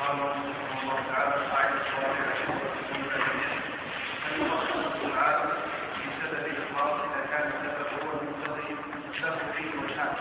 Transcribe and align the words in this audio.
قال 0.00 0.18
رحمه 0.18 0.82
الله 0.82 0.98
تعالى 1.12 1.34
قاعدة 1.50 1.80
الصالحة 1.80 2.52
أن 4.26 4.46
يخصص 4.46 5.04
العام 5.04 5.48
في 5.94 6.08
سبب 6.22 6.46
الإخلاص 6.46 7.00
إذا 7.00 7.26
كان 7.30 7.46
السبب 7.48 7.88
هو 8.04 8.10
المقتضي 8.20 8.76
له 9.22 9.36
فيه 9.56 9.70
وجهان 9.80 10.14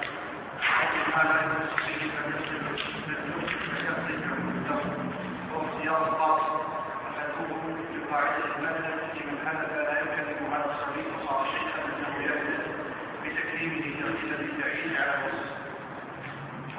أو 0.82 0.88
ما 1.18 1.24
لا 1.30 1.38
يخص 1.46 1.76
فيه 1.86 2.12
فيقضي 3.76 4.16
وهو 5.52 5.66
اختيار 5.68 6.08
الخاص 6.08 6.42
وحدوه 7.06 7.78
بقاعدة 7.94 8.46
المذهب 8.58 9.00
من 9.26 9.38
هذا 9.48 9.84
لا 9.84 10.00
يكذب 10.02 10.54
على 10.54 10.66
الصديق 10.66 11.08
وصار 11.24 11.46
شيئا 11.52 11.86
أنه 11.86 12.24
يكذب 12.26 12.64
بتكريمه 13.24 14.02
ترتيب 14.02 14.50
التعيين 14.50 14.96
على 14.98 15.24
وصف 15.26 15.50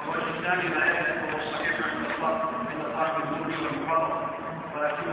والوجه 0.07 0.29
الثاني 0.37 0.69
يكذب 0.99 1.23
وهو 1.23 1.37
الصحيح 1.37 1.75
عند 1.95 2.05
الله 2.15 2.56
ولكن 4.75 5.09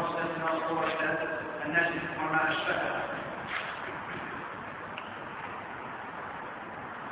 مستثنى 0.00 0.68
صورة 0.68 1.18
الناس 1.66 1.88
وما 2.20 2.48
أشبهها 2.50 3.02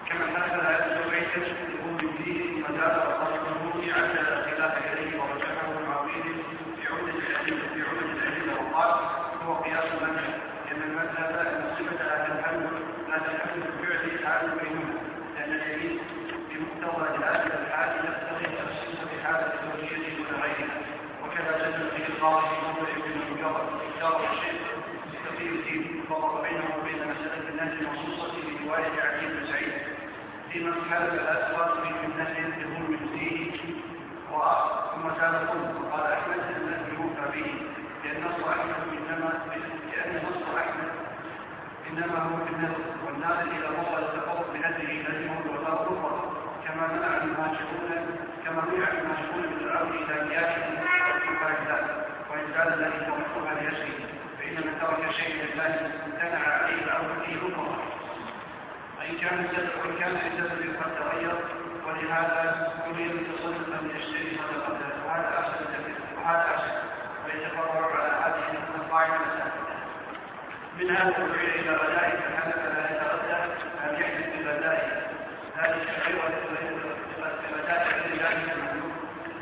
كما 0.09 0.27
مثل 0.27 0.67
أنه 0.67 1.11
عيسى 1.13 1.41
يقول 1.41 2.13
فيه 2.19 2.63
مدار 2.69 3.17
صاحب 3.19 3.41
الذنوب 3.47 3.85
على 3.97 4.45
خلاف 4.45 4.93
إليه 4.93 5.21
ورجحه 5.21 5.71
المعويل 5.81 6.43
في 6.77 6.89
عمدة 6.89 7.13
الأدلة 7.13 7.69
في 7.75 7.83
عمدة 7.83 8.13
الأدلة 8.13 8.55
وقال 8.63 8.95
هو 9.47 9.55
قياس 9.55 9.85
المذهب 9.85 10.41
لأن 10.71 10.83
المذهب 10.83 11.31
الصفة 11.71 12.05
لا 12.05 12.25
تنحل 12.27 12.61
لا 13.09 13.19
تنحل 13.19 13.61
بفعل 13.83 14.27
حال 14.27 14.51
بينهما 14.51 15.01
لأن 15.37 15.53
اليمين 15.53 15.99
بمقتضى 16.51 17.19
دلالة 17.19 17.61
الحال 17.67 17.91
يقتضي 18.05 18.57
تخصيص 18.57 18.99
بحالة 19.05 19.53
زوجيته 19.63 20.17
دون 20.17 20.41
غيرها 20.43 20.81
وكذا 21.37 21.69
جدل 21.69 21.91
به 21.91 22.07
القاضي 22.07 22.47
في 22.47 22.67
موضع 22.67 22.93
من 23.07 23.23
المجرد 23.23 23.69
اختار 23.89 24.21
الشيخ 24.33 24.63
بتقي 25.13 25.49
الدين 25.49 26.05
فرق 26.09 26.43
بينه 26.43 26.77
وبين 26.79 27.01
مسألة 27.11 27.49
الناس 27.49 27.73
المخصوصة 27.81 28.33
برواية 28.33 29.01
علي 29.03 29.27
بن 29.27 29.47
سعيد. 29.47 29.73
فيما 30.53 30.73
حلف 30.91 31.13
الأسود 31.13 31.83
في 31.83 31.89
فتنة 31.95 32.39
يظلم 32.39 33.09
فيه 33.15 33.51
ثم 34.95 35.09
زاد 35.21 35.49
وقال 35.77 36.13
أحمد 36.13 36.39
أن 36.39 36.87
يوفى 36.93 37.41
به. 37.41 37.53
لأن 38.05 38.25
نص 38.25 38.47
أحمد 38.49 38.75
إنما 38.99 39.33
لأن 39.93 40.23
نص 40.27 40.43
أحمد 40.59 40.89
إنما 41.91 42.19
هو 42.19 42.45
في 42.47 42.53
النذر 42.53 42.85
والناظر 43.07 43.43
إذا 43.43 43.69
وصل 43.69 44.03
التفرق 44.03 44.47
بنذره 44.55 44.93
لزمه 44.93 45.41
الوفاء 45.45 45.83
الأخرى 45.83 46.31
كما 46.65 46.87
منع 46.93 47.17
المهاجرون 47.25 48.17
كما 48.45 48.63
منع 48.73 48.89
المهاجرون 48.89 49.47
من 49.53 49.67
العون 49.67 49.91
إلى 49.91 50.23
مياههم 51.41 51.57
فإنزال 51.57 52.05
وإنزال 52.31 52.75
الذي 52.75 53.07
توقفها 53.07 53.55
لأجله 53.55 53.99
فإن 54.39 54.55
من 54.55 54.79
ترك 54.81 55.11
شيئا 55.11 55.45
لله 55.45 55.91
امتنع 56.07 56.49
عليه 56.55 56.83
الأمر 56.85 57.23
فيه 57.27 57.37
أخرى 57.37 57.77
وإن 58.99 59.19
كان 59.19 59.45
السبب 59.45 59.69
وإن 59.85 60.17
السبب 60.17 60.77
قد 60.83 60.91
تغير 60.99 61.35
ولهذا 61.87 62.73
يريد 62.87 63.11
التصرف 63.11 63.81
أن 63.81 63.91
يشتري 63.97 64.37
صدقته 64.39 65.07
وهذا 65.07 65.39
أحسن 65.39 65.65
وهذا 66.19 66.45
أحسن 66.55 66.75
ويتفرع 67.25 68.03
على 68.03 68.13
هذه 68.25 68.59
القاعدة 68.75 69.15
الثابتة 69.15 69.77
من 70.79 70.91
هذا 70.91 71.09
الرجوع 71.19 71.43
إلى 71.55 71.71
غدائه 71.71 72.17
فحدث 72.21 72.57
لا 72.57 72.91
يتغدى 72.91 73.53
أن 73.85 73.95
يحدث 74.01 74.37
بغدائه 74.37 75.07
ذلك 75.57 76.07
غير 76.07 76.17
بغداء 77.43 77.87
الله 78.13 78.33
المملوك 78.53 78.97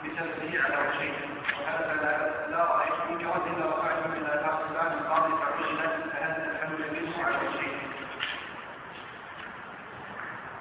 بسببه 0.05 0.63
على 0.65 0.77
وجهين 0.77 1.15
وهذا 1.61 1.95
لا 2.03 2.51
لا 2.51 2.65
رأيت 2.65 3.11
من 3.11 3.19
جواز 3.19 3.43
إلا 3.57 3.67
وقعت 3.67 4.07
من 4.07 4.23
لا 4.23 4.37
تحصلان 4.43 4.93
القاضي 4.99 5.33
فعجلت 5.33 6.13
فهذا 6.13 6.51
الحمل 6.53 6.81
منه 6.93 7.25
على 7.25 7.37
وجهين 7.37 7.79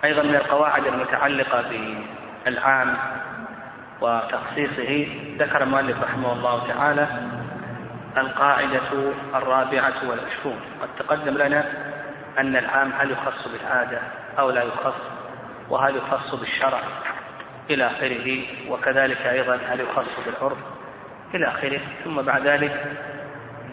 أيضا 0.04 0.24
من 0.24 0.36
القواعد 0.36 0.88
المتعلقة 0.88 1.96
بالعام 2.46 2.98
وتخصيصه 4.02 5.08
ذكر 5.38 5.64
المؤلف 5.64 6.04
رحمه 6.04 6.34
الله 6.34 6.68
تعالى 6.68 7.08
القاعدة 8.18 9.12
الرابعة 9.36 10.10
والعشرون. 10.10 10.60
قد 10.82 10.90
تقدم 11.00 11.38
لنا 11.38 11.66
أن 12.38 12.56
العام 12.56 12.92
هل 13.00 13.12
يخص 13.12 13.48
بالعادة 13.48 14.00
أو 14.40 14.50
لا 14.50 14.64
يخص 14.64 15.02
وهل 15.70 15.96
يخص 15.96 16.36
بالشرع 16.36 16.80
إلى 17.70 17.88
آخره 17.88 18.44
وكذلك 18.70 19.22
أيضا 19.22 19.60
هل 19.70 19.80
يخص 19.80 20.20
بالعرف 20.26 20.58
إلى 21.34 21.48
آخره. 21.48 21.82
ثم 22.04 22.22
بعد 22.22 22.48
ذلك 22.48 22.86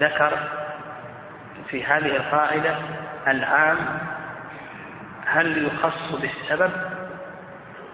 ذكر 0.00 0.38
في 1.68 1.84
هذه 1.84 2.16
القاعدة 2.16 2.74
العام 3.28 3.78
هل 5.30 5.66
يخص 5.66 6.12
بالسبب 6.12 6.70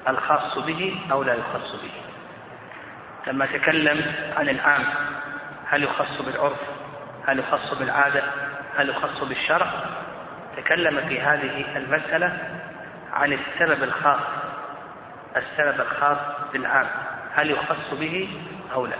الخاص 0.08 0.58
به 0.58 1.00
أو 1.12 1.22
لا 1.22 1.34
يخص 1.34 1.72
به؟ 1.82 1.90
لما 3.26 3.46
تكلم 3.46 4.14
عن 4.36 4.48
العام 4.48 4.84
هل 5.66 5.82
يخص 5.82 6.22
بالعرف؟ 6.22 6.60
هل 7.26 7.38
يخص 7.38 7.74
بالعادة؟ 7.74 8.22
هل 8.76 8.88
يخص 8.88 9.24
بالشرع؟ 9.24 9.66
تكلم 10.56 11.08
في 11.08 11.20
هذه 11.20 11.76
المسألة 11.76 12.38
عن 13.12 13.32
السبب 13.32 13.82
الخاص 13.82 14.20
السبب 15.36 15.80
الخاص 15.80 16.18
بالعام 16.52 16.86
هل 17.34 17.50
يخص 17.50 17.94
به 17.94 18.28
أو 18.74 18.86
لا؟ 18.86 18.96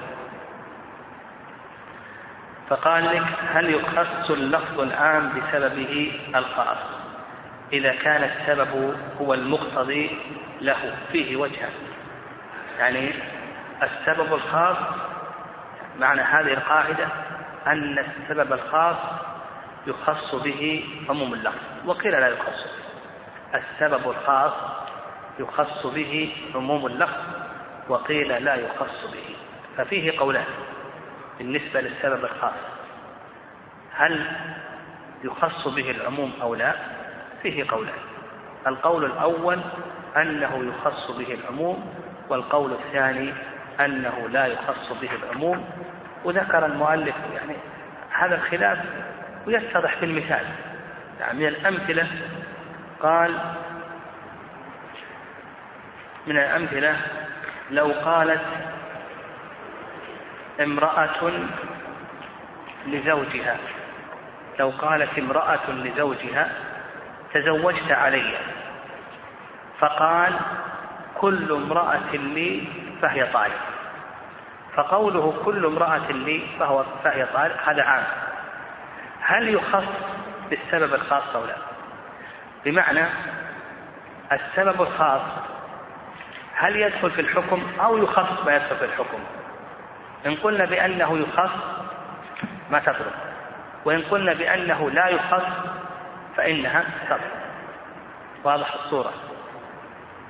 فقال 2.68 3.04
لك 3.04 3.26
هل 3.52 3.74
يخص 3.74 4.30
اللفظ 4.30 4.80
العام 4.80 5.28
بسببه 5.28 6.20
الخاص؟ 6.34 6.95
إذا 7.72 7.94
كان 7.94 8.24
السبب 8.24 8.96
هو 9.20 9.34
المقتضي 9.34 10.18
له 10.60 10.96
فيه 11.12 11.36
وجهان 11.36 11.72
يعني 12.78 13.12
السبب 13.82 14.34
الخاص 14.34 14.76
معنى 15.98 16.20
هذه 16.20 16.52
القاعدة 16.52 17.08
أن 17.66 17.98
السبب 17.98 18.52
الخاص 18.52 18.96
يخص 19.86 20.34
به 20.34 20.84
عموم 21.08 21.34
اللفظ 21.34 21.58
وقيل 21.84 22.12
لا 22.12 22.28
يخص. 22.28 22.66
السبب 23.54 24.10
الخاص 24.10 24.52
يخص 25.38 25.86
به 25.86 26.32
عموم 26.54 26.86
اللفظ 26.86 27.24
وقيل 27.88 28.44
لا 28.44 28.54
يخص 28.54 29.06
به. 29.12 29.36
ففيه 29.76 30.18
قولان 30.18 30.46
بالنسبة 31.38 31.80
للسبب 31.80 32.24
الخاص. 32.24 32.54
هل 33.92 34.36
يخص 35.24 35.68
به 35.68 35.90
العموم 35.90 36.32
أو 36.42 36.54
لا؟ 36.54 36.95
فيه 37.50 37.64
قولان 37.68 37.98
القول 38.66 39.04
الأول 39.04 39.60
أنه 40.16 40.64
يخص 40.64 41.10
به 41.10 41.34
العموم 41.34 41.94
والقول 42.28 42.72
الثاني 42.72 43.32
أنه 43.80 44.28
لا 44.28 44.46
يخص 44.46 44.92
به 45.00 45.10
العموم. 45.22 45.64
وذكر 46.24 46.66
المؤلف 46.66 47.14
يعني 47.34 47.56
هذا 48.10 48.34
الخلاف 48.34 48.78
ويتضح 49.46 50.00
بالمثال 50.00 50.46
يعني 51.20 51.38
من 51.38 51.46
الأمثلة 51.46 52.06
قال 53.02 53.38
من 56.26 56.38
الأمثلة 56.38 56.96
لو 57.70 57.92
قالت 58.04 58.42
امرأة 60.60 61.32
لزوجها 62.86 63.56
لو 64.58 64.70
قالت 64.70 65.18
امرأة 65.18 65.70
لزوجها 65.70 66.50
تزوجت 67.36 67.92
علي. 67.92 68.38
فقال 69.78 70.32
كل 71.14 71.52
امرأة 71.52 72.12
لي 72.12 72.68
فهي 73.02 73.26
طالب. 73.32 73.60
فقوله 74.74 75.42
كل 75.44 75.66
امرأة 75.66 76.12
لي 76.12 76.46
فهو 76.58 76.84
فهي 77.04 77.26
طالب 77.34 77.56
هذا 77.66 77.82
عام. 77.82 78.04
هل 79.20 79.48
يخص 79.54 79.84
بالسبب 80.50 80.94
الخاص 80.94 81.36
أو 81.36 81.44
لا؟ 81.44 81.56
بمعنى 82.64 83.04
السبب 84.32 84.82
الخاص 84.82 85.22
هل 86.54 86.76
يدخل 86.76 87.10
في 87.10 87.20
الحكم 87.20 87.62
أو 87.80 87.98
يخص 87.98 88.46
ما 88.46 88.56
يدخل 88.56 88.76
في 88.76 88.84
الحكم؟ 88.84 89.18
إن 90.26 90.34
قلنا 90.34 90.64
بأنه 90.64 91.18
يخص 91.18 91.56
ما 92.70 92.78
تطلب. 92.78 93.12
وإن 93.84 94.02
قلنا 94.02 94.32
بأنه 94.32 94.90
لا 94.90 95.08
يخص 95.08 95.75
فإنها 96.36 96.84
تطلب 97.06 97.20
واضح 98.44 98.74
الصورة. 98.74 99.12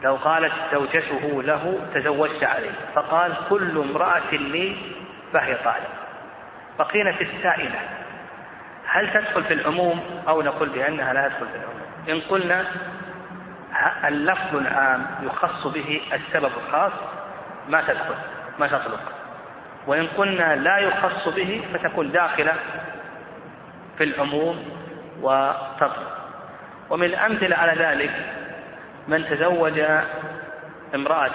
لو 0.02 0.14
قالت 0.16 0.52
زوجته 0.72 1.42
له 1.42 1.78
تزوجت 1.94 2.44
عليه 2.44 2.70
فقال 2.94 3.34
كل 3.50 3.78
امرأة 3.78 4.30
لي 4.30 4.76
فهي 5.32 5.54
طالب. 5.54 5.86
بقينا 6.78 7.12
في 7.12 7.24
السائلة 7.24 7.78
هل 8.86 9.12
تدخل 9.12 9.44
في 9.44 9.54
العموم 9.54 10.22
أو 10.28 10.42
نقول 10.42 10.68
بأنها 10.68 11.12
لا 11.12 11.28
تدخل 11.28 11.46
في 11.46 11.56
العموم؟ 11.56 11.80
إن 12.08 12.20
قلنا 12.20 12.64
اللفظ 14.04 14.56
العام 14.56 15.06
يخص 15.22 15.66
به 15.66 16.00
السبب 16.12 16.50
الخاص 16.66 16.92
ما 17.68 17.80
تدخل 17.80 18.14
ما 18.58 18.66
تطلق. 18.66 19.12
وإن 19.86 20.06
قلنا 20.06 20.56
لا 20.56 20.78
يخص 20.78 21.28
به 21.28 21.64
فتكون 21.74 22.12
داخلة 22.12 22.54
في 23.98 24.04
العموم 24.04 24.85
وتطلق 25.22 26.18
ومن 26.90 27.06
الأمثلة 27.06 27.56
على 27.56 27.84
ذلك 27.84 28.10
من 29.08 29.26
تزوج 29.26 29.80
امرأة 30.94 31.32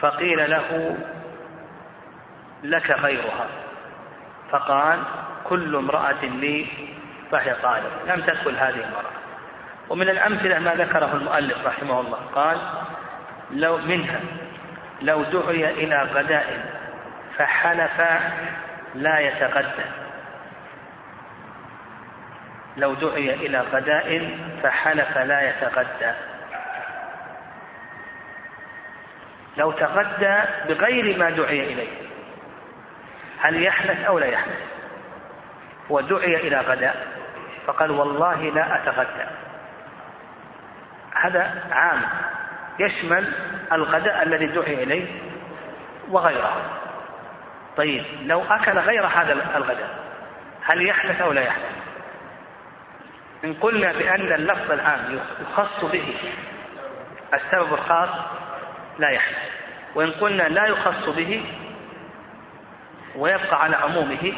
فقيل 0.00 0.50
له 0.50 0.96
لك 2.62 2.90
غيرها 2.90 3.46
فقال 4.50 4.98
كل 5.44 5.76
امرأة 5.76 6.24
لي 6.24 6.66
فهي 7.30 7.54
طالب 7.62 7.90
لم 8.06 8.20
تدخل 8.20 8.56
هذه 8.56 8.84
المرأة. 8.84 9.12
ومن 9.88 10.08
الأمثلة 10.08 10.58
ما 10.58 10.74
ذكره 10.74 11.14
المؤلف 11.14 11.66
رحمه 11.66 12.00
الله. 12.00 12.18
قال 12.34 12.58
لو 13.50 13.78
منها 13.78 14.20
لو 15.02 15.22
دعي 15.22 15.70
إلى 15.70 16.02
غداء 16.02 16.64
فحلف 17.36 18.02
لا 18.94 19.18
يتغدى. 19.18 20.01
لو 22.76 22.94
دعي 22.94 23.34
إلى 23.34 23.60
غداء 23.60 24.38
فحلف 24.62 25.18
لا 25.18 25.48
يتغدى. 25.48 26.12
لو 29.56 29.72
تغدى 29.72 30.38
بغير 30.68 31.18
ما 31.18 31.30
دعي 31.30 31.72
إليه 31.72 32.02
هل 33.40 33.62
يحنث 33.62 34.04
أو 34.04 34.18
لا 34.18 34.26
يحنث 34.26 34.58
ودعي 35.90 36.36
إلى 36.36 36.56
غداء 36.56 37.06
فقال 37.66 37.90
والله 37.90 38.42
لا 38.42 38.76
أتغدى. 38.76 39.26
هذا 41.14 41.62
عام 41.72 42.00
يشمل 42.78 43.32
الغداء 43.72 44.22
الذي 44.22 44.46
دعي 44.46 44.82
إليه 44.82 45.06
وغيره. 46.08 46.82
طيب 47.76 48.04
لو 48.22 48.44
أكل 48.44 48.78
غير 48.78 49.06
هذا 49.06 49.32
الغداء 49.32 49.88
هل 50.64 50.88
يحدث 50.88 51.20
أو 51.20 51.32
لا 51.32 51.40
يحدث 51.40 51.71
إن 53.44 53.54
قلنا 53.54 53.92
بأن 53.92 54.32
اللفظ 54.32 54.70
العام 54.72 55.18
يخص 55.40 55.84
به. 55.84 56.14
السبب 57.34 57.74
الخاص 57.74 58.08
لا 58.98 59.08
يحدث 59.10 59.50
وإن 59.94 60.10
قلنا 60.10 60.42
لا 60.42 60.66
يخص 60.66 61.08
به 61.08 61.44
ويبقى 63.16 63.62
على 63.62 63.76
عمومه 63.76 64.32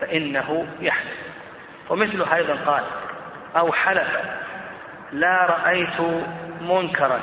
فإنه 0.00 0.66
يحدث 0.80 1.18
ومثله 1.88 2.36
أيضا 2.36 2.54
قال 2.54 2.84
أو 3.56 3.72
حلف 3.72 4.08
لا 5.12 5.46
رأيت 5.46 6.00
منكرا 6.60 7.20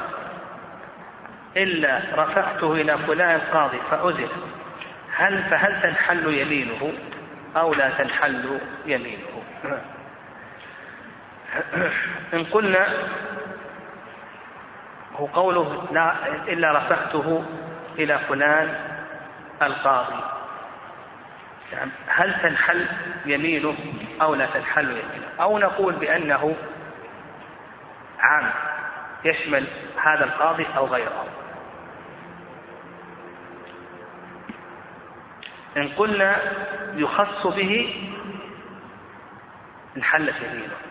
إلا 1.58 2.02
رفعته 2.14 2.74
إلى 2.74 2.98
فلان 2.98 3.36
القاضي 3.36 3.78
فعزل 3.92 4.30
هل 5.16 5.44
فهل 5.44 5.82
تنحل 5.82 6.34
يمينه 6.34 6.94
أو 7.58 7.74
لا 7.74 7.90
تنحل 7.90 8.60
يمينه؟ 8.86 9.44
إن 12.34 12.44
قلنا 12.44 12.88
هو 15.16 15.26
قوله 15.26 15.88
لا 15.92 16.14
إلا 16.48 16.78
رفعته 16.78 17.46
إلى 18.00 18.20
فلان 18.20 18.76
القاضي. 19.62 20.24
يعني 21.72 21.92
هل 22.08 22.42
تنحل 22.42 22.88
يمينه 23.26 23.76
أو 24.22 24.36
لا 24.36 24.46
تنحل 24.46 24.86
يمينه؟ 24.86 25.28
أو 25.42 25.58
نقول 25.60 25.94
بأنه 25.94 26.56
عام 28.20 28.52
يشمل 29.26 29.68
هذا 30.04 30.26
القاضي 30.26 30.66
أو 30.78 30.86
غيره. 30.86 31.26
إن 35.78 35.88
قلنا 35.88 36.38
يخص 36.94 37.48
به 37.48 38.04
انحلت 39.98 40.36
يمينه. 40.42 40.87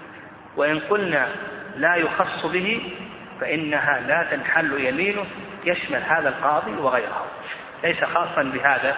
وإن 0.56 0.78
قلنا 0.78 1.28
لا 1.76 1.96
يخص 1.96 2.46
به 2.46 2.92
فإنها 3.40 4.00
لا 4.00 4.26
تنحل 4.30 4.80
يمينه 4.80 5.24
يشمل 5.64 6.02
هذا 6.02 6.28
القاضي 6.28 6.72
وغيره. 6.72 7.26
ليس 7.84 8.04
خاصا 8.04 8.42
بهذا 8.42 8.96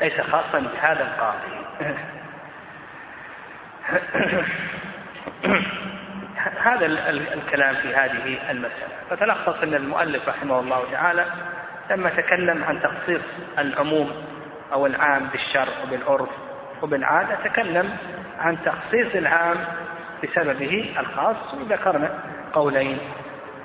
ليس 0.00 0.20
خاصا 0.20 0.58
بهذا 0.58 1.02
القاضي. 1.02 1.62
هذا 6.62 6.86
الكلام 7.34 7.74
في 7.74 7.94
هذه 7.94 8.50
المسألة. 8.50 8.92
فتلخص 9.10 9.62
أن 9.62 9.74
المؤلف 9.74 10.28
رحمه 10.28 10.60
الله 10.60 10.84
تعالى 10.92 11.26
لما 11.90 12.10
تكلم 12.10 12.64
عن 12.64 12.82
تخصيص 12.82 13.22
العموم 13.58 14.24
أو 14.72 14.86
العام 14.86 15.26
بالشرع 15.26 15.72
وبالعرف 15.82 16.28
وبالعادة 16.82 17.34
تكلم 17.44 17.96
عن 18.38 18.58
تخصيص 18.64 19.14
العام 19.14 19.56
بسببه 20.22 20.94
الخاص 20.98 21.54
وذكرنا 21.54 22.18
قولين. 22.52 22.98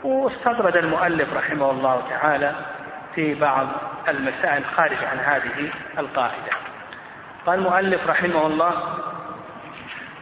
واستطرد 0.04 0.78
المؤلف 0.78 1.34
رحمه 1.34 1.72
الله 1.72 2.04
تعالى 2.10 2.56
في 3.16 3.36
بعض 3.36 3.68
المسائل 4.08 4.66
خارج 4.66 4.98
عن 5.04 5.18
هذه 5.18 5.70
القاعدة. 5.98 6.52
قال 7.46 7.60
المؤلف 7.60 8.08
رحمه 8.10 8.48
الله 8.48 8.74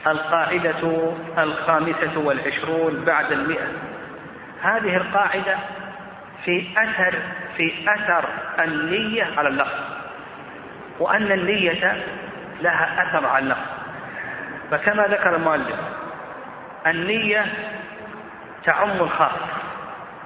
القاعدة 0.07 1.11
الخامسة 1.37 2.19
والعشرون 2.19 3.05
بعد 3.05 3.31
المئة. 3.31 3.67
هذه 4.61 4.97
القاعدة 4.97 5.57
في 6.45 6.67
أثر 6.77 7.19
في 7.57 7.73
أثر 7.87 8.25
النية 8.59 9.27
على 9.37 9.49
اللفظ 9.49 9.79
وأن 10.99 11.31
النية 11.31 12.03
لها 12.61 13.03
أثر 13.03 13.25
على 13.25 13.43
اللفظ. 13.43 13.75
فكما 14.71 15.03
ذكر 15.07 15.35
المؤلف 15.35 15.79
النية 16.87 17.53
تعم 18.63 18.89
الخاص 18.91 19.39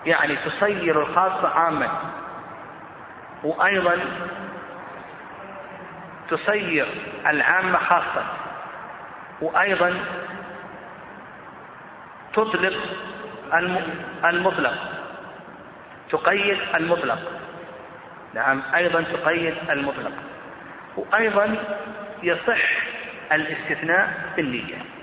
يعني 0.05 0.35
تصير 0.35 1.01
الخاص 1.01 1.45
عاما. 1.45 1.89
وأيضا 3.43 3.97
تصير 6.29 6.87
العامة 7.27 7.77
خاصة 7.77 8.23
وأيضا 9.41 9.93
تطلق 12.33 12.77
المطلق 14.25 14.73
تقيد 16.09 16.59
المطلق. 16.75 17.19
نعم 18.33 18.61
أيضا 18.75 19.01
تقيد 19.01 19.55
المطلق. 19.69 20.11
وأيضا 20.97 21.55
يصح 22.23 22.83
الاستثناء 23.31 24.33
بالنية. 24.35 24.98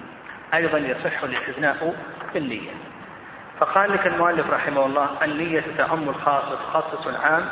أيضا 0.55 0.79
يصح 0.79 1.23
الاستثناء 1.23 1.95
بالنية 2.35 2.71
فقال 3.59 3.93
لك 3.93 4.07
المؤلف 4.07 4.51
رحمه 4.51 4.87
الله 4.87 5.09
النية 5.25 5.65
تعم 5.79 6.09
الخاص 6.09 6.53
وتخصص 6.53 7.07
العام 7.07 7.45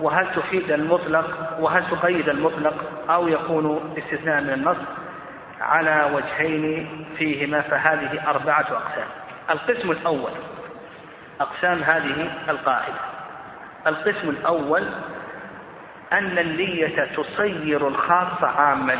وهل 0.00 0.34
تفيد 0.34 0.70
المطلق 0.70 1.56
وهل 1.60 1.90
تقيد 1.90 2.28
المطلق 2.28 2.74
أو 3.10 3.28
يكون 3.28 3.94
استثناء 3.98 4.40
من 4.40 4.50
النص؟ 4.50 4.76
على 5.60 6.10
وجهين 6.14 6.88
فيهما 7.18 7.60
فهذه 7.60 8.30
أربعة 8.30 8.60
أقسام. 8.60 9.06
القسم 9.50 9.90
الأول 9.90 10.30
أقسام 11.40 11.82
هذه 11.82 12.30
القاعدة. 12.48 13.00
القسم 13.86 14.28
الأول 14.28 14.84
أن 16.12 16.38
النية 16.38 17.04
تصير 17.16 17.88
الخاص 17.88 18.44
عاما. 18.44 18.98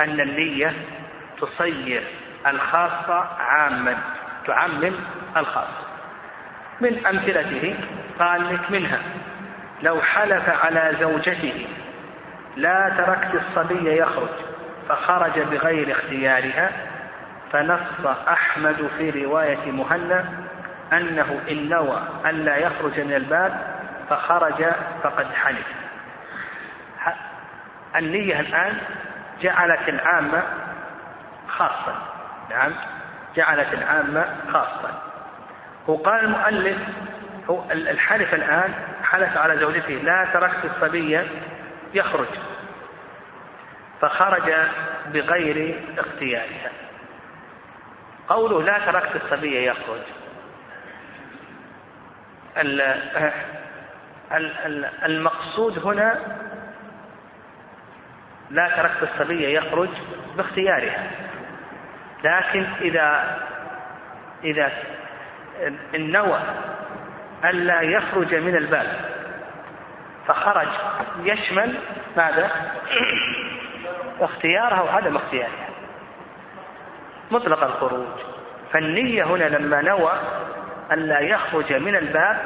أن 0.00 0.20
النية 0.20 0.72
تصير 1.40 2.02
الخاص 2.46 3.10
عاما 3.38 3.98
تعمم 4.46 4.92
الخاص 5.36 5.68
من 6.80 7.06
أمثلته 7.06 7.76
قال 8.18 8.54
لك 8.54 8.70
منها 8.70 8.98
لو 9.82 10.00
حلف 10.00 10.48
على 10.64 10.96
زوجته 11.00 11.66
لا 12.56 12.92
تركت 12.96 13.34
الصبي 13.34 13.98
يخرج 13.98 14.28
فخرج 14.88 15.40
بغير 15.40 15.92
اختيارها 15.92 16.70
فنص 17.52 18.06
أحمد 18.28 18.90
في 18.98 19.24
رواية 19.24 19.70
مهنا 19.70 20.24
أنه 20.92 21.40
إن 21.50 21.68
نوى 21.68 22.02
ألا 22.26 22.56
يخرج 22.56 23.00
من 23.00 23.14
الباب 23.14 23.74
فخرج 24.10 24.64
فقد 25.02 25.26
حلف. 25.34 25.66
النية 27.96 28.40
الآن 28.40 28.78
جعلت 29.42 29.88
العامة 29.88 30.42
خاصة 31.48 31.96
نعم. 32.50 32.72
جعلت 33.36 33.74
العامة 33.74 34.26
خاصة 34.52 35.02
وقال 35.86 36.24
المؤلف 36.24 36.78
هو 37.50 37.64
الحلف 37.70 38.34
الآن 38.34 38.74
حلف 39.02 39.36
على 39.36 39.58
زوجته 39.58 39.94
لا 39.94 40.28
تركت 40.32 40.64
الصبي 40.64 41.20
يخرج. 41.94 42.28
فخرج 44.00 44.54
بغير 45.06 45.80
اختيارها. 45.98 46.70
قوله 48.28 48.62
لا 48.62 48.78
تركت 48.78 49.16
الصبي 49.16 49.66
يخرج. 49.66 50.00
المقصود 55.04 55.86
هنا 55.86 56.20
لا 58.54 58.68
تركت 58.76 59.02
الصبي 59.02 59.54
يخرج 59.54 59.88
باختيارها 60.36 61.10
لكن 62.24 62.66
إذا 62.80 63.38
إذا 64.44 64.72
النوى 65.94 66.40
ألا 67.44 67.80
يخرج 67.80 68.34
من 68.34 68.56
الباب 68.56 68.86
فخرج 70.26 70.68
يشمل 71.22 71.74
ماذا؟ 72.16 72.50
اختيارها 74.20 74.82
وعدم 74.82 75.16
اختيارها 75.16 75.68
مطلق 77.30 77.64
الخروج 77.64 78.06
فالنية 78.72 79.24
هنا 79.24 79.44
لما 79.44 79.82
نوى 79.82 80.12
ألا 80.92 81.20
يخرج 81.20 81.72
من 81.72 81.96
الباب 81.96 82.36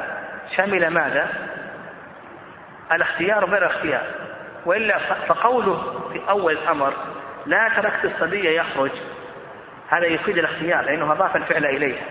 شمل 0.57 0.87
ماذا؟ 0.89 1.27
الاختيار 2.91 3.45
غير 3.45 3.65
اختيار 3.65 4.28
وإلا 4.65 4.97
فقوله 5.27 6.09
في 6.13 6.29
أول 6.29 6.53
الأمر 6.53 6.93
لا 7.45 7.69
تركت 7.75 8.05
الصبي 8.05 8.55
يخرج. 8.55 8.91
هذا 9.89 10.05
يفيد 10.05 10.37
الاختيار 10.37 10.81
لأنه 10.81 11.11
أضاف 11.11 11.35
الفعل 11.35 11.65
إليها 11.65 12.03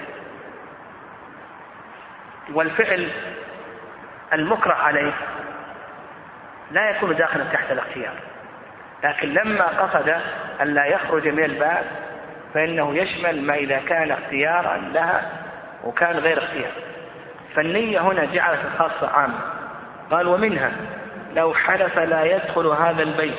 والفعل 2.52 3.10
المكره 4.32 4.74
عليه 4.74 5.12
لا 6.70 6.90
يكون 6.90 7.16
داخلا 7.16 7.44
تحت 7.44 7.70
الاختيار. 7.70 8.14
لكن 9.04 9.28
لما 9.28 9.64
قصد 9.66 10.08
أن 10.60 10.74
لا 10.74 10.84
يخرج 10.84 11.28
من 11.28 11.44
الباب 11.44 11.84
فإنه 12.54 12.94
يشمل 12.94 13.42
ما 13.42 13.54
إذا 13.54 13.78
كان 13.78 14.10
اختيارا 14.10 14.76
لها 14.76 15.30
وكان 15.84 16.18
غير 16.18 16.38
اختيار. 16.38 16.72
فالنية 17.54 18.00
هنا 18.00 18.24
جعلت 18.24 18.60
الخاصة 18.64 19.08
عامة. 19.08 19.40
قال 20.10 20.26
ومنها 20.26 20.72
لو 21.34 21.54
حلف 21.54 21.98
لا 21.98 22.24
يدخل 22.24 22.66
هذا 22.66 23.02
البيت 23.02 23.38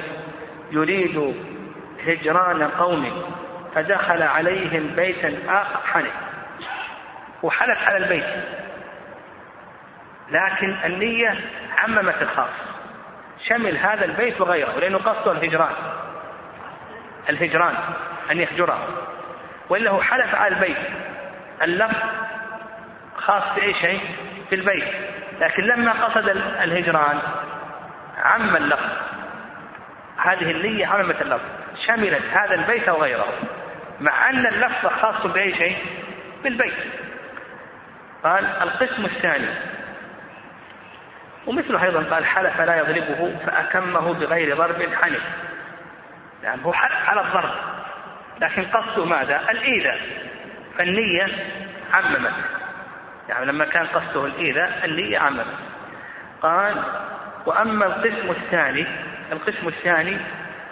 يريد 0.71 1.35
هجران 2.07 2.63
قوم 2.63 3.23
فدخل 3.75 4.23
عليهم 4.23 4.87
بيتا 4.95 5.37
آخر. 5.47 5.79
حنف 5.85 6.13
وحلف 7.43 7.77
على 7.87 7.97
البيت. 7.97 8.43
لكن 10.31 10.77
النية 10.85 11.39
عممت 11.77 12.21
الخاص. 12.21 12.49
شمل 13.47 13.77
هذا 13.77 14.05
البيت 14.05 14.41
وغيره 14.41 14.71
لأنه 14.79 14.97
قصده 14.97 15.31
الهجران. 15.31 15.73
الهجران 17.29 17.75
أن 18.31 18.39
يهجره. 18.39 18.87
وإلا 19.69 19.91
هو 19.91 20.01
حلف 20.01 20.35
على 20.35 20.55
البيت. 20.55 20.77
اللفظ 21.63 21.97
خاص 23.15 23.43
بأي 23.55 23.73
شيء؟ 23.73 24.01
في 24.49 24.55
البيت. 24.55 24.87
لكن 25.39 25.63
لما 25.63 26.05
قصد 26.05 26.29
الهجران 26.63 27.19
عم 28.19 28.55
اللفظ. 28.55 28.89
هذه 30.17 30.51
النية 30.51 30.87
عممت 30.87 31.21
اللفظ. 31.21 31.45
شملت 31.87 32.23
هذا 32.31 32.55
البيت 32.55 32.89
أو 32.89 33.01
غيره 33.01 33.27
مع 33.99 34.29
أن 34.29 34.47
اللفظ 34.47 34.87
خاص 34.87 35.27
بأي 35.27 35.55
شيء؟ 35.55 35.77
بالبيت. 36.43 36.73
قال 38.23 38.45
القسم 38.45 39.05
الثاني. 39.05 39.49
ومثله 41.47 41.83
أيضا 41.83 42.15
قال 42.15 42.25
حلف 42.25 42.61
لا 42.61 42.77
يضربه 42.77 43.37
فأكمه 43.45 44.13
بغير 44.13 44.57
ضرب 44.57 44.93
حنف 45.01 45.23
يعني 46.43 46.65
هو 46.65 46.73
حلف 46.73 47.09
على 47.09 47.21
الضرب. 47.21 47.51
لكن 48.41 48.65
قصده 48.65 49.05
ماذا؟ 49.05 49.41
الإيذاء. 49.51 49.99
فالنية 50.77 51.27
عممت. 51.93 52.33
يعني 53.29 53.45
لما 53.45 53.65
كان 53.65 53.85
قصده 53.87 54.25
الإيذاء 54.25 54.85
النية 54.85 55.19
عممت. 55.19 55.57
قال 56.41 56.83
وأما 57.45 57.85
القسم 57.85 58.29
الثاني 58.29 58.87
القسم 59.31 59.67
الثاني 59.67 60.17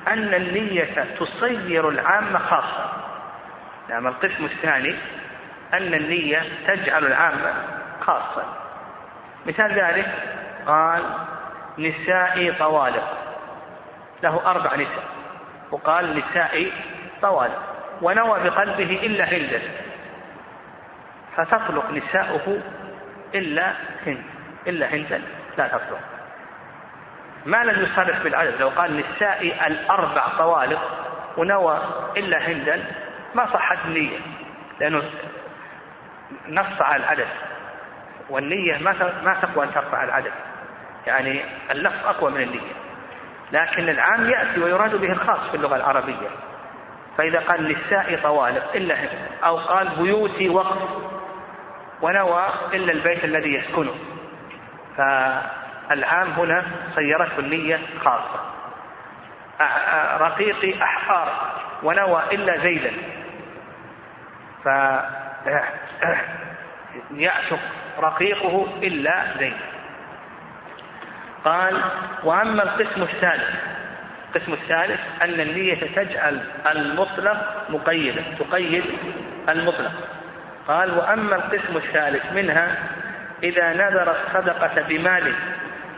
أن 0.07 0.33
النية 0.33 1.05
تصير 1.19 1.89
العامة 1.89 2.39
خاصة. 2.39 2.89
نعم 3.89 4.07
القسم 4.07 4.45
الثاني 4.45 4.95
أن 5.73 5.93
النية 5.93 6.43
تجعل 6.67 7.05
العامة 7.05 7.53
خاصة. 8.01 8.43
مثال 9.45 9.71
ذلك 9.71 10.07
قال 10.65 11.03
نسائي 11.77 12.51
طوالق. 12.51 13.17
له 14.23 14.51
أربع 14.51 14.75
نساء. 14.75 15.03
وقال 15.71 16.17
نسائي 16.19 16.71
طوالق. 17.21 17.61
ونوى 18.01 18.43
بقلبه 18.43 18.99
إلا 19.03 19.23
هندا 19.33 19.61
فتطلق 21.35 21.91
نساؤه 21.91 22.61
إلا 23.35 23.73
هند. 24.05 24.23
إلا 24.67 24.93
هندا 24.93 25.21
لا 25.57 25.67
تطلق. 25.67 26.16
ما 27.45 27.63
لم 27.63 27.83
يصرف 27.83 28.23
بالعدد. 28.23 28.61
لو 28.61 28.69
قال 28.69 28.97
نسائي 28.97 29.67
الأربع 29.67 30.27
طوالق 30.37 30.81
ونوى 31.37 31.81
إلا 32.17 32.47
هندا 32.47 32.85
ما 33.35 33.45
صحت 33.53 33.77
النية 33.85 34.17
لأنه 34.79 35.03
نص 36.47 36.81
على 36.81 37.03
العدد. 37.03 37.27
والنية 38.29 38.77
ما 38.77 38.93
ما 39.23 39.33
تقوى 39.33 39.65
أن 39.65 39.73
ترفع 39.73 40.03
العدد. 40.03 40.31
يعني 41.07 41.45
اللفظ 41.71 42.07
أقوى 42.07 42.31
من 42.31 42.41
النية. 42.41 42.73
لكن 43.51 43.89
العام 43.89 44.29
يأتي 44.29 44.59
ويراد 44.59 44.95
به 44.95 45.11
الخاص 45.11 45.49
في 45.49 45.57
اللغة 45.57 45.75
العربية. 45.75 46.29
فإذا 47.17 47.39
قال 47.39 47.77
نسائي 47.77 48.17
طوالق 48.17 48.75
إلا 48.75 48.95
أو 49.45 49.57
قال 49.57 49.89
بيوتي 49.89 50.49
وقف 50.49 50.89
ونوى 52.01 52.45
إلا 52.73 52.91
البيت 52.91 53.23
الذي 53.23 53.53
يسكنه. 53.53 53.95
فالعام 55.89 56.29
هنا 56.29 56.63
صيرته 56.95 57.39
النية 57.39 57.79
خاصة. 58.03 58.39
رقيقي 60.17 60.83
أحقار 60.83 61.51
ونوى 61.83 62.23
إلا 62.31 62.57
زيدا 62.57 62.91
ف 64.63 64.67
يعشق 67.25 67.59
رقيقه 67.99 68.67
إلا 68.83 69.23
زيد. 69.39 69.57
قال 71.45 71.81
وأما 72.23 72.63
القسم 72.63 73.01
الثالث 73.01 73.55
القسم 74.27 74.53
الثالث 74.53 74.99
أن 75.21 75.39
النية 75.39 75.95
تجعل 75.95 76.41
المطلق 76.65 77.65
مقيدا 77.69 78.23
تقيد 78.39 78.83
المطلق. 79.49 79.91
قال 80.67 80.97
وأما 80.97 81.35
القسم 81.35 81.77
الثالث 81.77 82.33
منها 82.33 82.75
إذا 83.43 83.73
نذر 83.73 84.11
الصدقة 84.11 84.81
بمال 84.81 85.33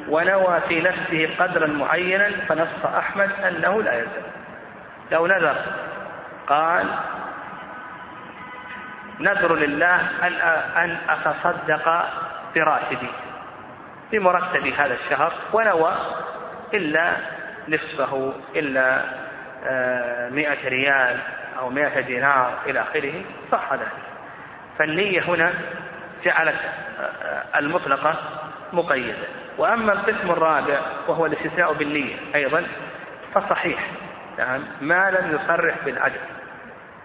ونوى 0.09 0.61
في 0.67 0.81
نفسه 0.81 1.29
قدرا 1.39 1.67
معينا 1.67 2.29
فنص 2.47 2.85
أحمد 2.85 3.31
أنه 3.47 3.81
لا 3.83 3.93
يلزم 3.93 4.21
لو 5.11 5.27
نذر 5.27 5.55
قال 6.47 6.85
نذر 9.19 9.55
لله 9.55 9.95
أن 10.23 10.33
أن 10.77 10.97
أتصدق 11.09 12.05
براتبي 12.55 13.11
بمرتب 14.11 14.67
هذا 14.67 14.93
الشهر 14.93 15.33
ونوى 15.53 15.95
إلا 16.73 17.13
نصفه 17.67 18.33
إلا 18.55 19.01
آه، 19.65 20.29
مئة 20.29 20.69
ريال 20.69 21.17
أو 21.59 21.69
مئة 21.69 21.99
دينار 21.99 22.53
إلى 22.65 22.81
آخره 22.81 23.13
صح 23.51 23.73
ذلك. 23.73 23.87
فالنية 24.77 25.21
هنا 25.21 25.53
جعلت 26.25 26.59
آه، 26.99 27.59
المطلقة 27.59 28.15
مقيدة. 28.73 29.27
وأما 29.59 29.93
القسم 29.93 30.31
الرابع 30.31 30.79
وهو 31.07 31.25
الاستثناء 31.25 31.73
بالنية 31.73 32.15
أيضا 32.35 32.63
فصحيح. 33.33 33.87
نعم 34.37 34.61
ما 34.81 35.11
لم 35.11 35.35
يصرح 35.35 35.75
بالعدد 35.85 36.21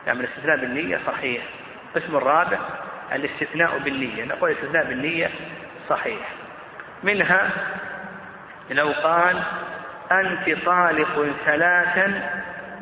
نعم 0.07 0.21
الاستثناء 0.21 0.57
بالنية 0.57 1.01
صحيح. 1.07 1.43
القسم 1.97 2.17
الرابع 2.17 2.59
الاستثناء 3.13 3.79
بالنية. 3.79 4.25
نقول 4.25 4.51
الاستثناء 4.51 4.85
بالنية 4.85 5.31
صحيح. 5.89 6.29
منها 7.03 7.51
لو 8.71 8.93
قال 9.03 9.43
أنت 10.13 10.65
طالق 10.67 11.27
ثلاثا 11.45 12.31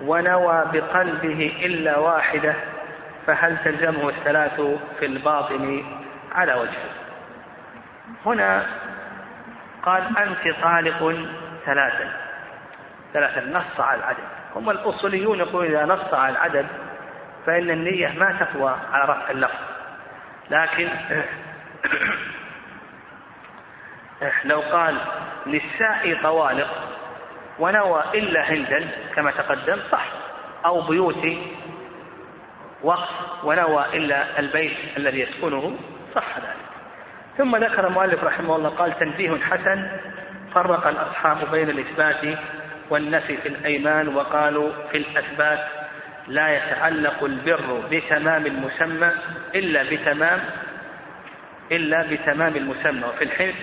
ونوى 0.00 0.64
بقلبه 0.73 1.52
إلا 1.64 1.99
واحدة 1.99 2.55
فهل 3.26 3.57
تلزمه 3.64 4.09
الثلاث 4.09 4.61
في 4.99 5.07
الباطن 5.07 5.85
على 6.33 6.55
وجه 6.55 6.79
هنا 8.26 8.67
قال 9.83 10.19
أنت 10.19 10.57
طالق 10.62 11.27
ثلاثا. 11.67 12.12
ثلاثا 13.12 13.41
نص 13.41 13.81
على 13.81 13.99
العدد. 13.99 14.25
هم 14.57 14.71
الأصوليون 14.71 15.39
يقولون 15.39 15.67
إذا 15.67 15.85
نص 15.85 16.15
على 16.15 16.33
العدد 16.33 16.67
فإن 17.47 17.71
النية 17.71 18.09
ما 18.09 18.33
تقوى 18.41 18.77
على 18.93 19.05
رفع 19.05 19.31
اللفظ. 19.31 19.61
لكن 20.51 20.89
لو 24.51 24.61
قال 24.61 24.99
نسائي 25.47 26.15
طوالق 26.15 26.69
ونوى 27.59 28.05
إلا 28.15 28.53
هندا 28.53 28.89
كما 29.15 29.31
تقدم 29.31 29.79
صح. 29.91 30.05
أو 30.67 30.81
بيوتي 30.81 31.57
وقف 32.83 33.45
ونوى 33.45 33.85
إلا 33.93 34.39
البيت 34.39 34.77
الذي 34.97 35.21
يسكنه 35.21 35.77
صح 36.15 36.39
ذلك. 36.39 36.72
ثم 37.39 37.57
ذكر 37.57 37.87
المؤلف 37.87 38.25
رحمه 38.25 38.57
الله 38.57 38.69
قال 38.69 38.99
تنبيه 38.99 39.37
حسن 39.41 39.89
فرق 40.55 40.87
الأصحاب 40.87 41.51
بين 41.51 41.71
الإثبات 41.71 42.39
والنفي 42.91 43.37
في 43.37 43.49
الأيمان 43.49 44.09
وقالوا 44.09 44.71
في 44.93 44.99
الأثبات 44.99 45.59
لا 46.29 46.49
يتعلق 46.57 47.25
البر 47.25 47.81
بتمام 47.91 48.47
المسمى 48.47 49.11
إلا 49.55 49.83
بتمام 49.83 50.41
إلا 51.73 52.03
بتمام 52.03 52.57
المسمى 52.57 53.05
وفي 53.09 53.25
الحلف 53.25 53.57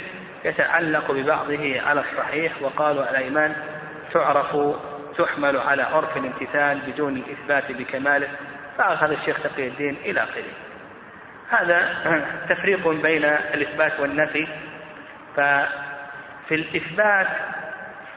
يتعلق 0.45 1.11
ببعضه 1.11 1.81
على 1.81 2.01
الصحيح 2.01 2.61
وقالوا 2.61 3.09
الأيمان 3.09 3.55
تعرف 4.13 4.57
تحمل 5.17 5.57
على 5.57 5.83
عرف 5.83 6.17
الامتثال 6.17 6.79
بدون 6.87 7.17
الإثبات 7.17 7.71
بكماله 7.71 8.27
فأخذ 8.77 9.11
الشيخ 9.11 9.37
تقي 9.43 9.67
الدين 9.67 9.97
إلى 10.05 10.23
آخره. 10.23 10.68
هذا 11.49 11.95
تفريق 12.49 12.87
بين 12.87 13.25
الإثبات 13.25 13.99
والنفي 13.99 14.47
ففي 15.35 16.55
الإثبات 16.55 17.27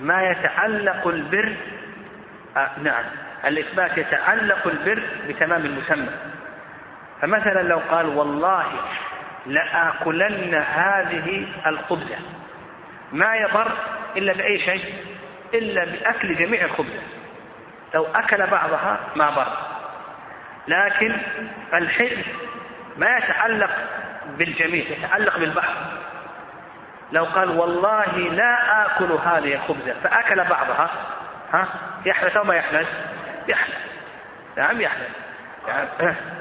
ما 0.00 0.22
يتعلق 0.30 1.06
البر 1.06 1.56
آه 2.56 2.70
نعم 2.82 3.04
الإثبات 3.44 3.98
يتعلق 3.98 4.66
البر 4.66 5.02
بتمام 5.28 5.64
المسمى. 5.64 6.08
فمثلا 7.22 7.62
لو 7.62 7.78
قال 7.78 8.06
والله 8.06 8.66
لآكلن 9.46 10.54
هذه 10.54 11.46
الخبزة 11.66 12.16
ما 13.12 13.36
يضر 13.36 13.72
إلا 14.16 14.32
بأي 14.32 14.58
شيء؟ 14.58 14.94
إلا 15.54 15.84
بأكل 15.84 16.34
جميع 16.36 16.64
الخبزة. 16.64 17.02
لو 17.94 18.06
أكل 18.14 18.46
بعضها 18.46 19.00
ما 19.16 19.30
ضر. 19.30 19.56
لكن 20.68 21.16
الحلم 21.74 22.22
ما 22.96 23.16
يتعلق 23.16 23.70
بالجميع 24.38 24.84
يتعلق 24.88 25.38
بالبحر. 25.38 25.74
لو 27.12 27.24
قال 27.24 27.50
والله 27.50 28.16
لا 28.16 28.86
آكل 28.86 29.12
هذه 29.12 29.54
الخبزة 29.54 29.94
فأكل 30.04 30.44
بعضها 30.44 30.90
ها؟ 31.52 31.68
يحدث 32.06 32.36
أو 32.36 32.44
ما 32.44 32.54
يحدث 32.54 32.88
يحدث 33.48 33.76
نعم 34.56 34.80
يعني 34.80 35.04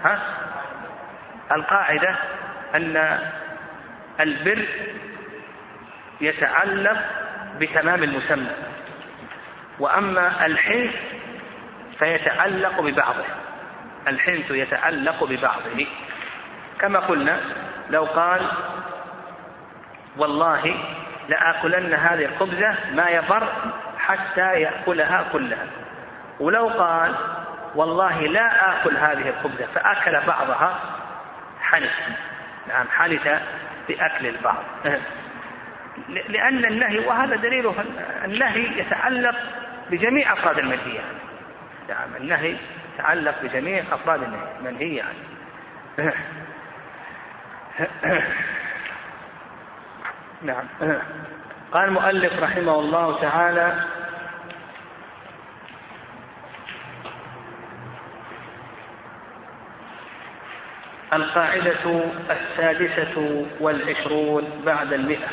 ها؟ 0.03 0.19
القاعدة 1.51 2.15
أن 2.75 3.19
البر 4.19 4.65
يتعلق 6.21 6.97
بتمام 7.59 8.03
المسمى 8.03 8.51
وأما 9.79 10.45
الحنث 10.45 10.95
فيتعلق 11.99 12.81
ببعضه. 12.81 13.25
الحنث 14.07 14.51
يتعلق 14.51 15.23
ببعضه. 15.23 15.87
كما 16.81 16.99
قلنا 16.99 17.39
لو 17.89 18.03
قال 18.03 18.41
والله 20.17 20.75
لآكلن 21.29 21.93
هذه 21.93 22.25
الخبزة 22.25 22.75
ما 22.93 23.09
يضر 23.09 23.47
حتى 23.97 24.61
يأكلها 24.61 25.25
كلها. 25.33 25.67
ولو 26.39 26.67
قال 26.67 27.15
والله 27.75 28.19
لا 28.21 28.71
آكل 28.71 28.97
هذه 28.97 29.29
الخبزة 29.29 29.65
فأكل 29.75 30.27
بعضها 30.27 30.79
حنث 31.61 32.09
نعم 32.67 32.87
حنث 32.87 33.41
بأكل 33.87 34.27
البعض. 34.27 34.63
لأن 36.29 36.65
النهي 36.65 36.99
وهذا 36.99 37.35
دليله 37.35 37.75
النهي 38.25 38.79
يتعلق 38.79 39.35
بجميع 39.89 40.33
أفراد 40.33 40.57
المنهية 40.57 40.99
نعم 41.89 42.15
النهي 42.17 42.55
يتعلق 42.95 43.35
بجميع 43.43 43.83
أفراد 43.91 44.21
المنهية 44.59 45.03
عنه 45.03 46.13
نعم. 50.41 50.65
قال 51.73 51.85
المؤلف 51.85 52.43
رحمه 52.43 52.79
الله 52.79 53.21
تعالى 53.21 53.73
القاعدة 61.13 62.03
السادسة 62.29 63.45
والعشرون 63.59 64.61
بعد 64.65 64.93
المئة. 64.93 65.27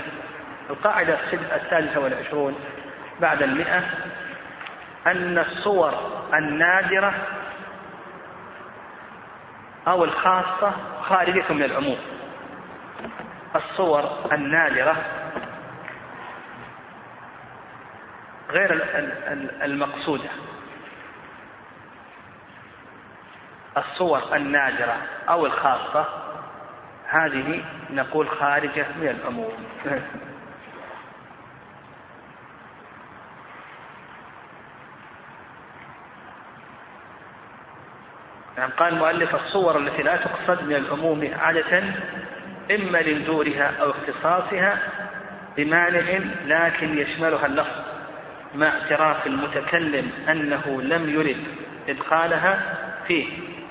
القاعدة 0.71 1.19
السادسة 1.33 2.01
والعشرون 2.01 2.55
بعد 3.21 3.43
المئة. 3.43 3.83
أن 5.07 5.39
الصور 5.39 5.95
النادرة 6.35 7.15
أو 9.89 10.05
الخاصة 10.05 10.73
خارجة 11.03 11.53
من 11.53 11.63
العموم. 11.63 11.99
الصور 13.57 14.33
النادرة 14.33 14.97
غير 18.51 18.73
المقصودة. 19.63 20.31
الصور 23.77 24.37
النادرة 24.37 24.97
أو 25.29 25.47
الخاصة 25.47 26.07
هذه 27.09 27.65
نقول 27.91 28.29
خارجة 28.29 28.87
من 29.01 29.09
العموم. 29.09 29.53
يعني 38.59 38.73
قال 38.73 38.93
المؤلف 38.93 39.35
الصور 39.35 39.79
التي 39.79 40.03
لا 40.03 40.17
تقصد 40.17 40.63
من 40.63 40.75
العموم 40.75 41.31
عادة 41.39 41.83
إما 42.71 42.99
لنذورها 42.99 43.73
أو 43.81 43.91
اختصاصها 43.91 44.79
بمانع 45.57 46.21
لكن 46.47 46.99
يشملها 46.99 47.47
اللفظ 47.47 47.83
مع 48.55 48.67
اعتراف 48.67 49.27
المتكلم 49.27 50.11
أنه 50.29 50.83
لم 50.83 51.09
يرد 51.09 51.45
إدخالها 51.89 52.61
فيه 53.07 53.27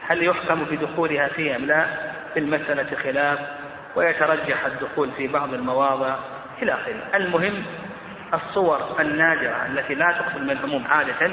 هل 0.07 0.23
يحكم 0.23 0.63
بدخولها 0.63 1.27
فيه 1.27 1.55
أم 1.55 1.65
لا؟ 1.65 1.85
في 2.33 2.39
المسألة 2.39 2.97
خلاف 3.03 3.39
ويترجح 3.95 4.65
الدخول 4.65 5.11
في 5.11 5.27
بعض 5.27 5.53
المواضع 5.53 6.15
إلى 6.61 6.73
آخره. 6.73 6.95
المهم 7.15 7.63
الصور 8.33 9.01
النادرة 9.01 9.65
التي 9.65 9.95
لا 9.95 10.11
تقصد 10.11 10.41
من 10.41 10.51
العموم 10.51 10.83
عادة 10.89 11.31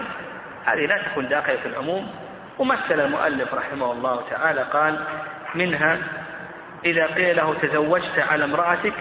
هذه 0.65 0.87
لا 0.87 1.03
تكون 1.03 1.29
داخلة 1.29 1.57
في 1.57 1.69
العموم 1.69 2.11
ومثل 2.59 3.01
المؤلف 3.01 3.55
رحمه 3.55 3.93
الله 3.93 4.23
تعالى 4.31 4.63
قال 4.63 4.99
منها 5.55 5.99
إذا 6.85 7.07
قيل 7.07 7.37
له 7.37 7.55
تزوجت 7.55 8.19
على 8.19 8.45
امرأتك 8.45 8.95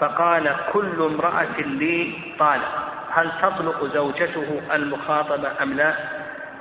فقال 0.00 0.56
كل 0.72 1.02
امرأة 1.02 1.60
لي 1.60 2.14
طالق. 2.38 2.90
هل 3.12 3.32
تطلق 3.42 3.84
زوجته 3.84 4.62
المخاطبة 4.74 5.62
أم 5.62 5.72
لا؟ 5.72 5.94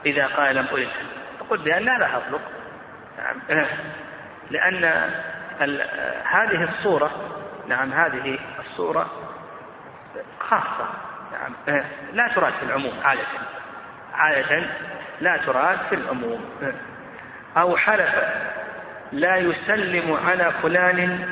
إذا 0.06 0.26
قال 0.26 0.56
لم 0.56 0.66
أرد 0.72 0.88
قلت 1.50 1.62
بأنها 1.62 1.98
لا 1.98 2.08
تطلق 2.08 2.42
نعم. 3.18 3.42
لأن 4.52 4.84
هذه 6.24 6.64
الصورة 6.64 7.12
نعم 7.68 7.94
هذه 7.94 8.40
الصورة 8.60 9.10
خاصة. 10.40 10.90
نعم. 11.32 11.56
لا 12.14 12.28
تراد 12.28 12.54
في 12.54 12.64
العموم 12.64 12.94
عادة. 13.04 13.22
عادة 14.14 14.66
لا 15.22 15.38
تراد 15.38 15.78
في 15.90 15.96
العموم. 15.96 16.46
أو 17.58 17.78
حلف 17.78 18.16
لا 19.12 19.38
يسلم 19.38 20.20
على 20.28 20.52
فلان 20.64 21.28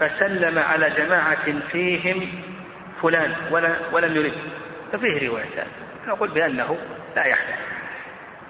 فسلم 0.00 0.58
على 0.58 0.90
جماعة 0.90 1.60
فيهم 1.72 2.28
فلان 3.02 3.34
ولا 3.50 3.76
ولم 3.92 4.16
يرد. 4.16 4.38
ففيه 4.92 5.28
روايتان 5.28 5.66
نقول 6.06 6.28
بأنه 6.28 6.78
لا 7.16 7.24
يحدث. 7.24 7.58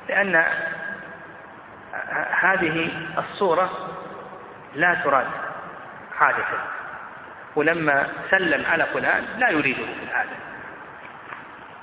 لأن 0.09 0.45
هذه 2.41 2.91
الصورة 3.19 3.71
لا 4.75 5.01
تراد 5.05 5.27
عادة 6.21 6.45
ولما 7.57 8.07
سلم 8.31 8.67
على 8.67 8.87
فلان 8.87 9.25
لا 9.39 9.51
يريده 9.51 9.85
في 9.85 10.11
العادة 10.11 10.31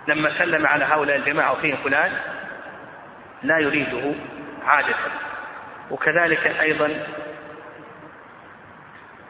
لما 0.08 0.38
سلم 0.38 0.68
على 0.68 0.86
هؤلاء 0.86 1.16
الجماعة 1.16 1.52
وفيهم 1.52 1.78
فلان 1.84 2.12
لا 3.44 3.60
يريده 3.60 4.14
عادة 4.66 4.96
وكذلك 5.92 6.48
أيضا 6.48 6.90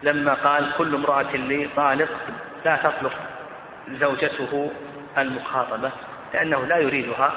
لما 0.04 0.34
قال 0.34 0.72
كل 0.78 0.96
امرأة 0.96 1.36
لي 1.36 1.70
طالق 1.76 2.10
لا 2.66 2.76
تطلق 2.76 3.14
زوجته 3.92 4.72
المخاطبة 5.18 5.92
لأنه 6.34 6.66
لا 6.66 6.78
يريدها 6.78 7.32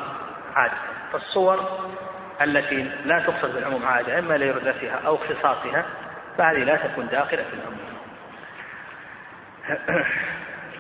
عادة. 0.55 0.75
فالصور 1.13 1.89
التي 2.43 2.91
لا 3.05 3.19
تقصد 3.19 3.55
بالعموم 3.55 3.87
عادة 3.87 4.19
إما 4.19 4.35
لإرادتها 4.35 5.01
أو 5.07 5.15
اختصاصها 5.15 5.85
فهذه 6.39 6.65
لا 6.65 6.77
تكون 6.77 7.09
داخلة 7.09 7.43
في 7.43 7.55
العموم. 7.55 7.89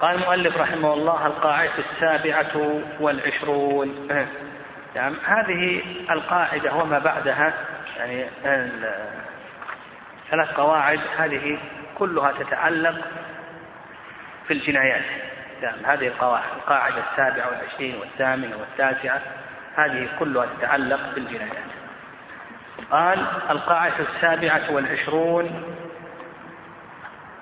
قال 0.01 0.14
المؤلف 0.14 0.57
رحمه 0.57 0.92
الله 0.94 1.27
القاعدة 1.27 1.72
السابعة 1.79 2.81
والعشرون. 3.01 4.09
نعم 4.94 5.16
هذه 5.24 5.83
القاعدة 6.11 6.74
وما 6.74 6.98
بعدها 6.98 7.55
يعني 7.98 8.27
ثلاث 10.31 10.51
قواعد 10.51 11.01
هذه 11.18 11.59
كلها 11.98 12.33
تتعلق 12.33 12.96
في 14.46 14.53
الجنايات. 14.53 15.05
نعم 15.62 15.74
هذه 15.85 16.07
القواعد 16.07 16.44
القاعدة 16.57 17.03
السابعة 17.11 17.48
والعشرين 17.48 17.96
والثامنة 17.96 18.57
والتاسعة 18.57 19.20
هذه 19.77 20.09
كلها 20.18 20.46
تتعلق 20.59 21.14
بالجنايات 21.14 21.68
قال 22.90 23.18
القاعدة 23.51 23.94
السابعة 24.14 24.70
والعشرون 24.70 25.74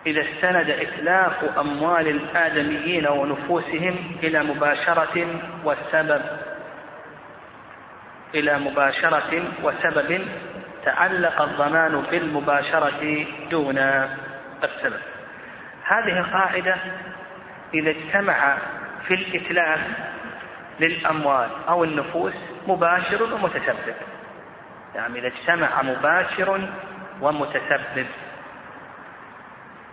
إذا 0.07 0.21
استند 0.21 0.71
إتلاف 0.71 1.59
أموال 1.59 2.09
الآدميين 2.09 3.09
ونفوسهم 3.09 3.97
إلى 4.23 4.43
مباشرة 4.43 5.41
والسبب 5.65 6.23
إلى 8.35 8.59
مباشرة 8.59 9.43
وسبب 9.63 10.27
تعلق 10.85 11.43
الضمان 11.43 12.03
بالمباشرة 12.11 13.27
دون 13.51 13.79
السبب 14.65 15.01
هذه 15.85 16.19
القاعدة 16.19 16.77
إذا 17.75 17.91
اجتمع 17.91 18.59
في 19.09 19.15
الإتلاف 19.15 19.81
للأموال 20.81 21.49
أو 21.69 21.85
النفوس 21.85 22.35
مباشر 22.67 23.23
ومتسبب 23.23 23.95
يعني 24.95 25.19
إذا 25.19 25.27
اجتمع 25.27 25.83
مباشر 25.83 26.69
ومتسبب 27.21 28.07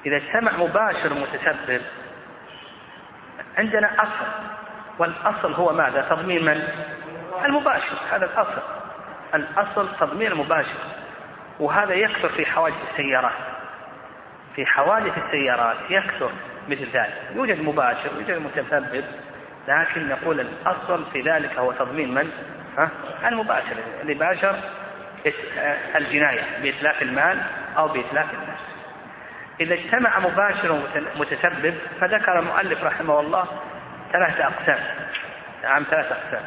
إذا 0.06 0.17
اجتمع 0.17 0.52
مباشر 0.58 1.13
ومتسبب 1.13 1.82
عندنا 3.58 3.91
أصل 4.04 4.26
والأصل 5.00 5.54
هو 5.54 5.74
ماذا؟ 5.74 6.02
تضمين 6.02 6.46
من؟ 6.46 6.67
المباشر 7.45 7.97
هذا 8.12 8.25
الأصل. 8.25 8.62
الأصل 9.36 9.89
تضمين 9.99 10.32
المباشر. 10.32 10.77
وهذا 11.60 11.93
يكثر 11.93 12.29
في 12.29 12.45
حوادث 12.45 12.75
السيارات. 12.91 13.34
في 14.56 14.65
حوادث 14.65 15.17
السيارات 15.17 15.77
يكثر 15.89 16.32
مثل 16.69 16.86
ذلك. 16.93 17.21
يوجد 17.36 17.62
مباشر 17.62 18.10
يوجد 18.19 18.38
متسبب 18.38 19.06
لكن 19.67 20.10
نقول 20.10 20.39
الأصل 20.39 21.06
في 21.12 21.21
ذلك 21.21 21.58
هو 21.58 21.71
تضمين 21.71 22.13
من؟ 22.13 22.32
ها؟ 22.77 22.89
المباشر. 23.27 23.75
اللي 24.01 24.13
باشر 24.13 24.56
الجناية 25.95 26.41
بإتلاف 26.62 27.01
المال 27.01 27.41
أو 27.77 27.88
بإتلاف 27.88 28.34
النفس 28.34 28.63
إذا 29.60 29.73
اجتمع 29.73 30.19
مباشر 30.19 30.71
ومتسبب 30.71 31.75
فذكر 32.01 32.39
المؤلف 32.39 32.84
رحمه 32.84 33.19
الله 33.19 33.45
ثلاثة 34.12 34.43
أقسام 34.43 34.79
نعم 35.63 35.84
ثلاثة 35.84 36.15
أقسام. 36.15 36.43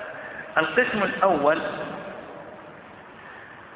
القسم 0.59 1.03
الأول 1.03 1.61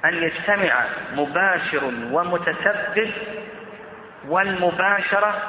أن 0.04 0.14
يجتمع 0.22 0.84
مباشر 1.16 1.84
ومتسبب 1.84 3.10
والمباشرة 4.28 5.42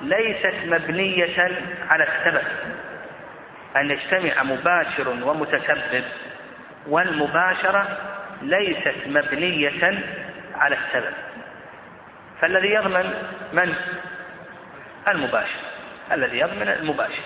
ليست 0.00 0.54
مبنية 0.64 1.62
على 1.88 2.04
السبب 2.04 2.44
أن 3.76 3.90
يجتمع 3.90 4.42
مباشر 4.42 5.08
ومتسبب 5.08 6.04
والمباشرة 6.86 7.98
ليست 8.42 8.94
مبنية 9.06 10.04
على 10.54 10.76
السبب 10.76 11.14
فالذي 12.40 12.68
يضمن 12.68 13.14
من؟ 13.52 13.74
المباشر. 15.08 15.60
الذي 16.12 16.38
يضمن 16.38 16.68
المباشر. 16.68 17.22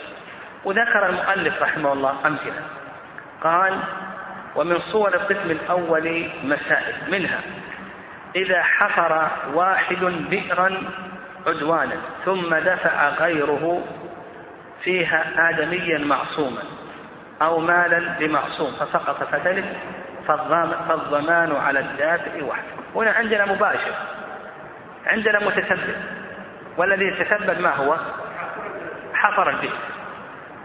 وذكر 0.64 1.08
المؤلف 1.08 1.62
رحمه 1.62 1.92
الله 1.92 2.26
أمثلة. 2.26 2.62
قال 3.44 3.78
ومن 4.56 4.78
صور 4.78 5.14
القسم 5.14 5.50
الأول 5.50 6.30
مسائل 6.44 6.94
منها 7.08 7.40
إذا 8.36 8.62
حفر 8.62 9.28
واحد 9.54 10.04
بئرا 10.30 10.82
عدوانا 11.46 11.96
ثم 12.24 12.54
دفع 12.54 13.08
غيره 13.08 13.84
فيها 14.84 15.50
آدميا 15.50 15.98
معصوما 15.98 16.62
أو 17.42 17.58
مالا 17.58 18.24
لمعصوم 18.24 18.72
فسقط 18.72 19.24
فتلف 19.24 19.66
فالضمان 20.28 21.56
على 21.56 21.80
الدافع 21.80 22.44
وحده. 22.44 22.78
هنا 22.94 23.10
عندنا 23.10 23.46
مباشر. 23.46 23.94
عندنا 25.06 25.44
متسبب. 25.44 25.96
والذي 26.76 27.04
يتسبب 27.04 27.60
ما 27.60 27.74
هو؟ 27.74 27.96
حفر 29.14 29.50
البئر. 29.50 29.78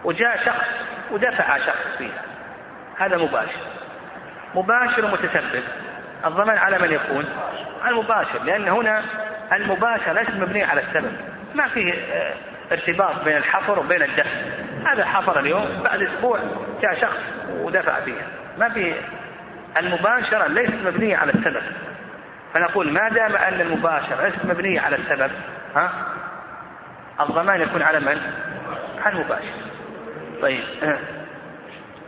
وجاء 0.03 0.45
شخص 0.45 0.67
ودفع 1.11 1.57
شخص 1.57 1.97
فيها. 1.97 2.32
هذا 2.97 3.17
مباشر. 3.17 3.59
مباشر 4.55 5.05
ومتسبب 5.05 5.63
الضمان 6.25 6.57
على 6.57 6.79
من 6.79 6.91
يكون؟ 6.91 7.25
المباشر 7.87 8.43
لأن 8.43 8.67
هنا 8.67 9.03
المباشر 9.53 10.13
ليست 10.13 10.31
مبنية 10.31 10.65
على 10.65 10.81
السبب. 10.81 11.11
ما 11.55 11.67
فيه 11.67 11.93
آه، 11.93 12.33
ارتباط 12.71 13.23
بين 13.25 13.37
الحفر 13.37 13.79
وبين 13.79 14.03
الدفع 14.03 14.29
هذا 14.85 15.05
حفر 15.05 15.39
اليوم 15.39 15.81
بعد 15.83 16.01
أسبوع 16.01 16.39
جاء 16.81 17.01
شخص 17.01 17.19
ودفع 17.49 17.99
فيها 17.99 18.27
ما 18.57 18.69
في 18.69 18.95
المباشرة 19.77 20.47
ليست 20.47 20.75
مبنية 20.85 21.17
على 21.17 21.31
السبب. 21.31 21.63
فنقول 22.53 22.93
ما 22.93 23.09
دام 23.09 23.35
أن 23.35 23.61
المباشرة 23.61 24.23
ليست 24.23 24.45
مبنية 24.45 24.81
على 24.81 24.95
السبب 24.95 25.31
ها؟ 25.75 25.91
الضمان 27.21 27.61
يكون 27.61 27.81
على 27.81 27.99
من؟ 27.99 28.21
على 29.05 29.15
المباشر. 29.15 29.53
طيب. 30.41 30.63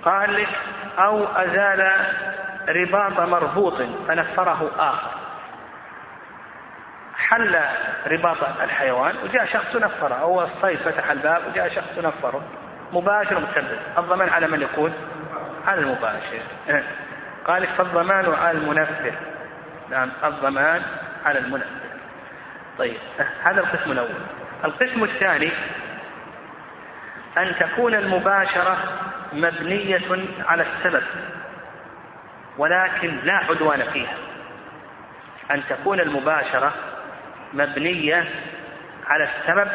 قال 0.06 0.48
أو 1.00 1.26
أزال 1.26 2.06
رباط 2.70 3.20
مربوط 3.20 3.82
فنفره 4.08 4.72
آخر. 4.80 5.12
حل 7.16 7.60
رباط 8.08 8.38
الحيوان 8.62 9.16
وجاء 9.24 9.46
شخص 9.46 9.76
نفره. 9.76 10.16
أو 10.16 10.44
الصيد 10.44 10.80
فتح 10.80 11.12
الباب 11.12 11.42
وجاء 11.48 11.70
شخص 11.70 11.98
نفره. 11.98 12.42
مباشر 12.94 13.40
متسبب 13.40 13.80
الضمان 13.98 14.30
على 14.30 14.48
من 14.48 14.62
يكون؟ 14.62 14.94
على 15.68 15.82
المباشر. 15.82 16.42
قال 17.46 17.68
فالضمان 17.68 18.34
على 18.34 18.58
المنفذ. 18.58 19.14
نعم 19.90 20.10
الضمان 20.24 20.82
على 21.26 21.40
المنفذ. 21.40 21.86
طيب 22.78 22.98
هذا 23.44 23.60
القسم 23.60 23.92
الأول. 23.92 24.10
القسم 24.66 25.04
الثاني 25.04 25.52
أن 27.38 27.56
تكون 27.60 27.96
المباشرة 27.96 28.78
مبنية 29.36 30.26
على 30.46 30.64
السبب 30.64 31.04
ولكن 32.58 33.20
لا 33.24 33.34
عدوان 33.34 33.84
فيها. 33.94 34.18
أن 35.52 35.64
تكون 35.70 36.00
المباشرة 36.00 36.74
مبنية 37.54 38.30
على 39.08 39.24
السبب 39.24 39.72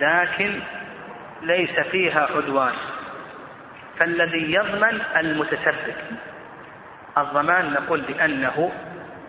لكن 0.00 0.60
ليس 1.42 1.80
فيها 1.80 2.28
عدوان. 2.36 2.72
فالذي 3.98 4.52
يضمن 4.52 5.02
المتسبب. 5.16 5.94
الضمان 7.18 7.72
نقول 7.72 8.00
بأنه 8.00 8.72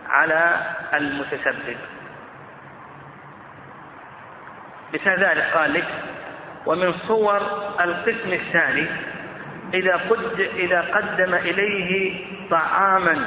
على 0.08 0.60
المتسبب. 0.94 1.76
مثل 4.94 5.24
ذلك 5.24 5.44
قال 5.54 5.72
لك 5.72 5.84
ومن 6.66 6.92
صور 6.92 7.36
القسم 7.80 8.32
الثاني 8.32 8.86
إذا 9.74 9.96
قد 9.96 10.40
إذا 10.40 10.80
قدم 10.80 11.34
إليه 11.34 12.24
طعاما 12.50 13.26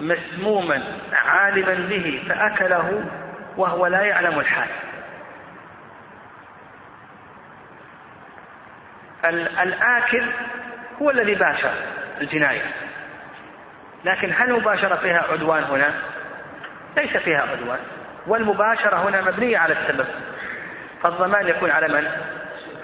مسموما 0.00 0.82
عالما 1.12 1.74
به 1.74 2.22
فأكله 2.28 3.04
وهو 3.56 3.86
لا 3.86 4.02
يعلم 4.02 4.40
الحال 4.40 4.68
الآكل 9.62 10.24
هو 11.02 11.10
الذي 11.10 11.34
باشر 11.34 11.72
الجناية 12.20 12.62
لكن 14.04 14.32
هل 14.36 14.50
المباشرة 14.50 14.96
فيها 14.96 15.24
عدوان 15.32 15.62
هنا؟ 15.62 15.94
ليس 16.96 17.16
فيها 17.16 17.40
عدوان 17.40 17.78
والمباشرة 18.26 19.08
هنا 19.08 19.20
مبنية 19.20 19.58
على 19.58 19.72
السبب 19.72 20.06
فالضمان 21.02 21.48
يكون 21.48 21.70
على 21.70 21.88
من؟ 21.88 22.08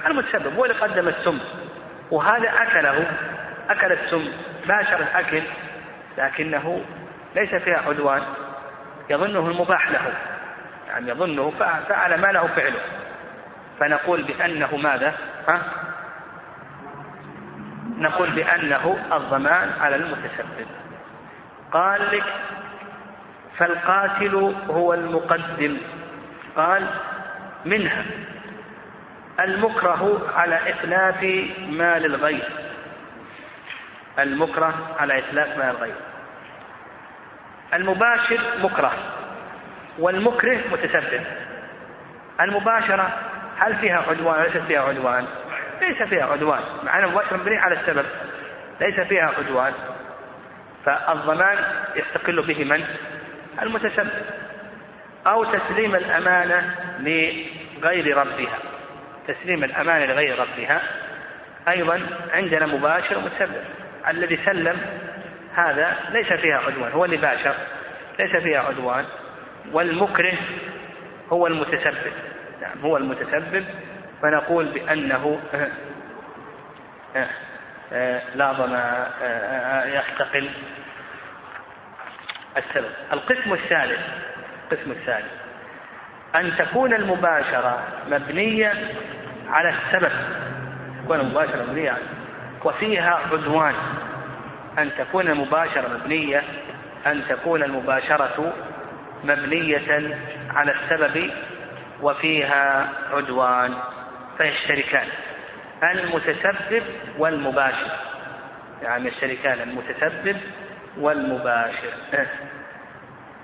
المتسبب 0.07 0.57
هو 0.57 0.65
اللي 0.65 0.77
قدم 0.77 1.09
السم. 1.09 1.38
وهذا 2.11 2.49
أكله 2.49 3.07
أكل 3.71 3.93
السم 3.93 4.33
باشر 4.69 4.97
الأكل 4.97 5.43
لكنه 6.19 6.85
ليس 7.37 7.55
فيها 7.55 7.83
عدوان. 7.88 8.23
يظنه 9.11 9.51
المباح 9.51 9.91
له. 9.91 10.12
يعني 10.88 11.11
يظنه 11.11 11.51
فعل 11.88 12.21
ما 12.21 12.27
له 12.27 12.47
فعله. 12.47 12.81
فنقول 13.81 14.23
بأنه 14.23 14.77
ماذا؟ 14.77 15.15
ها؟ 15.49 15.62
نقول 17.99 18.31
بأنه 18.31 18.99
الضمان 19.12 19.71
على 19.81 19.97
المتسبب. 19.97 20.67
قال 21.73 22.01
لك 22.12 22.25
فالقاتل 23.59 24.55
هو 24.71 24.95
المقدم. 24.95 25.77
قال 26.57 26.87
منها. 27.65 28.05
المكره 29.40 30.33
على 30.37 30.61
إتلاف 30.68 31.23
مال 31.68 32.05
الغير. 32.05 32.49
المكره 34.18 34.97
على 34.99 35.18
إتلاف 35.18 35.59
مال 35.59 35.71
الغير. 35.71 35.95
المباشر 37.75 38.40
مكره 38.62 38.92
والمكره 39.99 40.61
متسبب. 40.73 41.25
المباشرة 42.40 43.18
هل 43.59 43.77
فيها 43.77 44.05
عدوان؟ 44.09 44.42
ليست 44.42 44.59
فيها 44.59 44.83
عدوان. 44.83 45.27
ليس 45.81 46.03
فيها 46.03 46.25
عدوان. 46.25 46.61
مع 46.85 46.99
أن 46.99 47.05
المباشرة 47.05 47.37
مبنية 47.37 47.59
على 47.59 47.81
السبب. 47.81 48.07
ليس 48.81 49.01
فيها 49.01 49.33
عدوان. 49.38 49.73
فالضمان 50.85 51.59
يستقل 51.97 52.42
به 52.42 52.64
من؟ 52.64 52.85
المتسبب. 53.62 54.11
أو 55.27 55.45
تسليم 55.45 55.95
الأمانة 55.95 56.75
لغير 56.99 58.16
ربها. 58.16 58.59
تسليم 59.29 59.65
الأمانة 59.65 60.05
لغير 60.05 60.39
ربها 60.39 60.83
أيضا 61.69 62.01
عندنا 62.33 62.67
مباشر 62.67 63.19
ومتسبب 63.19 63.65
الذي 64.09 64.37
سلم 64.45 64.81
هذا 65.55 65.97
ليس 66.11 66.33
فيها 66.33 66.59
عدوان 66.59 66.93
هو 66.93 67.05
اللي 67.05 67.17
باشر 67.17 67.55
ليس 68.19 68.37
فيها 68.43 68.61
عدوان. 68.61 69.05
والمكره 69.73 70.33
هو 71.33 71.47
المتسبب. 71.47 72.13
نعم 72.61 72.79
هو 72.83 72.97
المتسبب. 72.97 73.65
فنقول 74.23 74.65
بأنه 74.65 75.41
لا 78.35 78.53
ضمان 78.53 79.07
يستقل 79.87 80.51
السبب. 82.57 82.91
القسم 83.13 83.53
الثالث 83.53 84.01
القسم 84.65 84.91
الثالث. 84.91 85.33
أن 86.35 86.57
تكون 86.57 86.95
المباشرة 86.95 87.83
مبنية 88.11 88.73
على 89.51 89.68
السبب 89.68 90.12
تكون 91.05 91.21
المباشرة 91.21 91.62
مبنية 91.62 91.99
وفيها 92.64 93.21
عدوان. 93.33 93.75
أن 94.79 94.90
تكون 94.99 95.29
المباشرة 95.29 95.88
مبنية 95.88 96.42
أن 97.07 97.23
تكون 97.29 97.62
المباشرة 97.62 98.53
مبنية 99.25 100.16
على 100.51 100.73
السبب 100.73 101.31
وفيها 102.03 102.88
عدوان. 103.12 103.75
فيشتركان 104.38 105.07
المتسبب 105.83 106.83
والمباشر. 107.18 107.90
يعني 108.83 109.09
يشتركان 109.09 109.61
المتسبب 109.68 110.37
والمباشر. 110.99 111.92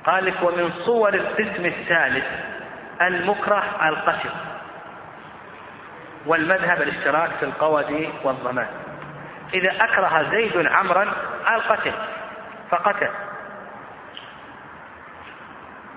قال 0.06 0.24
لك 0.24 0.42
ومن 0.42 0.70
صور 0.72 1.14
القسم 1.14 1.66
الثالث 1.66 2.24
المكره 3.02 3.88
القتل 3.88 4.30
والمذهب 6.26 6.82
الاشتراك 6.82 7.30
في 7.30 7.44
القود 7.44 8.08
والضمان. 8.24 8.66
إذا 9.54 9.84
أكره 9.84 10.30
زيد 10.30 10.66
عمرا 10.66 11.12
القتل 11.54 11.92
فقتل. 12.70 13.10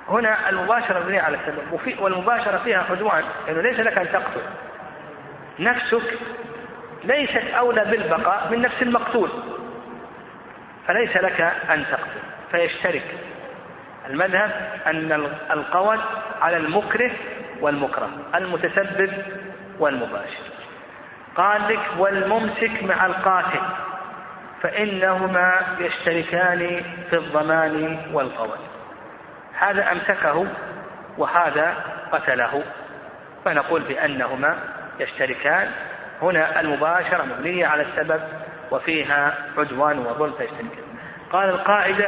هنا 0.10 0.50
المباشرة 0.50 1.00
مبنية 1.00 1.22
على 1.22 1.38
السبب 1.38 2.02
والمباشرة 2.02 2.58
فيها 2.58 2.86
عدوان 2.90 3.24
يعني 3.48 3.62
ليس 3.62 3.80
لك 3.80 3.98
أن 3.98 4.12
تقتل. 4.12 4.42
نفسك 5.60 6.20
ليست 7.04 7.54
أولى 7.58 7.86
بالبقاء 7.86 8.48
من 8.52 8.62
نفس 8.62 8.82
المقتول 8.82 9.30
فليس 10.88 11.18
لك 11.18 11.42
أن 11.70 11.86
تقتل 11.92 12.20
فيشترك. 12.52 13.18
المذهب 14.10 14.52
أن 14.88 15.12
القول 15.52 16.00
على 16.42 16.58
المكره 16.58 17.12
والمكره 17.62 18.10
المتسبب 18.36 19.14
والمباشر. 19.80 20.44
قال 21.36 21.62
لك 21.68 21.80
والممسك 21.98 22.84
مع 22.84 23.06
القاتل 23.06 23.62
فإنهما 24.62 25.62
يشتركان 25.80 26.84
في 27.10 27.16
الضمان 27.18 27.98
والقول. 28.14 28.58
هذا 29.60 29.92
أمسكه 29.92 30.46
وهذا 31.18 31.76
قتله 32.12 32.64
فنقول 33.46 33.82
بأنهما 33.82 34.58
يشتركان. 35.00 35.72
هنا 36.22 36.60
المباشرة 36.62 37.24
مبنية 37.24 37.68
على 37.68 37.82
السبب 37.82 38.22
وفيها 38.72 39.34
عدوان 39.58 40.00
وظلم 40.00 40.34
فيشتركان. 40.38 40.86
قال 41.32 41.50
القاعدة 41.50 42.08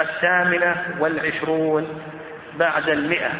الثامنة 0.00 0.96
والعشرون 0.98 2.02
بعد 2.54 2.88
المئة. 2.88 3.30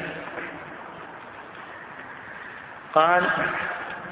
قال 2.94 3.24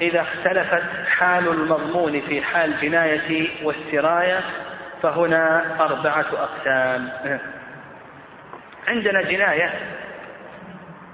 إذا 0.01 0.21
اختلفت 0.21 0.83
حال 1.19 1.47
المضمون 1.47 2.21
في 2.21 2.41
حال 2.41 2.73
الجناية 2.73 3.49
والسراية 3.63 4.39
فهنا 5.01 5.75
أربعة 5.79 6.25
أقسام. 6.33 7.09
عندنا 8.87 9.21
جناية 9.21 9.73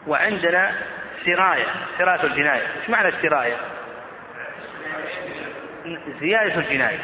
وعندنا 0.08 0.72
سراية 1.26 1.66
سراية 1.98 2.24
الجناية. 2.24 2.62
إيش 2.82 2.90
معنى 2.90 3.08
السراية؟ 3.08 3.56
زيادة 6.20 6.56
الجناية. 6.56 7.00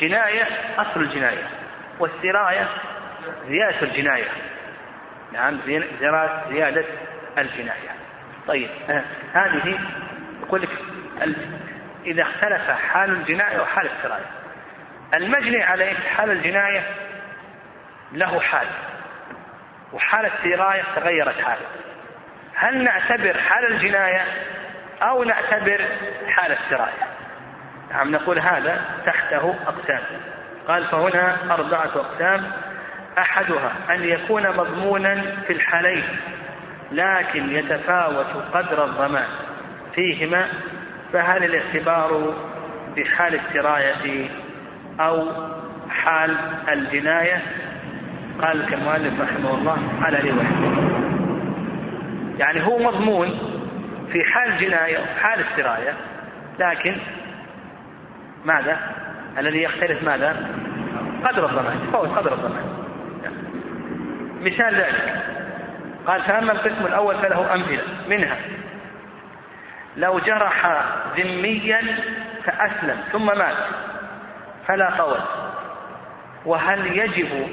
جناية 0.00 0.46
أصل 0.78 1.00
الجناية 1.00 1.44
والسراية 1.98 2.68
زيادة 3.48 3.82
الجناية. 3.82 4.28
نعم 5.32 5.60
زيادة 6.48 6.84
الجناية. 7.38 7.90
طيب 8.46 8.70
آه. 8.90 9.04
هذه 9.32 9.78
يقول 10.42 10.62
لك 10.62 10.68
إذا 12.06 12.22
اختلف 12.22 12.70
حال 12.70 13.10
الجناية 13.10 13.60
وحال 13.60 13.86
السراية. 13.86 14.26
المجني 15.14 15.62
عليه 15.62 15.94
حال 15.94 16.30
الجناية 16.30 16.82
له 18.12 18.40
حال 18.40 18.66
وحال 19.92 20.26
السراية 20.26 20.82
تغيرت 20.96 21.40
حاله. 21.40 21.66
هل 22.54 22.84
نعتبر 22.84 23.40
حال 23.40 23.72
الجناية 23.72 24.24
أو 25.02 25.24
نعتبر 25.24 25.84
حال 26.28 26.52
السراية؟ 26.52 27.08
نعم 27.90 28.12
نقول 28.12 28.38
هذا 28.38 28.84
تحته 29.06 29.54
أقسام. 29.66 30.00
قال 30.68 30.84
فهنا 30.84 31.54
أربعة 31.54 31.90
أقسام. 31.96 32.52
أحدها 33.18 33.72
أن 33.90 34.04
يكون 34.04 34.48
مضمونا 34.48 35.22
في 35.46 35.52
الحالين 35.52 36.04
لكن 36.92 37.50
يتفاوت 37.50 38.26
قدر 38.54 38.84
الضمان 38.84 39.26
فيهما 39.94 40.46
فهل 41.12 41.44
الاعتبار 41.44 42.34
بحال 42.96 43.34
السراية 43.34 44.28
أو 45.00 45.26
حال 45.90 46.36
الجناية 46.68 47.42
قال 48.42 48.66
كمؤلف 48.66 49.20
رحمه 49.20 49.54
الله 49.54 49.78
على 50.02 50.18
رواية 50.18 50.78
يعني 52.38 52.66
هو 52.66 52.78
مضمون 52.78 53.28
في 54.12 54.24
حال 54.24 54.52
الجناية 54.52 54.98
وحال 54.98 55.40
السراية 55.40 55.94
لكن 56.58 56.96
ماذا؟ 58.44 58.78
الذي 59.38 59.62
يختلف 59.62 60.02
ماذا؟ 60.02 60.48
قدر 61.24 61.46
الضمان 61.46 61.78
تفاوت 61.88 62.08
قدر 62.08 62.32
الضمان 62.32 62.87
مثال 64.40 64.74
ذلك. 64.74 65.22
قال 66.06 66.22
فأما 66.22 66.52
القسم 66.52 66.86
الأول 66.86 67.14
فله 67.16 67.54
أمثلة 67.54 67.82
منها. 68.08 68.36
لو 69.96 70.18
جرح 70.18 70.84
ذميا 71.16 71.80
فأسلم 72.44 73.00
ثم 73.12 73.26
مات 73.26 73.56
فلا 74.66 74.90
قول 74.90 75.20
وهل 76.44 76.98
يجب 76.98 77.48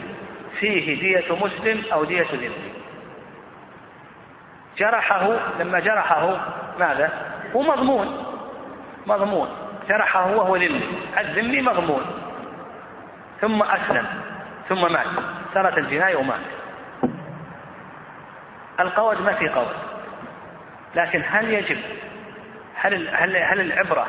فيه 0.60 1.00
دية 1.00 1.36
مسلم 1.36 1.84
أو 1.94 2.04
دية 2.04 2.28
ذمي؟ 2.34 2.74
جرحه 4.78 5.30
لما 5.60 5.80
جرحه 5.80 6.40
ماذا؟ 6.80 7.14
هو 7.56 7.62
مضمون. 7.62 8.26
مضمون. 9.08 9.50
جرحه 9.90 10.36
وهو 10.36 10.56
ذمي. 10.56 10.84
الذمي 11.18 11.62
مضمون. 11.62 12.06
ثم 13.42 13.64
أسلم 13.64 14.06
ثم 14.70 14.94
مات. 14.94 15.08
صارت 15.54 15.78
الجناية 15.78 16.16
ومات. 16.16 16.40
القود 18.80 19.22
ما 19.22 19.34
في 19.34 19.50
قود 19.50 19.76
لكن 20.96 21.24
هل 21.28 21.54
يجب 21.54 21.78
هل 22.76 23.10
هل 23.16 23.38
هل 23.38 23.62
العبرة 23.62 24.08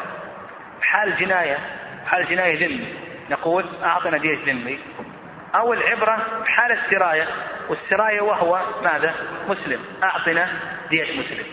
حال 0.83 1.17
جناية 1.17 1.59
حال 2.07 2.27
جناية 2.27 2.67
ذمي 2.67 2.95
نقول 3.31 3.65
أعطنا 3.85 4.19
دية 4.19 4.45
ذمي 4.47 4.79
أو 5.55 5.73
العبرة 5.73 6.45
حال 6.47 6.73
السراية 6.73 7.27
والسراية 7.69 8.21
وهو 8.21 8.63
ماذا؟ 8.83 9.15
مسلم. 9.49 9.81
أعطنا 10.03 10.49
دية 10.91 11.21
مسلم. 11.21 11.47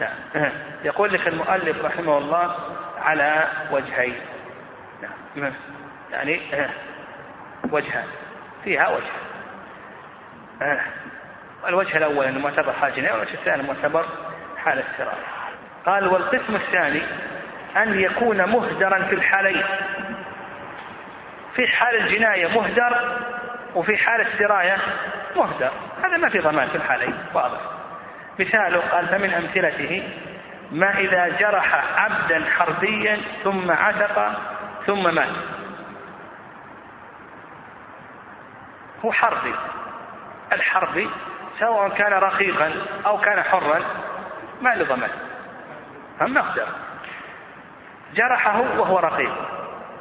نعم. 0.00 0.16
يقول 0.84 1.12
لك 1.12 1.28
المؤلف 1.28 1.84
رحمه 1.84 2.18
الله 2.18 2.56
على 3.02 3.48
وجهين. 3.70 4.14
نعم. 5.36 5.52
يعني 6.12 6.40
وجهان. 7.72 8.06
فيها 8.64 8.88
وجه. 8.88 9.12
الوجه 11.66 11.96
الأول 11.96 12.26
أنه 12.26 12.38
معتبر 12.38 12.72
حال 12.72 12.94
جناية 12.94 13.12
والوجه 13.12 13.34
الثاني 13.34 13.62
معتبر 13.62 14.06
حال 14.56 14.78
السراية 14.78 15.24
قال 15.86 16.06
والقسم 16.06 16.54
الثاني 16.54 17.02
أن 17.76 18.00
يكون 18.00 18.44
مهدرا 18.44 19.02
في 19.02 19.14
الحالين. 19.14 19.64
في 21.54 21.66
حال 21.66 21.96
الجناية 21.96 22.46
مهدر 22.46 23.18
وفي 23.74 23.96
حال 23.96 24.20
السراية 24.20 24.76
مهدر. 25.36 25.70
هذا 26.04 26.16
ما 26.16 26.28
في 26.28 26.38
ضمان 26.38 26.68
في 26.68 26.74
الحالين 26.74 27.14
واضح. 27.34 27.60
مثاله 28.40 28.80
قال 28.80 29.08
فمن 29.08 29.34
أمثلته 29.34 30.08
ما 30.72 30.98
إذا 30.98 31.28
جرح 31.28 31.98
عبدا 32.00 32.44
حربيا 32.50 33.20
ثم 33.44 33.70
عتق 33.70 34.32
ثم 34.86 35.14
مات. 35.14 35.36
هو 39.04 39.12
حربي. 39.12 39.54
الحربي 40.52 41.10
سواء 41.62 41.88
كان 41.88 42.12
رقيقا 42.12 42.72
أو 43.06 43.18
كان 43.18 43.42
حرا 43.42 43.80
ما 44.60 44.74
له 44.74 44.84
ضمان. 44.84 45.10
هم 46.20 46.34
مقدر 46.34 46.66
جرحه 48.14 48.60
وهو 48.60 48.98
رقيق 48.98 49.32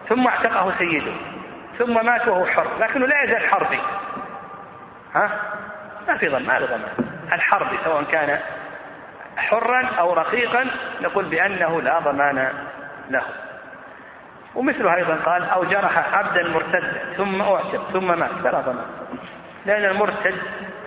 ثم 0.09 0.27
اعتقه 0.27 0.77
سيده 0.77 1.11
ثم 1.79 2.05
مات 2.05 2.27
وهو 2.27 2.45
حر 2.45 2.67
لكنه 2.79 3.07
لا 3.07 3.23
يزال 3.23 3.49
حربي. 3.49 3.79
ها؟ 5.15 5.29
ما 6.07 6.17
في 6.17 6.27
ضمان 6.27 6.45
ما 6.45 6.59
له 6.59 6.65
ضمان. 6.65 7.13
الحربي 7.33 7.77
سواء 7.83 8.03
كان 8.03 8.39
حرا 9.37 9.85
أو 9.99 10.13
رقيقا 10.13 10.67
نقول 11.01 11.25
بأنه 11.25 11.81
لا 11.81 11.99
ضمان 11.99 12.53
له. 13.09 13.23
ومثله 14.55 14.95
أيضا 14.95 15.15
قال 15.25 15.49
أو 15.49 15.63
جرح 15.63 16.15
عبدا 16.15 16.43
مرتدا 16.43 17.13
ثم 17.17 17.41
أعتق 17.41 17.89
ثم 17.93 18.19
مات. 18.19 18.31
فلا 18.43 18.61
ضمان. 18.61 18.85
لأن 19.65 19.85
المرتد 19.85 20.37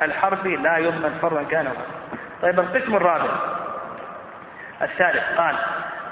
الحربي 0.02 0.56
لا 0.56 0.78
يضمن 0.78 1.18
حرا 1.22 1.42
كان 1.42 1.72
طيب 2.42 2.60
القسم 2.60 2.96
الرابع. 2.96 3.30
الثالث 4.82 5.24
قال 5.38 5.56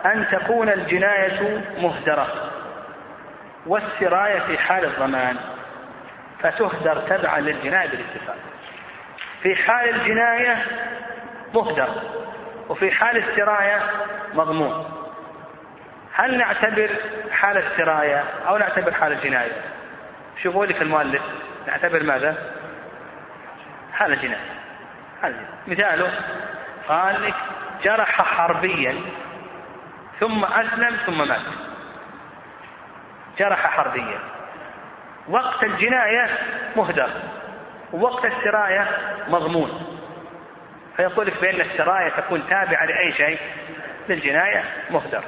أن 0.06 0.26
تكون 0.30 0.68
الجناية 0.68 1.64
مهدرة 1.78 2.26
والسراية 3.66 4.38
في 4.38 4.58
حال 4.58 4.84
الضمان 4.84 5.36
فتهدر 6.42 6.96
تبعا 6.96 7.40
للجناية 7.40 7.88
بالاتفاق. 7.88 8.36
في 9.42 9.56
حال 9.56 9.88
الجناية 9.88 10.64
مهدر 11.54 11.88
وفي 12.68 12.90
حال 12.90 13.16
السراية 13.16 13.80
مضمون. 14.34 14.84
هل 16.14 16.38
نعتبر 16.38 16.90
حال 17.30 17.56
السراية 17.58 18.24
أو 18.48 18.56
نعتبر 18.56 18.92
حال 18.92 19.12
الجناية؟ 19.12 19.52
شو 20.42 20.50
يقول 20.50 20.68
لك 20.68 20.82
المؤلف 20.82 21.22
نعتبر 21.66 22.02
ماذا؟ 22.02 22.36
حال 23.92 24.12
الجناية 24.12 24.50
حال 25.22 25.34
مثاله 25.66 26.10
قال 26.88 27.22
لك 27.22 27.34
جرح 27.84 28.22
حربيا 28.22 28.96
ثم 30.20 30.44
أسلم 30.44 30.96
ثم 31.06 31.28
مات. 31.28 31.40
جرح 33.38 33.66
حربيا. 33.66 34.18
وقت 35.28 35.64
الجناية 35.64 36.38
مهدر 36.76 37.10
ووقت 37.92 38.24
السراية 38.24 38.88
مضمون. 39.28 39.98
فيقول 40.96 41.26
لك 41.26 41.40
بأن 41.40 41.60
السراية 41.60 42.08
تكون 42.08 42.46
تابعة 42.48 42.84
لأي 42.84 43.12
شيء 43.12 43.38
للجناية 44.08 44.64
مهدر. 44.90 45.24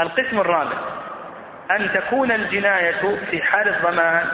القسم 0.00 0.40
الرابع 0.40 0.78
أن 1.70 1.92
تكون 1.92 2.32
الجناية 2.32 3.18
في 3.30 3.42
حال 3.42 3.68
الضمان 3.68 4.26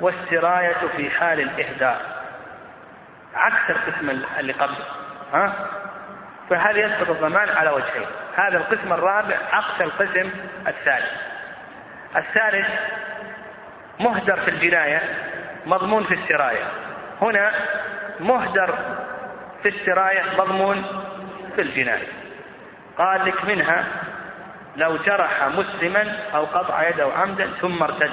والسراية 0.00 0.88
في 0.96 1.10
حال 1.10 1.40
الإهدار. 1.40 2.15
عكس 3.36 3.70
القسم 3.70 4.10
اللي 4.38 4.52
قبله 4.52 4.84
ها؟ 5.32 5.52
فهل 6.50 6.78
يسقط 6.78 7.10
الضمان 7.10 7.48
على 7.48 7.70
وجهين. 7.70 8.06
هذا 8.36 8.58
القسم 8.58 8.92
الرابع 8.92 9.36
عكس 9.52 9.80
القسم 9.80 10.30
الثالث. 10.66 11.10
الثالث 12.16 12.68
مهدر 14.00 14.40
في 14.40 14.50
الجناية 14.50 15.00
مضمون 15.66 16.04
في 16.04 16.14
السراية. 16.14 16.64
هنا 17.22 17.52
مهدر 18.20 18.78
في 19.62 19.68
السراية 19.68 20.22
مضمون 20.38 20.84
في 21.56 21.62
الجناية. 21.62 22.08
قال 22.98 23.24
لك 23.24 23.44
منها 23.44 23.84
لو 24.76 24.96
جرح 24.96 25.48
مسلما 25.48 26.16
أو 26.34 26.44
قطع 26.44 26.88
يده 26.88 27.12
عمدا 27.12 27.46
ثم 27.60 27.82
ارتد. 27.82 28.12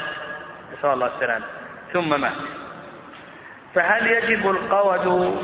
نسأل 0.77 0.89
الله 0.89 1.07
السلامة. 1.07 1.45
ثم 1.93 2.21
مات. 2.21 2.62
فهل 3.75 4.07
يجب 4.07 4.49
القود 4.49 5.35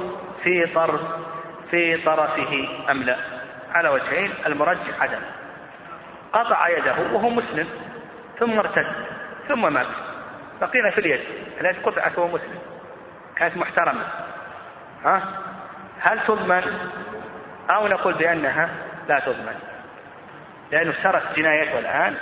في 0.43 0.65
طرف 0.75 1.01
في 1.71 1.97
طرفه 1.97 2.67
أم 2.91 3.03
لا؟ 3.03 3.17
على 3.71 3.89
وجهين 3.89 4.33
المرجح 4.45 5.01
عدم. 5.01 5.19
قطع 6.33 6.69
يده 6.69 6.95
وهو 7.13 7.29
مسلم 7.29 7.67
ثم 8.39 8.59
ارتد 8.59 8.87
ثم 9.47 9.73
مات. 9.73 9.87
بقينا 10.61 10.91
في 10.91 10.97
اليد 10.97 11.21
التي 11.61 11.81
قطعت 11.81 12.17
وهو 12.17 12.27
مسلم. 12.27 12.59
كانت 13.35 13.57
محترمة. 13.57 14.01
ها؟ 15.05 15.21
هل 15.99 16.19
تضمن؟ 16.19 16.63
أو 17.69 17.87
نقول 17.87 18.13
بأنها 18.13 18.69
لا 19.09 19.19
تضمن. 19.19 19.55
لأنه 20.71 20.93
سرت 21.03 21.23
جنايته 21.35 21.79
الآن. 21.79 22.15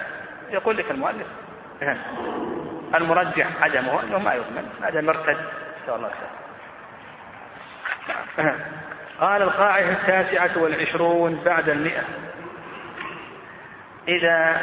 يقول 0.49 0.77
لك 0.77 0.91
المؤلف 0.91 1.27
المرجح 2.95 3.47
عدمه 3.61 4.03
أنه 4.03 4.19
ما 4.19 4.33
يضمن 4.33 4.69
هذا 4.83 5.01
مرتد. 5.01 5.37
نسأل 5.88 6.12
السلامة 8.38 8.60
قال 9.19 9.41
القاعدة 9.41 9.91
التاسعة 9.91 10.58
والعشرون 10.58 11.36
بعد 11.45 11.69
المئة. 11.69 12.04
إذا 14.08 14.62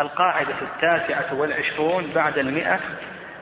القاعدة 0.00 0.54
التاسعة 0.62 1.34
والعشرون 1.34 2.12
بعد 2.14 2.38
المئة 2.38 2.80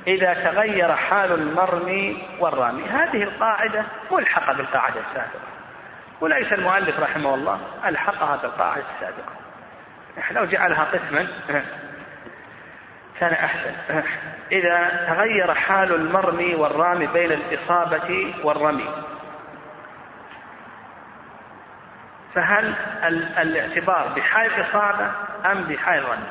إذا 0.07 0.35
تغير 0.35 0.97
حال 0.97 1.33
المرمي 1.33 2.29
والرامي. 2.39 2.85
هذه 2.85 3.23
القاعدة 3.23 3.85
ملحقة 4.11 4.53
بالقاعدة 4.53 5.01
السابقة. 5.01 5.41
وليس 6.21 6.53
المؤلف 6.53 7.01
رحمه 7.01 7.35
الله 7.35 7.61
ألحقها 7.85 8.37
بالقاعدة 8.37 8.85
السابقة. 8.95 9.33
لو 10.31 10.45
جعلها 10.45 10.85
قسما 10.85 11.27
كان 13.19 13.33
أحسن. 13.33 13.75
إذا 14.53 15.07
تغير 15.09 15.55
حال 15.55 15.95
المرمي 15.95 16.55
والرامي 16.55 17.07
بين 17.07 17.33
الإصابة 17.33 18.35
والرمي 18.45 18.89
فهل 22.35 22.75
الاعتبار 23.39 24.09
بحال 24.17 24.47
الإصابة 24.47 25.11
أم 25.53 25.63
بحال 25.63 25.99
الرمي 25.99 26.27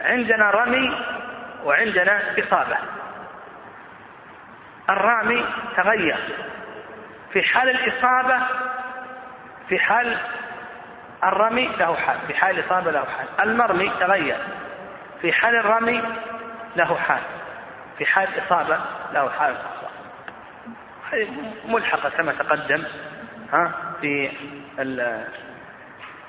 عندنا 0.00 0.50
رمي 0.50 0.98
وعندنا 1.64 2.20
إصابة. 2.38 2.76
الرامي 4.90 5.44
تغير 5.76 6.18
في 7.32 7.42
حال 7.42 7.70
الإصابة 7.70 8.38
في 9.68 9.78
حال 9.78 10.18
الرمي 11.24 11.66
له 11.78 11.94
حال 11.94 12.18
في 12.26 12.34
حال 12.34 12.58
الإصابة 12.58 12.90
له 12.90 13.04
حال. 13.04 13.48
المرمي 13.48 13.90
تغير. 14.00 14.38
في 15.22 15.32
حال 15.32 15.56
الرمي 15.56 16.02
له 16.76 16.96
حال. 16.96 17.22
في 17.98 18.06
حال 18.06 18.28
الإصابة 18.28 18.78
له 19.12 19.30
حال 19.30 19.56
ملحقة 21.68 22.08
كما 22.08 22.32
تقدم 22.32 22.84
ها 23.52 23.72
في 24.00 24.30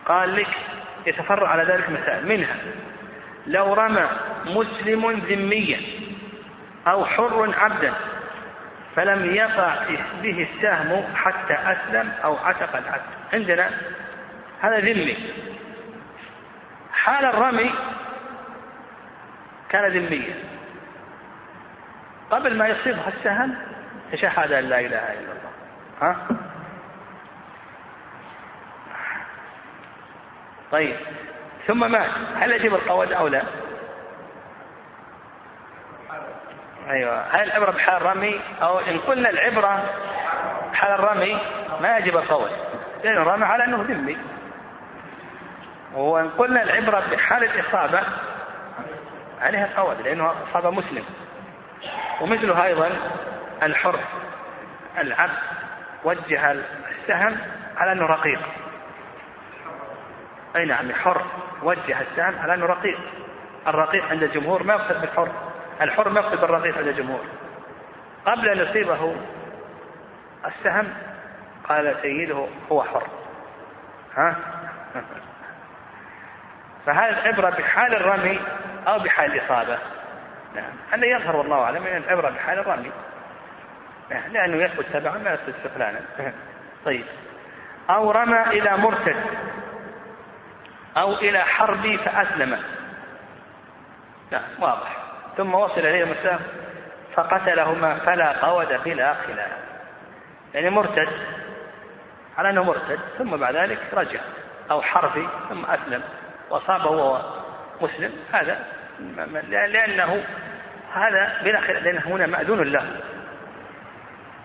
قال 0.05 0.35
لك 0.35 0.47
يتفرع 1.05 1.49
على 1.49 1.63
ذلك 1.63 1.89
مسائل 1.89 2.27
منها 2.27 2.55
لو 3.47 3.73
رمى 3.73 4.09
مسلم 4.45 5.11
ذميا 5.11 5.81
أو 6.87 7.05
حر 7.05 7.53
عبدا 7.57 7.93
فلم 8.95 9.35
يقع 9.35 9.75
به 10.21 10.47
السهم 10.53 11.15
حتى 11.15 11.53
أسلم 11.53 12.11
أو 12.23 12.37
عتق 12.37 12.77
العبد. 12.77 13.01
عندنا 13.33 13.71
هذا 14.61 14.79
ذمي. 14.79 15.17
حال 16.91 17.25
الرمي 17.25 17.71
كان 19.69 19.91
ذميا 19.91 20.35
قبل 22.31 22.57
ما 22.57 22.67
يصيبها 22.67 23.07
السهم 23.07 23.55
تشهد 24.11 24.51
أن 24.51 24.63
لا 24.63 24.79
إله 24.79 25.13
إلا 25.13 25.31
الله. 25.31 25.51
ها؟ 26.01 26.17
طيب. 30.71 30.95
ثم 31.67 31.91
مات. 31.91 32.11
هل 32.35 32.51
يجب 32.51 32.75
القود 32.75 33.11
أو 33.11 33.27
لا؟ 33.27 33.43
أيوة. 36.89 37.21
هل 37.21 37.51
العبرة 37.51 37.71
بحال 37.71 37.95
الرمي 37.95 38.41
أو 38.61 38.79
إن 38.79 38.97
قلنا 38.97 39.29
العبرة 39.29 39.83
بحال 40.71 40.91
الرمي 40.91 41.39
ما 41.81 41.97
يجب 41.97 42.17
القود 42.17 42.51
لأنه 43.03 43.23
رمى 43.23 43.45
على 43.45 43.63
أنه 43.63 43.85
ذمي. 43.89 44.17
وإن 45.93 46.29
قلنا 46.29 46.63
العبرة 46.63 47.03
بحال 47.11 47.43
الإصابة 47.43 48.01
عليها 49.41 49.65
القود 49.65 50.01
لأنه 50.01 50.33
أصاب 50.49 50.73
مسلم. 50.73 51.03
ومثله 52.21 52.65
أيضا 52.65 52.91
الحر 53.63 53.99
العبد 54.97 55.37
وجه 56.03 56.51
السهم 56.51 57.37
على 57.77 57.91
أنه 57.91 58.05
رقيق. 58.05 58.39
أي 60.55 60.65
نعم 60.65 60.93
حر 60.93 61.21
وجه 61.63 62.01
السهم 62.01 62.39
على 62.39 62.53
أنه 62.53 62.65
رقيق. 62.65 62.99
الرقيق 63.67 64.05
عند 64.05 64.23
الجمهور 64.23 64.63
ما 64.63 64.73
يقصد 64.73 65.01
بالحر 65.01 65.31
الحر 65.81 66.09
ما 66.09 66.19
يقصد 66.19 66.41
بالرقيق 66.41 66.77
عند 66.77 66.87
الجمهور. 66.87 67.25
قبل 68.25 68.49
أن 68.49 68.57
يصيبه 68.57 69.15
السهم 70.45 70.93
قال 71.69 71.95
سيده 72.01 72.47
هو 72.71 72.83
حر. 72.83 73.07
ها؟ 74.15 74.35
فهذا 76.85 77.09
العبرة 77.09 77.49
بحال 77.49 77.95
الرمي 77.95 78.39
أو 78.87 78.99
بحال 78.99 79.33
الإصابة. 79.33 79.77
نعم. 80.55 80.73
هذا 80.91 81.05
يظهر 81.05 81.35
والله 81.35 81.63
أعلم 81.63 81.87
أن 81.87 81.97
العبرة 81.97 82.29
بحال 82.29 82.59
الرمي. 82.59 82.91
نعم. 84.09 84.31
لأنه 84.31 84.63
يثبت 84.63 84.85
تبعا 84.93 85.17
ما 85.17 85.33
يثبت 85.33 85.55
استقلالا. 85.55 85.99
طيب. 86.85 87.05
أو 87.89 88.11
رمى 88.11 88.41
إلى 88.41 88.77
مرتد. 88.77 89.15
أو 90.97 91.13
إلى 91.13 91.39
حرب 91.39 91.95
فأسلم. 91.95 92.57
نعم. 94.31 94.43
واضح. 94.59 94.97
ثم 95.37 95.55
وصل 95.55 95.79
إليه 95.79 96.03
المسافة 96.03 96.45
فقتلهما 97.13 97.95
فلا 97.95 98.45
قود 98.45 98.83
بلا 98.85 99.13
خلاف 99.13 99.51
يعني 100.53 100.69
مرتد. 100.69 101.09
على 102.37 102.49
أنه 102.49 102.63
مرتد. 102.63 102.99
ثم 103.17 103.37
بعد 103.37 103.55
ذلك 103.55 103.79
رجع. 103.93 104.19
أو 104.71 104.81
حربي 104.81 105.27
ثم 105.49 105.65
أسلم. 105.65 106.01
وأصابه 106.49 107.21
مسلم 107.81 108.11
هذا 108.33 108.65
لأنه 109.49 110.23
هذا 110.93 111.41
بلا 111.43 111.61
خلاف 111.61 111.83
لأنه 111.83 112.01
هنا 112.05 112.25
مأذون 112.25 112.63
له. 112.63 113.01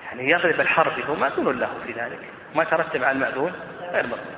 يعني 0.05 0.31
يغلب 0.31 0.61
الحربي 0.61 1.05
هو 1.05 1.15
مأذون 1.15 1.59
له 1.59 1.71
في 1.87 1.93
ذلك. 1.93 2.19
ما 2.55 2.65
ترتب 2.65 3.05
على 3.05 3.17
المأذون 3.17 3.53
غير 3.93 4.07
مطلوب. 4.07 4.37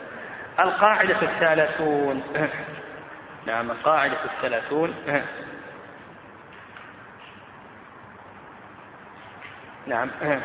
القاعدة 0.61 1.23
الثلاثون 1.23 2.23
نعم 3.47 3.71
القاعدة 3.71 4.25
الثلاثون. 4.25 4.95
نعم. 9.87 10.11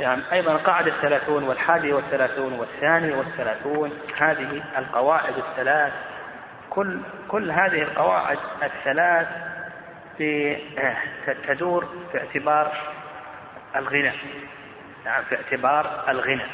نعم 0.00 0.22
أيضا 0.32 0.52
القاعدة 0.52 0.92
الثلاثون 0.92 1.44
والحادي 1.44 1.92
والثلاثون 1.92 2.52
والثاني 2.52 3.12
والثلاثون 3.12 3.92
هذه 4.16 4.62
القواعد 4.78 5.34
الثلاث 5.38 5.92
كل 6.70 6.98
كل 7.28 7.50
هذه 7.50 7.82
القواعد 7.82 8.38
الثلاث 8.62 9.26
في 10.18 10.56
تدور 11.48 11.88
في 12.12 12.18
اعتبار 12.18 12.72
الغنى. 13.76 14.12
نعم 15.04 15.22
في 15.22 15.36
اعتبار 15.36 16.04
الغنى. 16.08 16.46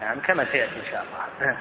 نعم 0.00 0.20
كما 0.20 0.44
سيأتي 0.44 0.76
إن 0.76 0.90
شاء 0.90 1.04
الله. 1.40 1.56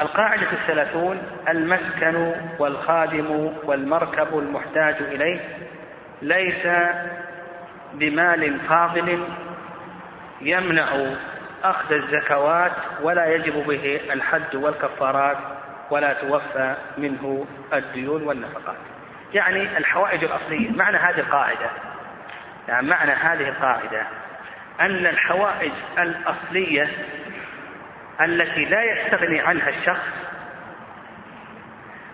القاعدة 0.00 0.52
الثلاثون 0.52 1.22
المسكن 1.48 2.34
والخادم 2.58 3.52
والمركب 3.64 4.38
المحتاج 4.38 4.94
إليه 4.94 5.40
ليس 6.22 6.66
بمال 7.92 8.60
فاضل 8.60 9.24
يمنع 10.40 10.86
أخذ 11.64 11.92
الزكوات 11.92 12.72
ولا 13.02 13.26
يجب 13.34 13.66
به 13.66 14.00
الحد 14.12 14.54
والكفارات 14.54 15.36
ولا 15.90 16.12
توفى 16.12 16.76
منه 16.98 17.46
الديون 17.72 18.22
والنفقات. 18.22 18.76
يعني 19.34 19.78
الحوائج 19.78 20.24
الأصلية 20.24 20.70
معنى 20.70 20.96
هذه 20.96 21.20
القاعدة. 21.20 21.70
يعني 22.68 22.88
معنى 22.88 23.12
هذه 23.12 23.48
القاعدة 23.48 24.06
أن 24.80 25.06
الحوائج 25.06 25.72
الأصلية 25.98 26.88
التي 28.20 28.64
لا 28.64 28.82
يستغني 28.82 29.40
عنها 29.40 29.68
الشخص 29.68 30.06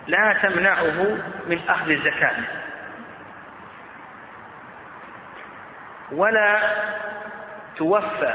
لا 0.07 0.33
تمنعه 0.43 1.19
من 1.47 1.61
أخذ 1.69 1.91
الزكاة. 1.91 2.37
ولا 6.13 6.61
توفى 7.77 8.35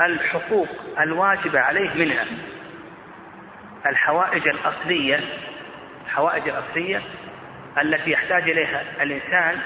الحقوق 0.00 0.68
الواجبة 1.00 1.60
عليه 1.60 1.94
منها. 1.94 2.24
الحوائج 3.86 4.48
الأصلية 4.48 5.20
الحوائج 6.06 6.48
الأصلية 6.48 7.02
التي 7.82 8.10
يحتاج 8.10 8.42
إليها 8.42 8.82
الإنسان 9.02 9.60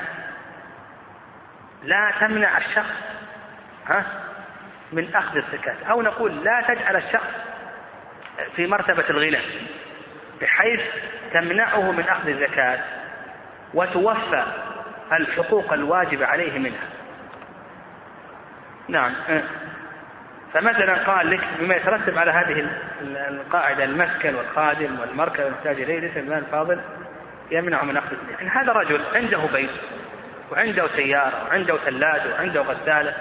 لا 1.83 2.13
تمنع 2.21 2.59
الشخص 2.59 2.95
ها 3.87 4.05
من 4.93 5.15
أخذ 5.15 5.37
الزكاة. 5.37 5.77
أو 5.91 6.03
نقول 6.03 6.45
لا 6.45 6.61
تجعل 6.69 6.97
الشخص 6.97 7.31
في 8.57 8.67
مرتبة 8.67 9.05
الغنى 9.11 9.41
بحيث 10.41 10.81
تمنعه 11.33 11.93
من 11.93 12.09
أخذ 12.09 12.29
الزكاة 12.29 12.79
وتوفى 13.75 14.45
الحقوق 15.13 15.73
الواجبة 15.73 16.27
عليه 16.27 16.59
منها. 16.59 16.89
نعم 18.89 19.13
فمثلا 20.55 21.05
قال 21.05 21.31
لك 21.31 21.41
بما 21.59 21.75
يترتب 21.75 22.19
على 22.19 22.31
هذه 22.31 22.69
القاعدة 23.29 23.85
المسكن 23.85 24.35
والخادم 24.35 25.01
والمركب 25.01 25.47
المحتاج 25.47 25.81
إليه 25.81 26.01
ليس 26.01 26.17
المال 26.17 26.39
الفاضل 26.39 26.81
يمنع 27.51 27.83
من 27.83 27.97
أخذ 27.97 28.17
يعني 28.31 28.49
هذا 28.49 28.73
رجل 28.73 29.01
عنده 29.15 29.39
بيت 29.53 29.71
وعنده 30.53 30.89
سيارة 30.97 31.45
وعنده 31.49 31.77
ثلاجة 31.77 32.35
وعنده 32.35 32.61
غسالة 32.61 33.15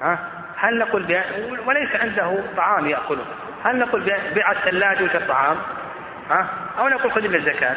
ها؟ 0.00 0.18
هل 0.56 0.78
نقول 0.78 1.02
بيع 1.02 1.24
وليس 1.66 1.96
عنده 1.96 2.38
طعام 2.56 2.86
يأكله. 2.86 3.24
هل 3.64 3.78
نقول 3.78 4.02
بيع 4.34 4.52
الثلاجة 4.52 5.16
الطعام؟ 5.16 5.56
ها؟ 6.30 6.48
أو 6.78 6.88
نقول 6.88 7.12
خذ 7.12 7.28
من 7.28 7.34
الزكاة. 7.34 7.76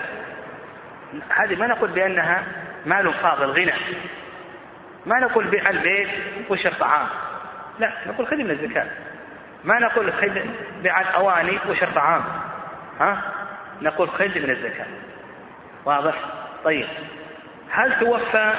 هذه 1.29 1.55
ما 1.55 1.67
نقول 1.67 1.89
بأنها 1.89 2.43
مال 2.85 3.13
فاضل 3.13 3.51
غنى. 3.51 3.73
ما 5.05 5.19
نقول 5.19 5.47
بيع 5.47 5.69
البيت 5.69 6.09
وش 6.49 6.67
الطعام. 6.67 7.07
لا 7.79 7.91
نقول 8.07 8.27
خذ 8.27 8.35
من 8.35 8.51
الزكاة. 8.51 8.87
ما 9.63 9.79
نقول 9.79 10.13
خذ 10.13 10.39
بيع 10.83 11.01
الأواني 11.01 11.59
وش 11.69 11.83
الطعام 11.83 12.23
ها؟ 12.99 13.21
نقول 13.81 14.09
خذ 14.09 14.39
من 14.39 14.49
الزكاة. 14.49 14.87
واضح؟ 15.85 16.15
طيب. 16.63 16.87
هل 17.71 17.99
توفى 17.99 18.53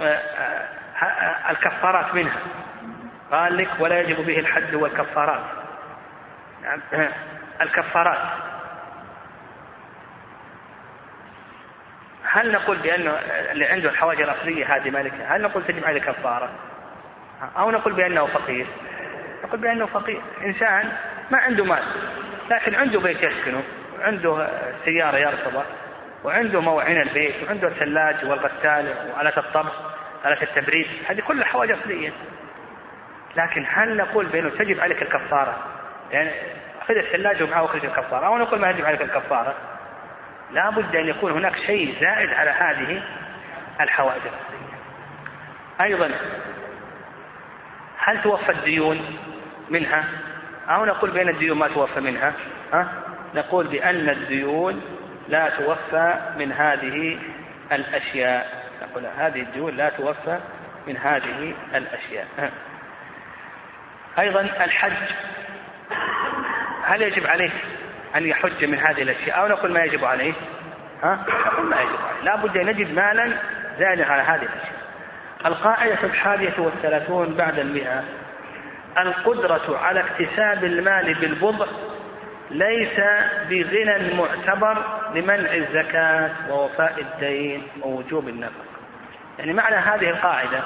آه، 0.00 0.04
آه، 0.04 1.50
الكفارات 1.50 2.14
منها؟ 2.14 2.38
قال 3.32 3.56
لك 3.56 3.68
ولا 3.78 4.00
يجب 4.00 4.26
به 4.26 4.38
الحد 4.38 4.74
والكفارات. 4.74 5.44
نعم. 6.62 7.08
الكفارات. 7.60 8.18
هل 12.24 12.52
نقول 12.52 12.76
بأنه 12.76 13.10
اللي 13.50 13.66
عنده 13.66 13.90
الحواجة 13.90 14.24
الأصلية 14.24 14.76
هذه 14.76 14.90
مالكة 14.90 15.36
هل 15.36 15.42
نقول 15.42 15.64
تجب 15.64 15.84
عليه 15.84 16.00
كفارة؟ 16.00 16.50
أو 17.58 17.70
نقول 17.70 17.92
بأنه 17.92 18.26
فقير. 18.26 18.66
نقول 19.44 19.60
بأنه 19.60 19.86
فقير. 19.86 20.22
إنسان 20.44 20.92
ما 21.30 21.38
عنده 21.38 21.64
مال 21.64 21.82
لكن 22.50 22.74
عنده 22.74 23.00
بيت 23.00 23.22
يسكنه 23.22 23.62
عنده 24.00 24.48
سيارة 24.84 25.16
يركبها 25.16 25.64
وعنده 26.24 26.60
موعين 26.60 27.00
البيت 27.00 27.34
وعنده 27.46 27.68
الثلاج 27.68 28.16
والغسالة 28.24 28.94
وآلة 29.16 29.36
الطبخ 29.36 29.72
آلة 30.26 30.42
التبريد. 30.42 30.86
هذه 31.08 31.20
كلها 31.20 31.44
حواجة 31.44 31.78
أصلية 31.82 32.12
لكن 33.36 33.66
هل 33.68 33.96
نقول 33.96 34.26
بأنه 34.26 34.50
تجب 34.50 34.80
عليك 34.80 35.02
الكفارة؟ 35.02 35.56
يعني 36.10 36.30
خذ 36.88 36.94
الثلاجة 36.94 37.44
ومعه 37.44 37.64
اخرج 37.64 37.84
الكفارة. 37.84 38.26
أو 38.26 38.38
نقول 38.38 38.60
ما 38.60 38.70
يجب 38.70 38.84
عليك 38.84 39.02
الكفارة. 39.02 39.54
لا 40.50 40.70
بد 40.70 40.96
أن 40.96 41.08
يكون 41.08 41.32
هناك 41.32 41.56
شيء 41.56 41.96
زائد 42.00 42.30
على 42.30 42.50
هذه 42.50 43.02
الحوائج 43.80 44.22
الأصلية 44.22 44.70
أيضا 45.80 46.10
هل 48.04 48.22
توفى 48.22 48.52
الديون 48.52 49.18
منها؟ 49.70 50.04
أو 50.68 50.84
نقول 50.84 51.10
بأن 51.10 51.28
الديون 51.28 51.58
ما 51.58 51.68
توفى 51.68 52.00
منها 52.00 52.32
ها؟ 52.72 52.88
نقول 53.34 53.66
بأن 53.66 54.08
الديون 54.08 54.82
لا 55.28 55.48
توفى 55.50 56.14
من 56.38 56.52
هذه 56.52 57.18
الأشياء. 57.72 58.60
نقول 58.82 59.06
هذه 59.18 59.40
الديون 59.40 59.76
لا 59.76 59.88
توفى 59.88 60.38
من 60.86 60.96
هذه 60.96 61.54
الأشياء 61.74 62.26
أيضا 64.18 64.40
الحج. 64.40 64.92
هل 66.84 67.02
يجب 67.02 67.26
عليه 67.26 67.50
أن 68.16 68.26
يحج 68.26 68.64
من 68.64 68.78
هذه 68.78 69.02
الأشياء؟ 69.02 69.40
أو 69.40 69.48
نقول 69.48 69.72
ما 69.72 69.84
يجب 69.84 70.04
عليه 70.04 70.32
ها؟ 71.02 71.24
نقول 71.46 71.66
ما 71.66 71.80
يجب 71.80 71.96
عليه. 71.96 72.22
لا 72.22 72.36
بد 72.36 72.56
أن 72.56 72.66
نجد 72.66 72.94
مالا 72.94 73.32
زائدا 73.78 74.12
على 74.12 74.22
هذه 74.22 74.42
الأشياء. 74.42 74.80
القاعدة 75.46 76.04
الحادية 76.04 76.54
والثلاثون 76.58 77.34
بعد 77.34 77.58
المئة. 77.58 78.04
القدرة 78.98 79.78
على 79.78 80.00
اكتساب 80.00 80.64
المال 80.64 81.14
بالبضع 81.14 81.66
ليس 82.50 83.00
بغنى 83.48 84.14
معتبر 84.14 84.84
لمنع 85.14 85.54
الزكاة 85.54 86.30
ووفاء 86.50 87.00
الدين 87.00 87.62
ووجوب 87.82 88.28
النفقة. 88.28 88.64
يعني 89.38 89.52
معنى 89.52 89.76
هذه 89.76 90.10
القاعدة 90.10 90.60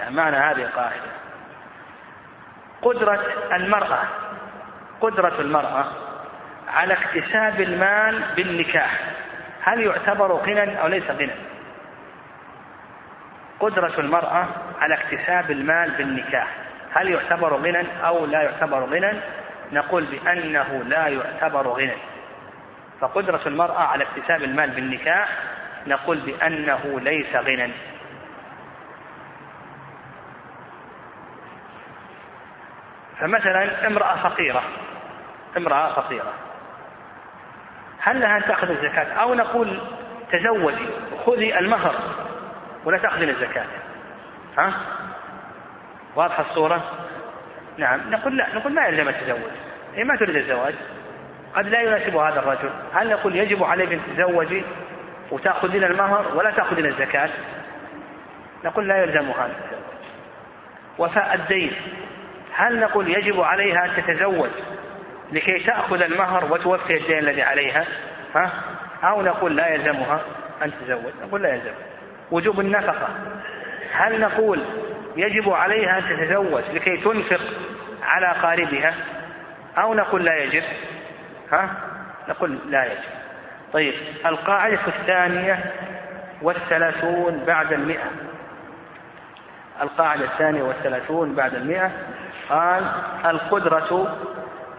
يعني 0.00 0.16
معنى 0.16 0.36
هذه 0.36 0.62
القاعدة. 0.62 1.14
قدرة 2.82 3.20
المرأة 3.52 4.02
قدرة 5.00 5.40
المرأة 5.40 5.84
على 6.68 6.94
اكتساب 6.94 7.60
المال 7.60 8.22
بالنكاح 8.36 9.00
هل 9.62 9.80
يعتبر 9.80 10.32
غنى 10.32 10.80
أو 10.82 10.86
ليس 10.86 11.10
غنى؟ 11.10 11.53
قدرة 13.64 14.00
المرأة 14.00 14.48
على 14.80 14.94
اكتساب 14.94 15.50
المال 15.50 15.90
بالنكاح. 15.90 16.48
هل 16.92 17.10
يعتبر 17.10 17.54
غنى 17.54 17.86
أو 18.06 18.26
لا 18.26 18.42
يعتبر 18.42 18.84
غنى؟ 18.84 19.20
نقول 19.72 20.04
بأنه 20.04 20.82
لا 20.86 21.06
يعتبر 21.06 21.68
غنى. 21.68 21.96
فقدرة 23.00 23.40
المرأة 23.46 23.78
على 23.78 24.04
اكتساب 24.04 24.42
المال 24.42 24.70
بالنكاح 24.70 25.28
نقول 25.86 26.18
بأنه 26.18 27.00
ليس 27.00 27.36
غنى. 27.36 27.72
فمثلا 33.20 33.86
امرأة 33.86 34.16
فقيرة. 34.16 34.62
امرأة 35.56 35.92
فقيرة. 35.92 36.32
هل 37.98 38.20
لها 38.20 38.36
أن 38.36 38.44
تأخذ 38.44 38.70
الزكاة؟ 38.70 39.12
أو 39.12 39.34
نقول 39.34 39.80
تزوجي 40.32 40.88
خذي 41.26 41.58
المهر. 41.58 42.23
ولا 42.84 42.98
تأخذين 42.98 43.28
الزكاة. 43.28 43.66
ها؟ 44.58 44.72
واضحة 46.16 46.44
الصورة؟ 46.50 46.82
نعم. 47.78 48.10
نقول 48.10 48.36
لا 48.36 48.54
نقول 48.54 48.72
ما 48.74 48.86
يلزم 48.86 49.08
التزوج 49.08 49.50
هي 49.94 50.04
ما 50.04 50.16
تريد 50.16 50.36
الزواج. 50.36 50.74
قد 51.54 51.66
لا 51.66 51.80
يناسب 51.80 52.16
هذا 52.16 52.38
الرجل. 52.38 52.70
هل 52.94 53.08
نقول 53.08 53.36
يجب 53.36 53.64
عليك 53.64 53.92
أن 53.92 54.00
تتزوجي 54.06 54.64
وتأخذين 55.30 55.84
المهر 55.84 56.36
ولا 56.36 56.50
تأخذين 56.50 56.86
الزكاة؟ 56.86 57.30
نقول 58.64 58.88
لا 58.88 59.02
يلزم 59.02 59.30
هذا. 59.30 59.54
وفاء 60.98 61.34
الدين. 61.34 61.72
هل 62.54 62.80
نقول 62.80 63.08
يجب 63.08 63.40
عليها 63.40 63.84
أن 63.84 63.90
تتزوج 63.96 64.50
لكي 65.32 65.58
تأخذ 65.58 66.02
المهر 66.02 66.52
وتوفي 66.52 66.96
الدين 66.96 67.18
الذي 67.18 67.42
عليها؟ 67.42 67.84
ها؟ 68.34 68.50
أو 69.04 69.22
نقول 69.22 69.56
لا 69.56 69.68
يلزمها 69.68 70.20
أن 70.62 70.72
تتزوج. 70.72 71.12
نقول 71.22 71.42
لا 71.42 71.54
يلزم. 71.54 71.74
وجوب 72.30 72.60
النفقة. 72.60 73.08
هل 73.92 74.20
نقول 74.20 74.60
يجب 75.16 75.50
عليها 75.50 75.98
أن 75.98 76.02
تتزوج 76.08 76.62
لكي 76.74 76.96
تنفق 76.96 77.40
على 78.02 78.26
قاربها؟ 78.42 78.94
أو 79.78 79.94
نقول 79.94 80.24
لا 80.24 80.36
يجب؟ 80.36 80.62
ها؟ 81.52 81.70
نقول 82.28 82.58
لا 82.66 82.84
يجب. 82.84 83.02
طيب 83.72 83.94
القاعدة 84.26 84.86
الثانية 84.86 85.72
والثلاثون 86.42 87.44
بعد 87.46 87.72
المئة. 87.72 88.10
القاعدة 89.82 90.24
الثانية 90.24 90.62
والثلاثون 90.62 91.34
بعد 91.34 91.54
المئة. 91.54 91.90
قال 92.48 92.92
القدرة 93.26 94.18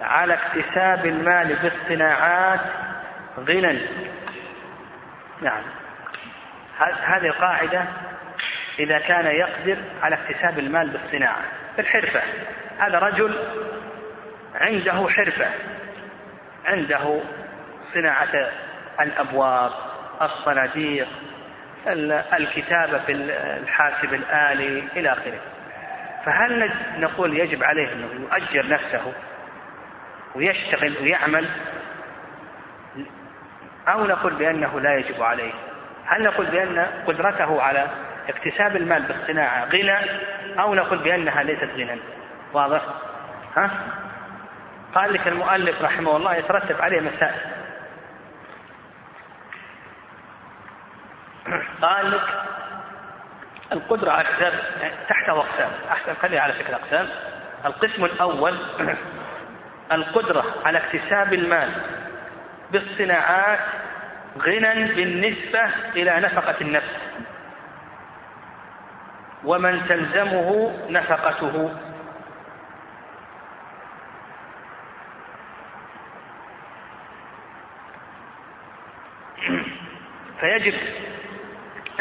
على 0.01 0.33
اكتساب 0.33 1.05
المال 1.05 1.55
بالصناعات 1.55 2.59
غنى. 3.39 3.79
نعم. 5.41 5.63
هذه 6.79 7.25
القاعدة 7.25 7.85
إذا 8.79 8.99
كان 8.99 9.25
يقدر 9.25 9.77
على 10.01 10.15
اكتساب 10.15 10.59
المال 10.59 10.89
بالصناعة 10.89 11.41
بالحرفة. 11.77 12.21
هذا 12.79 12.99
رجل 12.99 13.35
عنده 14.55 15.09
حرفة 15.09 15.49
عنده 16.65 17.19
صناعة 17.93 18.51
الأبواب 19.01 19.71
الصناديق 20.21 21.07
الكتابة 22.33 22.97
في 22.97 23.11
الحاسب 23.61 24.13
الآلي 24.13 24.83
إلى 24.95 25.11
آخره. 25.11 25.39
فهل 26.25 26.71
نقول 26.97 27.39
يجب 27.39 27.63
عليه 27.63 27.93
أنه 27.93 28.07
يؤجر 28.13 28.67
نفسه 28.67 29.13
ويشتغل 30.35 30.97
ويعمل؟ 31.01 31.49
أو 33.87 34.05
نقول 34.05 34.33
بأنه 34.33 34.79
لا 34.79 34.95
يجب 34.95 35.23
عليه؟ 35.23 35.53
هل 36.05 36.23
نقول 36.23 36.45
بأن 36.45 36.87
قدرته 37.07 37.61
على 37.61 37.87
اكتساب 38.29 38.75
المال 38.75 39.03
بالصناعة 39.03 39.65
غنى 39.65 39.97
أو 40.59 40.73
نقول 40.73 40.97
بأنها 40.97 41.43
ليست 41.43 41.69
غنى؟ 41.77 41.99
واضح؟ 42.53 42.81
ها؟ 43.57 43.71
قال 44.95 45.13
لك 45.13 45.27
المؤلف 45.27 45.81
رحمه 45.81 46.17
الله 46.17 46.35
يترتب 46.35 46.81
عليه 46.81 47.01
مسائل. 47.01 47.41
قال 51.81 52.11
لك 52.11 52.21
القدرة 53.71 54.11
على 54.11 54.29
اكتساب 54.29 54.53
تحت 55.09 55.29
أقسام 55.29 55.71
أحسن 55.91 56.13
خليها 56.13 56.41
على 56.41 56.53
فكرة 56.53 56.75
أقسام. 56.75 57.07
القسم 57.65 58.05
الأول 58.05 58.57
القدرة 59.91 60.45
على 60.65 60.77
اكتساب 60.77 61.33
المال 61.33 61.69
بالصناعات 62.71 63.59
غنى 64.37 64.93
بالنسبة 64.93 65.65
إلى 65.95 66.19
نفقة 66.19 66.55
النفس. 66.61 66.97
ومن 69.43 69.87
تلزمه 69.87 70.77
نفقته. 70.89 71.75
فيجب 80.39 80.73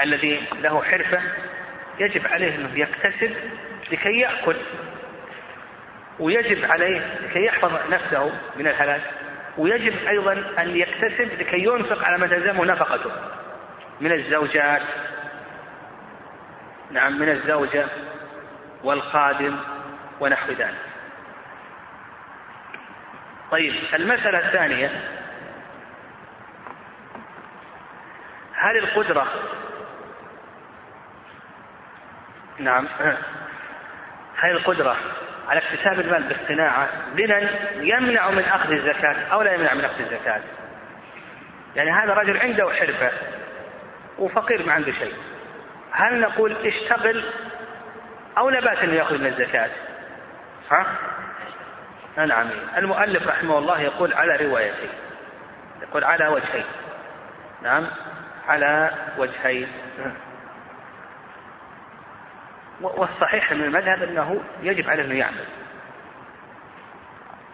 الذي 0.03 0.41
له 0.61 0.83
حرفة 0.83 1.21
يجب 1.99 2.27
عليه 2.27 2.55
أنه 2.55 2.79
يكتسب 2.79 3.35
لكي 3.93 4.19
يأكل 4.21 4.57
ويجب 6.19 6.71
عليه 6.71 7.01
لكي 7.23 7.45
يحفظ 7.45 7.73
نفسه 7.91 8.33
من 8.57 8.67
الهلاك. 8.67 9.24
ويجب 9.59 10.07
أيضا 10.09 10.33
أن 10.59 10.77
يكتسب 10.77 11.41
لكي 11.41 11.65
ينفق 11.65 12.05
على 12.05 12.19
ما 12.19 12.27
تلزمه 12.27 12.65
نفقته. 12.65 13.11
من 14.01 14.13
الزوجات 14.13 14.83
نعم 16.91 17.19
من 17.19 17.29
الزوجة 17.29 17.87
والخادم 18.85 19.57
ونحو 20.21 20.53
ذلك. 20.53 20.75
طيب 23.51 23.75
المسألة 23.95 24.39
الثانية. 24.39 24.91
هل 28.55 28.79
القدرة 28.79 29.27
نعم 32.59 32.89
هل 34.41 34.51
القدرة 34.51 34.97
على 35.49 35.61
اكتساب 35.61 36.01
المال 36.01 36.23
بالصناعة 36.23 36.89
غنى 37.19 37.49
يمنع 37.77 38.31
من 38.31 38.45
أخذ 38.45 38.73
الزكاة 38.73 39.17
أو 39.33 39.43
لا 39.43 39.53
يمنع 39.53 39.75
من 39.75 39.85
أخذ 39.85 40.01
الزكاة. 40.01 40.41
يعني 41.77 41.91
هذا 41.91 42.15
رجل 42.15 42.37
عنده 42.37 42.71
حرفة 42.71 43.11
وفقير 44.19 44.67
ما 44.67 44.73
عنده 44.73 44.93
شيء. 44.93 45.15
هل 45.93 46.21
نقول 46.21 46.57
اشتغل 46.67 47.25
أو 48.39 48.51
لا 48.51 48.61
بأس 48.61 48.79
أنه 48.79 48.93
يأخذ 48.93 49.19
من 49.19 49.27
الزكاة؟ 49.27 49.71
ها؟ 50.71 50.87
نعم. 52.17 52.47
المؤلف 52.77 53.29
رحمه 53.29 53.59
الله 53.59 53.81
يقول 53.81 54.15
على 54.15 54.37
روايتين 54.37 54.91
يقول 55.83 56.05
على 56.05 56.29
وجهين. 56.29 56.65
نعم. 57.63 57.87
على 58.49 58.91
وجهين. 59.19 59.69
والصحيح 62.81 63.53
من 63.53 63.65
المذهب 63.65 64.03
أنه 64.03 64.41
يجب 64.63 64.91
عليه 64.91 65.05
أنه 65.05 65.15
يعمل. 65.15 65.45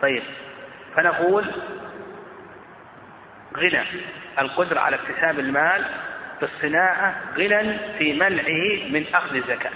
طيب 0.03 0.23
فنقول 0.97 1.45
غنى 3.57 3.85
القدرة 4.39 4.81
على 4.81 4.97
اكتساب 4.97 5.39
المال 5.39 5.85
بالصناعة 6.41 7.14
غنى 7.37 7.79
في 7.99 8.12
منعه 8.12 8.91
من 8.91 9.07
أخذ 9.14 9.37
الزكاة. 9.37 9.73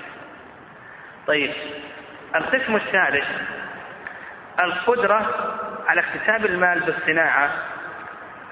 طيب 1.26 1.52
القسم 2.34 2.76
الثالث 2.76 3.26
القدرة 4.60 5.30
على 5.86 6.00
اكتساب 6.00 6.46
المال 6.46 6.80
بالصناعة 6.80 7.50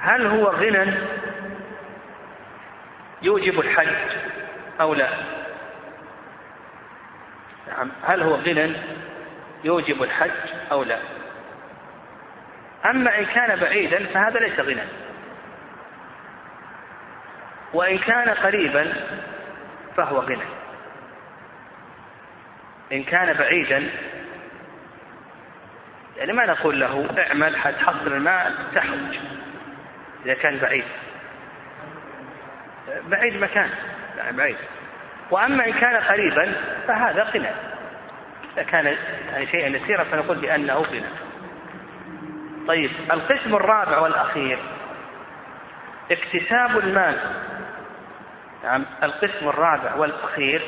هل 0.01 0.27
هو 0.27 0.47
غنى 0.47 0.95
يوجب 3.23 3.61
الحج 3.61 4.17
أو 4.81 4.95
لا؟ 4.95 5.09
نعم. 7.69 7.91
هل 8.05 8.23
هو 8.23 8.35
غنى؟ 8.35 8.77
يوجب 9.65 10.03
الحج 10.03 10.31
أو 10.73 10.83
لا؟ 10.83 10.99
أما 12.85 13.19
إن 13.19 13.25
كان 13.25 13.61
بعيدا 13.61 14.07
فهذا 14.07 14.39
ليس 14.39 14.61
غنى. 14.61 14.83
وإن 17.73 17.99
كان 17.99 18.29
قريبا 18.29 18.93
فهو 19.97 20.19
غنى. 20.19 20.45
إن 22.93 23.03
كان 23.03 23.33
بعيدا 23.33 23.91
يعني 26.17 26.33
ما 26.33 26.47
نقول 26.47 26.81
له 26.81 27.09
اعمل 27.19 27.57
حتحصل 27.57 28.13
المال 28.13 28.55
تحج. 28.75 29.19
إذا 30.25 30.35
كان 30.35 30.59
بعيد. 30.59 30.85
بعيد 33.09 33.37
مكان. 33.37 33.71
يعني 34.17 34.37
بعيد. 34.37 34.57
وأما 35.33 35.67
إن 35.67 35.73
كان 35.73 35.97
قريبا 35.97 36.53
فهذا 36.89 37.23
غنى 37.23 37.51
إذا 38.55 38.63
كان 38.63 38.97
يعني 39.33 39.47
شيئا 39.47 39.69
يسيرا 39.69 40.05
فنقول 40.05 40.37
بأنه 40.37 40.75
غنى 40.75 41.09
طيب 42.69 42.91
القسم 43.13 43.55
الرابع 43.55 43.99
والأخير 43.99 44.59
اكتساب 46.11 46.79
المال. 46.79 47.19
نعم 48.65 48.85
القسم 49.03 49.49
الرابع 49.49 49.95
والأخير 49.95 50.63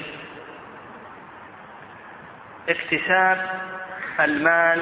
اكتساب 2.69 3.47
المال. 4.21 4.81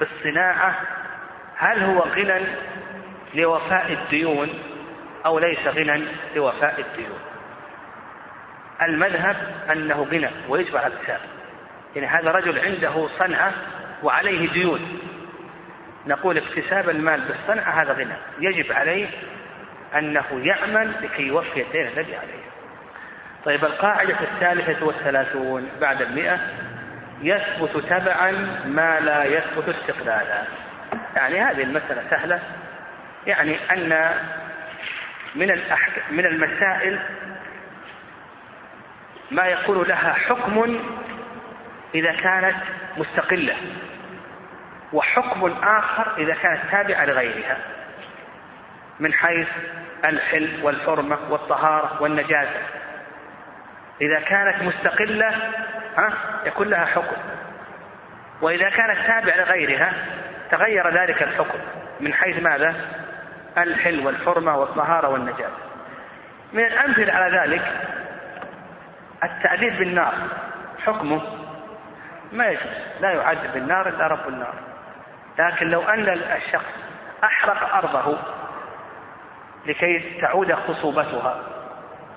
بالصناعة 0.00 0.80
هل 1.56 1.82
هو 1.82 2.00
غنى 2.00 2.46
لوفاء 3.34 3.92
الديون؟ 3.92 4.71
أو 5.26 5.38
ليس 5.38 5.66
غنى 5.66 6.04
لوفاء 6.36 6.80
الديون. 6.80 7.18
المذهب 8.82 9.36
أنه 9.72 10.06
غنى 10.12 10.30
ويجب 10.48 10.76
على 10.76 10.86
الاكتساب 10.86 11.20
يعني 11.96 12.06
هذا 12.08 12.30
رجل 12.30 12.58
عنده 12.58 13.08
صنعة 13.18 13.52
وعليه 14.02 14.52
ديون. 14.52 14.98
نقول 16.06 16.38
اكتساب 16.38 16.88
المال 16.88 17.20
بالصنعة 17.20 17.82
هذا 17.82 17.92
غنى. 17.92 18.14
يجب 18.40 18.72
عليه 18.72 19.08
أنه 19.98 20.24
يعمل 20.32 20.92
لكي 21.02 21.22
يوفي 21.22 21.62
الدين 21.62 21.86
الذي 21.86 22.16
عليه. 22.16 22.42
طيب 23.44 23.64
القاعدة 23.64 24.20
الثالثة 24.20 24.86
والثلاثون 24.86 25.68
بعد 25.80 26.02
المئة. 26.02 26.38
يثبت 27.22 27.76
تبعا 27.76 28.30
ما 28.66 29.00
لا 29.00 29.24
يثبت 29.24 29.68
استقلالا. 29.68 30.42
يعني 31.16 31.40
هذه 31.40 31.62
المسألة 31.62 32.02
سهلة. 32.10 32.40
يعني 33.26 33.56
أن 33.72 34.12
من. 35.34 35.62
من 36.10 36.26
المسائل 36.26 36.98
ما 39.30 39.46
يكون 39.46 39.82
لها 39.82 40.12
حكم 40.12 40.80
إذا 41.94 42.12
كانت 42.12 42.56
مستقلة 42.96 43.56
وحكم 44.92 45.52
آخر 45.62 46.18
إذا 46.18 46.34
كانت 46.34 46.60
تابعة 46.70 47.04
لغيرها 47.04 47.56
من 49.00 49.12
حيث 49.12 49.48
الحل 50.04 50.60
والحرمة 50.62 51.18
والطهارة 51.30 52.02
والنجاسة 52.02 52.60
إذا 54.00 54.20
كانت 54.20 54.62
مستقلة 54.62 55.28
ها 55.96 56.12
يكون 56.46 56.68
لها 56.68 56.84
حكم 56.84 57.16
وإذا 58.40 58.70
كانت 58.70 59.06
تابعة 59.06 59.36
لغيرها 59.36 59.92
تغير 60.50 61.02
ذلك 61.02 61.22
الحكم 61.22 61.58
من 62.00 62.14
حيث 62.14 62.42
ماذا؟ 62.42 62.74
الحل 63.58 64.06
والحرمة 64.06 64.56
والطهارة 64.56 65.08
والنجاسة 65.08 65.72
من 66.52 66.64
الأمثلة 66.64 67.12
على 67.12 67.38
ذلك 67.38 67.62
التعذيب 69.24 69.78
بالنار. 69.78 70.14
حكمه 70.86 71.22
ما 72.32 72.46
يجوز 72.46 72.72
لا 73.00 73.10
يعذب 73.10 73.52
بالنار 73.52 73.88
إلا 73.88 74.06
رب 74.06 74.28
النار. 74.28 74.54
لكن 75.38 75.66
لو 75.66 75.82
أن 75.82 76.08
الشخص 76.08 76.74
أحرق 77.24 77.74
أرضه 77.74 78.18
لكي 79.66 80.20
تعود 80.20 80.54
خصوبتها 80.54 81.40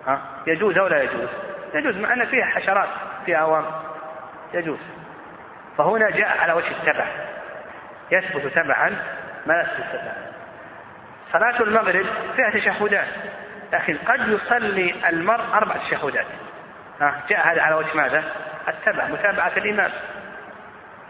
ها 0.07 0.21
يجوز 0.47 0.77
أو 0.77 0.87
لا 0.87 1.03
يجوز؟ 1.03 1.29
يجوز 1.73 1.97
مع 1.97 2.13
أن 2.13 2.25
فيها 2.25 2.45
حشرات 2.45 2.89
فيها 3.25 3.37
أوام 3.37 3.65
يجوز. 4.53 4.79
فهنا 5.77 6.09
جاء 6.09 6.37
على 6.37 6.53
وجه 6.53 6.71
التبع. 6.71 7.05
يثبت 8.11 8.53
تبعا 8.53 8.95
ما 9.45 9.61
يثبت 9.61 9.91
تبعا. 9.91 10.34
صلاة 11.35 11.61
المغرب 11.61 12.05
فيها 12.35 12.49
تشهدات 12.49 13.07
لكن 13.73 13.97
قد 13.97 14.27
يصلي 14.27 15.09
المرء 15.09 15.43
أربع 15.53 15.77
تشهدات. 15.77 16.25
جاء 17.29 17.47
هذا 17.47 17.61
على 17.61 17.75
وجه 17.75 17.97
ماذا؟ 17.97 18.23
التبع 18.67 19.07
متابعة 19.07 19.51
الإمام. 19.57 19.91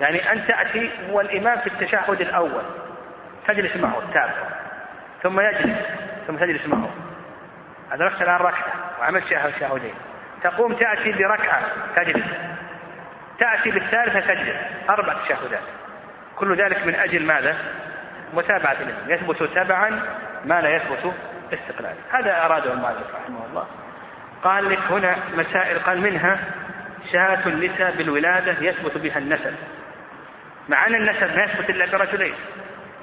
يعني 0.01 0.31
أن 0.31 0.47
تأتي 0.47 0.91
والإمام 1.11 1.59
في 1.59 1.67
التشهد 1.67 2.21
الأول 2.21 2.63
تجلس 3.47 3.75
معه 3.75 4.01
تتابع. 4.11 4.33
ثم 5.23 5.39
يجلس 5.39 5.77
ثم 6.27 6.35
تجلس 6.35 6.67
معه. 6.67 6.89
أدركت 7.91 8.21
الآن 8.21 8.35
ركعة 8.35 8.73
وعملت 8.99 9.25
شهودين 9.59 9.95
تقوم 10.43 10.73
تأتي 10.73 11.11
بركعة 11.11 11.61
تجلس. 11.95 12.25
تأتي 13.39 13.71
بالثالثة 13.71 14.19
تجلس. 14.19 14.57
أربع 14.89 15.13
تشهدات. 15.13 15.63
كل 16.35 16.55
ذلك 16.55 16.85
من 16.85 16.95
أجل 16.95 17.25
ماذا؟ 17.25 17.55
متابعة 18.35 18.71
الإمام 18.71 19.09
يثبت 19.11 19.43
تبعا 19.43 20.01
ما 20.45 20.61
لا 20.61 20.75
يثبت 20.75 21.13
استقلالا. 21.53 21.95
هذا 22.11 22.45
أراده 22.45 22.73
المؤلف 22.73 23.15
رحمه 23.15 23.45
الله. 23.45 23.67
قال 24.43 24.69
لك 24.69 24.79
هنا 24.89 25.15
مسائل 25.37 25.79
قال 25.79 26.01
منها 26.01 26.39
شهادة 27.13 27.45
النساء 27.45 27.91
بالولادة 27.91 28.55
يثبت 28.61 28.97
بها 28.97 29.17
النسب. 29.17 29.55
مع 30.69 30.87
أن 30.87 30.95
النسب 30.95 31.37
ما 31.37 31.43
يثبت 31.43 31.69
إلا 31.69 31.97
برجلين 31.97 32.33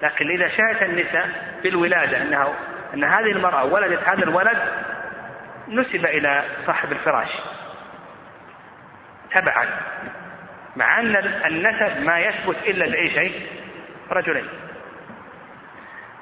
لكن 0.02 0.30
إذا 0.30 0.48
شهدت 0.48 0.82
النساء 0.82 1.28
بالولادة 1.62 2.22
أنها 2.22 2.54
أن 2.94 3.04
هذه 3.04 3.30
المرأة 3.30 3.64
ولدت 3.64 4.08
هذا 4.08 4.22
الولد 4.22 4.58
نسب 5.68 6.06
إلى 6.06 6.44
صاحب 6.66 6.92
الفراش. 6.92 7.28
تبعا. 9.34 9.66
مع 10.76 11.00
أن 11.00 11.16
النسب 11.46 12.00
ما 12.00 12.18
يثبت 12.18 12.56
إلا 12.66 12.86
بأي 12.86 13.10
شيء 13.10 13.46
رجلين. 14.10 14.48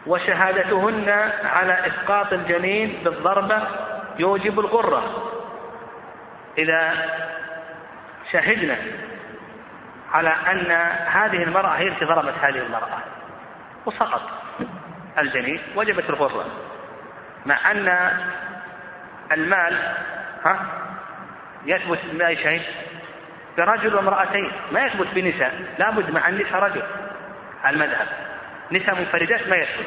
وشهادتهن 0.06 1.08
على 1.44 1.86
إسقاط 1.86 2.32
الجنين 2.32 3.04
بالضربة 3.04 3.62
يوجب 4.18 4.60
الغرة. 4.60 5.32
إذا 6.58 6.94
شهدنا 8.32 8.76
على 10.12 10.28
أن 10.28 10.70
هذه 11.06 11.42
المرأة 11.42 11.70
هي 11.70 11.88
التي 11.88 12.04
ضربت 12.04 12.34
هذه 12.40 12.58
المرأة 12.58 12.98
وسقط 13.86 14.22
الجنين 15.18 15.60
وجبت 15.76 16.10
الغرة. 16.10 16.46
مع 17.46 17.70
أن 17.70 18.10
المال 19.32 19.78
ها 20.44 20.66
يثبت 21.64 21.98
بأي 22.12 22.36
شيء 22.36 22.62
برجل 23.58 23.94
وامرأتين 23.94 24.52
ما 24.72 24.80
يثبت 24.80 25.06
بنساء 25.14 25.62
لابد 25.78 26.10
مع 26.10 26.28
النساء 26.28 26.62
رجل 26.62 26.82
المذهب. 27.66 28.06
نساء 28.72 28.94
منفردات 28.94 29.48
ما 29.48 29.56
يثبت 29.56 29.86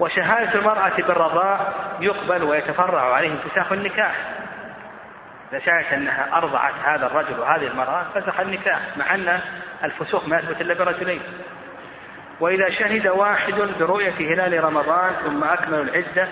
وشهادة 0.00 0.54
المرأة 0.54 0.96
بالرضاع 0.96 1.72
يقبل 2.00 2.42
ويتفرع 2.42 3.14
عليه 3.14 3.32
انفساخ 3.32 3.72
النكاح. 3.72 4.14
إذا 5.52 5.94
أنها 5.94 6.38
أرضعت 6.38 6.74
هذا 6.84 7.06
الرجل 7.06 7.40
وهذه 7.40 7.66
المرأة 7.66 8.06
فسخ 8.14 8.40
النكاح 8.40 8.80
مع 8.96 9.14
أن 9.14 9.40
الفسوق 9.84 10.28
ما 10.28 10.38
يثبت 10.38 10.60
إلا 10.60 10.74
برجلين. 10.74 11.22
وإذا 12.40 12.70
شهد 12.70 13.06
واحد 13.06 13.54
برؤية 13.80 14.34
هلال 14.34 14.64
رمضان 14.64 15.12
ثم 15.12 15.44
أكملوا 15.44 15.84
العدة 15.84 16.28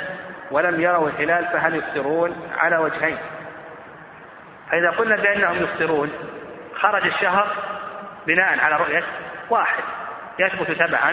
ولم 0.50 0.80
يروا 0.80 1.08
الهلال 1.08 1.44
فهل 1.44 1.74
يفطرون 1.74 2.50
على 2.56 2.76
وجهين؟ 2.76 3.18
فإذا 4.70 4.90
قلنا 4.90 5.16
بأنهم 5.16 5.56
يفطرون 5.56 6.10
خرج 6.74 7.06
الشهر 7.06 7.48
بناء 8.26 8.60
على 8.60 8.76
رؤية 8.76 9.04
واحد. 9.50 9.82
يثبت 10.39 10.70
تبعا 10.70 11.12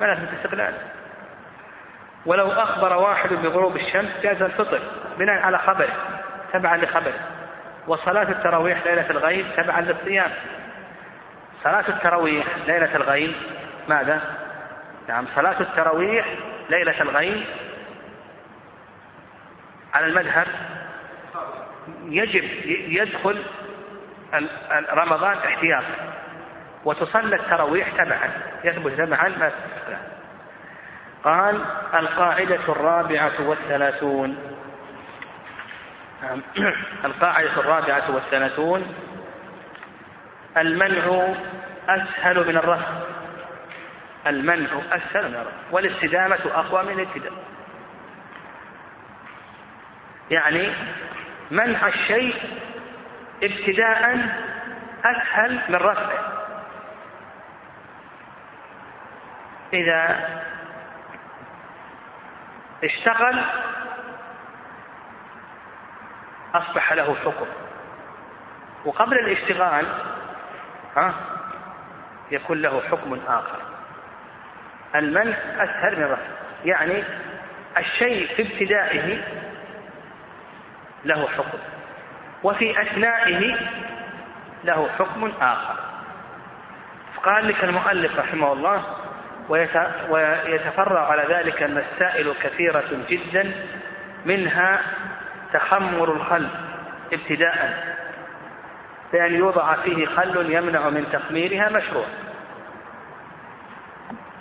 ما 0.00 0.12
يثبت 0.12 0.28
استقلالا. 0.36 0.78
ولو 2.26 2.52
أخبر 2.52 2.96
واحد 2.96 3.32
بغروب 3.32 3.76
الشمس 3.76 4.10
جاز 4.22 4.42
الفطر 4.42 4.80
بناء 5.18 5.42
على 5.42 5.58
خبره 5.58 5.92
تبعا 6.52 6.76
لخبره 6.76 7.20
وصلاة 7.86 8.30
التراويح 8.30 8.86
ليلة 8.86 9.10
الغيب 9.10 9.46
تبعا 9.56 9.80
للصيام. 9.80 10.30
صلاة 11.64 11.88
التراويح 11.88 12.46
ليلة 12.66 12.96
الغيب 12.96 13.34
ماذا؟ 13.88 14.20
نعم 15.08 15.26
صلاة 15.34 15.60
التراويح 15.60 16.26
ليلة 16.70 17.02
الغيب 17.02 17.44
على 19.94 20.06
المذهب 20.06 20.46
يجب 22.04 22.44
يدخل 22.88 23.42
رمضان 24.92 25.36
احتياطا. 25.36 26.23
وتصلى 26.84 27.36
التراويح 27.36 27.88
تبعا 27.88 28.30
يثبت 28.64 28.92
تبعا 28.92 29.28
ما 29.28 29.52
قال 31.24 31.64
القاعدة 31.94 32.60
الرابعة 32.68 33.48
والثلاثون. 33.48 34.36
نعم. 36.22 36.42
القاعدة 37.04 37.60
الرابعة 37.60 38.14
والثلاثون. 38.14 38.94
المنع 40.56 41.34
أسهل 41.88 42.48
من 42.48 42.56
الرفض. 42.56 43.04
المنع 44.26 44.68
أسهل 44.92 45.28
من 45.28 45.34
الرفض. 45.34 45.52
والاستدامة 45.70 46.38
أقوى 46.54 46.82
من 46.82 47.00
الابتداء. 47.00 47.32
يعني 50.30 50.72
منع 51.50 51.88
الشيء 51.88 52.34
ابتداء 53.42 54.28
أسهل 55.04 55.60
من 55.68 55.76
رفعه 55.76 56.33
إذا 59.74 60.28
اشتغل 62.84 63.44
أصبح 66.54 66.92
له 66.92 67.14
حكم. 67.24 67.46
وقبل 68.84 69.18
الاشتغال 69.18 69.86
ها 70.96 71.14
يكون 72.30 72.62
له 72.62 72.80
حكم 72.80 73.20
آخر. 73.28 73.58
المنع 74.94 75.36
أسهل 75.56 75.96
من 75.96 76.02
الرفع 76.02 76.22
يعني 76.64 77.04
الشيء 77.78 78.36
في 78.36 78.42
ابتدائه 78.42 79.24
له 81.04 81.28
حكم 81.28 81.58
وفي 82.42 82.82
أثنائه 82.82 83.56
له 84.64 84.88
حكم 84.98 85.32
آخر. 85.40 85.76
قال 87.24 87.48
لك 87.48 87.64
المؤلف 87.64 88.18
رحمه 88.18 88.52
الله 88.52 88.84
ويتفرع 89.48 91.10
على 91.10 91.34
ذلك 91.34 91.62
المسائل 91.62 92.34
كثيرة 92.42 92.84
جدا 93.08 93.52
منها 94.24 94.80
تخمر 95.52 96.12
الخل 96.12 96.48
ابتداء. 97.12 97.94
بأن 99.12 99.34
يوضع 99.34 99.74
فيه 99.74 100.06
خل 100.06 100.50
يمنع 100.50 100.88
من 100.88 101.06
تخميرها 101.12 101.68
مشروع. 101.68 102.04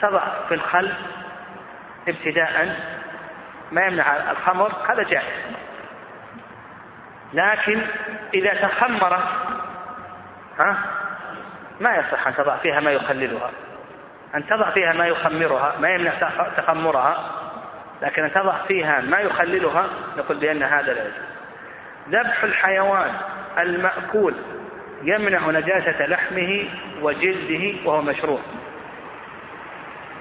تضع 0.02 0.48
في 0.48 0.54
الخل 0.54 0.94
ابتداء 2.08 2.76
ما 3.72 3.82
يمنع 3.82 4.32
الخمر 4.32 4.72
هذا 4.90 5.04
جائز. 5.04 5.56
لكن 7.34 7.82
إذا 8.34 8.54
تخمرت 8.54 9.24
ها؟ 10.60 10.78
ما 11.80 11.96
يصح 11.96 12.28
أن 12.28 12.36
تضع 12.36 12.58
فيها 12.58 12.80
ما 12.80 12.92
يخللها. 12.92 13.50
أن 14.36 14.48
تضع 14.48 14.70
فيها 14.70 14.94
ما 14.94 15.08
يخمرها 15.08 15.76
ما 15.80 15.90
يمنع 15.90 16.12
تخمرها 16.58 17.32
لكن 18.02 18.24
أن 18.24 18.32
تضع 18.32 18.58
فيها 18.68 19.02
ما 19.02 19.20
يخللها 19.20 19.88
نقول 20.18 20.38
بأن 20.38 20.64
هذا 20.64 20.94
لا 20.94 21.02
يجوز. 21.02 21.24
ذبح 22.10 22.44
الحيوان 22.44 23.12
المأكول 23.58 24.34
يمنع 25.04 25.50
نجاسة 25.50 26.06
لحمه 26.06 26.66
وجلده 27.02 27.90
وهو 27.90 28.02
مشروع. 28.02 28.40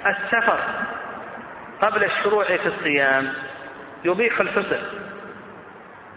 السفر 0.06 0.58
قبل 1.82 2.04
الشروع 2.04 2.44
في 2.44 2.66
الصيام 2.66 3.32
يبيح 4.04 4.40
الفطر 4.40 4.80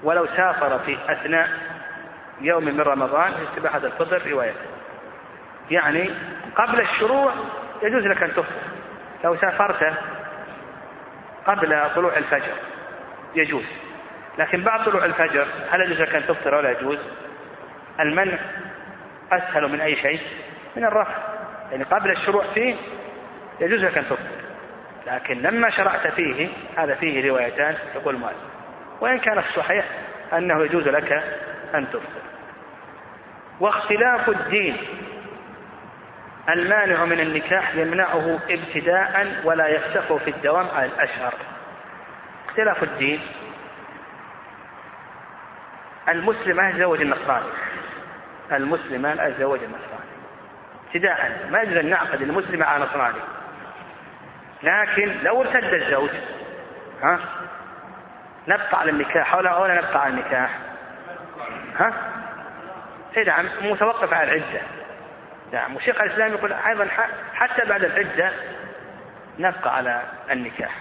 ولو 0.04 0.26
سافر 0.26 0.80
في 0.80 0.98
أثناء 1.10 1.50
يوم 2.42 2.64
من 2.64 2.82
رمضان 2.82 3.34
استباحة 3.50 3.78
الفطر 3.78 4.22
رواية. 4.32 4.54
يعني 5.72 6.10
قبل 6.56 6.82
الشروع 6.82 7.34
يجوز 7.82 8.08
لك 8.08 8.24
أن 8.24 8.30
تفطر 8.34 8.62
لو 9.24 9.36
سافرت 9.36 9.94
قبل 11.46 11.90
طلوع 11.96 12.18
الفجر 12.18 12.54
يجوز. 13.36 13.66
لكن 14.38 14.64
بعد 14.64 14.86
طلوع 14.86 15.06
الفجر 15.06 15.48
هل 15.72 15.82
يجوز 15.82 16.02
لك 16.02 16.16
أن 16.16 16.28
تفطر 16.28 16.56
ولا 16.56 16.72
يجوز؟ 16.72 17.00
المنع 18.00 18.38
أسهل 19.32 19.72
من 19.72 19.82
أي 19.82 19.96
شيء؟ 19.96 20.20
من 20.76 20.86
الرفع. 20.86 21.16
يعني 21.72 21.84
قبل 21.84 22.12
الشروع 22.12 22.44
فيه 22.54 22.76
يجوز 23.60 23.84
لك 23.84 23.98
أن 23.98 24.04
تفطر. 24.04 24.46
لكن 25.08 25.42
لما 25.42 25.70
شرعت 25.70 26.08
فيه 26.08 26.48
هذا 26.78 26.96
فيه 26.96 27.30
روايتان 27.30 27.76
يقول 27.96 28.18
مال 28.18 28.36
وإن 29.02 29.20
كان 29.20 29.38
الصحيح 29.38 29.86
أنه 30.34 30.64
يجوز 30.64 30.88
لك 30.88 31.12
أن 31.76 31.88
تفطر. 31.90 32.22
واختلاف 33.60 34.30
الدين. 34.30 34.78
المانع 36.50 37.06
من 37.06 37.20
النكاح 37.20 37.76
يمنعه 37.76 38.40
ابتداء 38.50 39.42
ولا 39.44 39.68
يفتح 39.68 40.14
في 40.14 40.30
الدوام 40.30 40.68
على 40.76 40.86
الأشهر. 40.86 41.34
اختلاف 42.50 42.84
الدين. 42.84 43.22
المسلم 46.10 46.56
ما 46.58 46.70
يتزوج 46.70 47.02
النصراني. 47.02 47.50
المسلم 48.52 49.08
لا 49.08 49.28
يتزوج 49.28 49.60
النصراني. 49.64 50.10
ابتداء. 50.88 51.48
ما 51.52 51.62
يجوز 51.62 51.78
أن 51.78 51.90
نعقد 51.90 52.22
المسلم 52.22 52.64
على 52.64 52.84
نصراني. 52.84 53.20
لكن 54.64 55.24
لو 55.24 55.42
ارتد 55.42 55.74
الزوج 55.74 56.10
ها؟ 57.04 57.20
نبقى 58.48 58.80
على 58.80 58.92
النكاح 58.92 59.36
ولا 59.36 59.58
ولا 59.58 59.76
نبقى 59.76 60.02
على 60.02 60.14
النكاح. 60.14 60.50
ها؟ 61.80 61.94
اي 63.18 63.24
نعم 63.24 63.46
متوقف 63.62 64.14
على 64.14 64.24
العدة. 64.24 64.62
نعم 65.52 65.76
وشيخ 65.76 66.02
الإسلام 66.02 66.32
يقول 66.32 66.54
أيضا 66.54 66.88
حتى 67.34 67.66
بعد 67.66 67.84
العدة 67.84 68.32
نبقى 69.40 69.76
على 69.76 70.02
النكاح. 70.32 70.72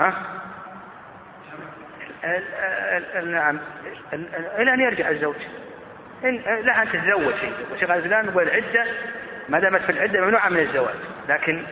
ها؟ 0.00 0.12
نعم 3.24 3.60
إلى 4.58 4.74
أن 4.74 4.80
يرجع 4.80 5.08
الزوج. 5.08 5.36
إن 6.24 6.36
لا 6.62 6.82
ان 6.82 6.88
تتزوج 6.88 7.34
وشيخ 7.72 7.90
الإسلام 7.90 8.28
يقول 8.28 8.42
العدة 8.42 8.86
ما 9.48 9.60
دامت 9.60 9.82
في 9.82 9.92
العدة 9.92 10.20
ممنوعة 10.20 10.48
من 10.48 10.60
الزواج. 10.60 10.94
لكن 11.28 11.66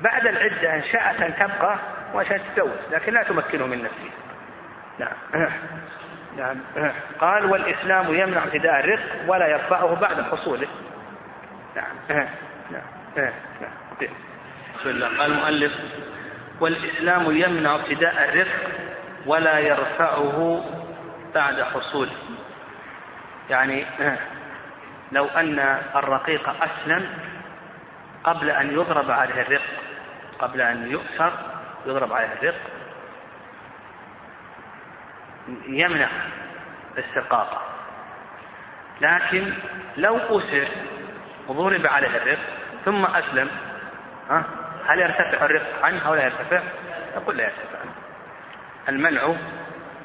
بعد 0.00 0.26
العدة 0.26 0.74
إن 0.74 0.82
شاءت 0.82 1.22
أن 1.22 1.34
تبقى 1.36 1.78
وشاءت 2.14 2.40
تتزوج. 2.40 2.78
لكن 2.90 3.12
لا 3.12 3.22
تمكنه 3.22 3.66
من 3.66 3.82
نفسه. 3.82 4.10
نعم. 4.98 5.50
نعم. 6.36 6.60
قال 7.18 7.46
والإسلام 7.46 8.14
يمنع 8.14 8.44
ابتداء 8.44 8.80
الرزق 8.80 9.10
ولا 9.26 9.46
يرفعه 9.46 10.00
بعد 10.00 10.22
حصوله. 10.22 10.68
نعم. 11.76 11.96
نعم. 12.70 12.82
نعم. 13.16 13.32
بسم 14.78 14.88
الله. 14.88 15.08
قال 15.08 15.32
المؤلف 15.32 15.72
والإسلام 16.60 17.36
يمنع 17.36 17.74
ابتداء 17.74 18.28
الرزق 18.28 18.68
ولا 19.26 19.58
يرفعه 19.58 20.64
بعد 21.34 21.62
حصوله. 21.62 22.12
يعني 23.50 23.86
لو 25.12 25.26
أن 25.26 25.58
الرقيق 25.96 26.48
أسلم 26.48 27.08
قبل 28.24 28.50
أن 28.50 28.74
يضرب 28.74 29.10
عليه 29.10 29.40
الرق 29.42 29.62
قبل 30.38 30.60
أن 30.60 30.90
يؤسر 30.90 31.32
يضرب 31.86 32.12
عليه 32.12 32.32
الرق 32.32 32.60
يمنع 35.66 36.08
استرقاقه. 36.98 37.62
لكن 39.00 39.52
لو 39.96 40.16
أسر 40.16 40.68
وضرب 41.48 41.86
عليه 41.86 42.16
الرق 42.16 42.38
ثم 42.84 43.04
أسلم. 43.04 43.50
ها؟ 44.30 44.44
هل 44.86 44.98
يرتفع 44.98 45.44
الرق 45.44 45.66
عنه 45.82 46.08
أو 46.08 46.14
لا 46.14 46.24
يرتفع؟ 46.24 46.62
نقول 47.16 47.36
لا 47.36 47.44
يرتفع 47.44 47.78
المنع 48.88 49.34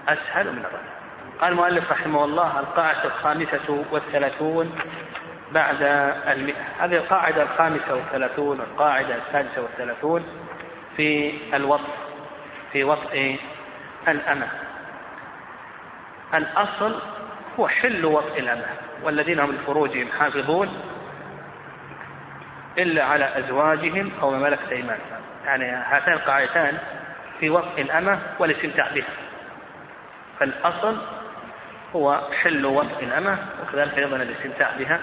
أسهل 0.09 0.51
من 0.51 0.59
الرفع. 0.59 0.99
قال 1.41 1.51
المؤلف 1.51 1.91
رحمه 1.91 2.23
الله 2.23 2.59
القاعدة 2.59 3.05
الخامسة 3.05 3.85
والثلاثون 3.91 4.75
بعد 5.51 5.81
المئة 6.27 6.61
هذه 6.79 6.95
القاعدة 6.95 7.43
الخامسة 7.43 7.95
والثلاثون 7.95 8.59
والقاعدة 8.59 9.15
السادسة 9.15 9.61
والثلاثون 9.61 10.23
في 10.97 11.33
الوطء 11.53 11.89
في 12.71 12.83
وطء 12.83 13.39
الأمة. 14.07 14.47
الأصل 16.33 16.99
هو 17.59 17.67
حل 17.67 18.05
وطء 18.05 18.39
الأمة 18.39 18.67
والذين 19.03 19.39
هم 19.39 19.51
لفروجهم 19.51 20.07
حافظون. 20.19 20.81
إلا 22.77 23.03
على 23.03 23.39
أزواجهم 23.39 24.11
أو 24.21 24.31
ما 24.31 24.37
ملكت 24.37 24.71
أيمانهم. 24.71 25.21
يعني 25.45 25.65
هاتان 25.65 26.13
القاعدتان 26.13 26.77
في 27.39 27.49
وطء 27.49 27.81
الأمة 27.81 28.19
والاستمتاع 28.39 28.87
بها 28.93 29.13
فالأصل 30.39 30.97
هو 31.95 32.21
حل 32.41 32.65
وطء 32.65 33.03
الأمة 33.03 33.37
وكذلك 33.61 33.97
أيضا 33.97 34.15
الاستمتاع 34.15 34.71
بها 34.79 34.99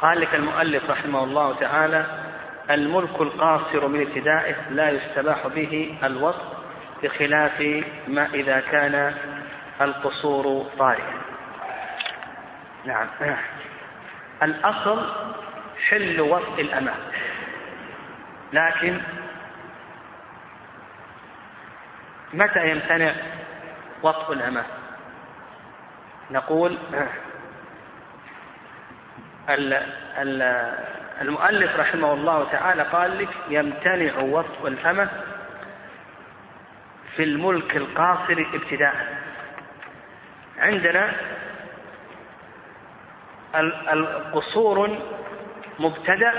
قال 0.00 0.20
لك 0.20 0.34
المؤلف 0.34 0.90
رحمه 0.90 1.24
الله 1.24 1.54
تعالى 1.54 2.06
الملك 2.70 3.20
القاصر 3.20 3.88
من 3.88 4.00
ابتدائه 4.00 4.54
لا 4.70 4.90
يستباح 4.90 5.46
به 5.46 5.98
الوصف 6.04 6.56
بخلاف 7.02 7.84
ما 8.08 8.28
إذا 8.34 8.60
كان 8.60 9.14
القصور 9.80 10.66
طارئا. 10.78 11.14
نعم. 12.84 13.08
الأصل 14.42 15.06
حل 15.88 16.20
وطء 16.20 16.60
الأمام. 16.60 16.98
لكن 18.52 19.00
متى 22.34 22.70
يمتنع 22.70 23.12
وطء 24.02 24.32
الأمام؟ 24.32 24.64
نقول 26.30 26.78
المؤلف 31.20 31.76
رحمه 31.76 32.12
الله 32.12 32.44
تعالى 32.52 32.82
قال 32.82 33.18
لك 33.18 33.28
يمتنع 33.48 34.18
وصف 34.18 34.66
الأمة 34.66 35.08
في 37.16 37.22
الملك 37.22 37.76
القاصر 37.76 38.46
ابتداء. 38.54 39.16
عندنا 40.58 41.12
القصور 43.92 44.98
مبتدأ 45.78 46.32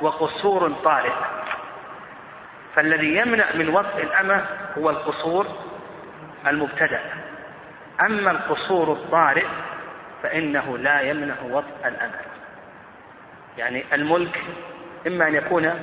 وقصور 0.00 0.72
طارئ. 0.84 1.12
فالذي 2.74 3.16
يمنع 3.16 3.44
من 3.54 3.68
وصف 3.68 3.96
الأمة 3.98 4.44
هو 4.78 4.90
القصور 4.90 5.46
المبتدأ. 6.46 7.00
أما 8.00 8.30
القصور 8.30 8.92
الطارئ 8.92 9.46
فإنه 10.22 10.78
لا 10.78 11.00
يمنع 11.00 11.34
وطء 11.50 11.88
الأمة. 11.88 12.20
يعني 13.58 13.84
الملك 13.92 14.44
إما 15.06 15.28
أن 15.28 15.34
يكون 15.34 15.80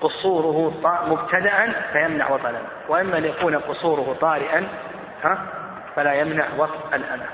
قصوره 0.00 0.80
مبتدأ 1.06 1.72
فيمنع 1.92 2.30
وطء 2.30 2.50
الأمة. 2.50 2.68
وإما 2.88 3.18
أن 3.18 3.24
يكون 3.24 3.56
قصوره 3.56 4.16
طارئا 4.20 4.68
ها 5.24 5.46
فلا 5.96 6.14
يمنع 6.14 6.44
وطء 6.58 6.96
الأمة. 6.96 7.26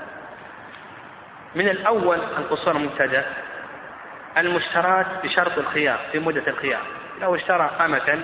من 1.55 1.69
الأول 1.69 2.17
القصور 2.17 2.75
المبتدأ 2.75 3.25
المشترات 4.37 5.05
بشرط 5.23 5.57
الخيار 5.57 5.99
في 6.11 6.19
مدة 6.19 6.47
الخيار. 6.47 6.81
لو 7.21 7.35
اشترى 7.35 7.71
أمة 7.85 8.21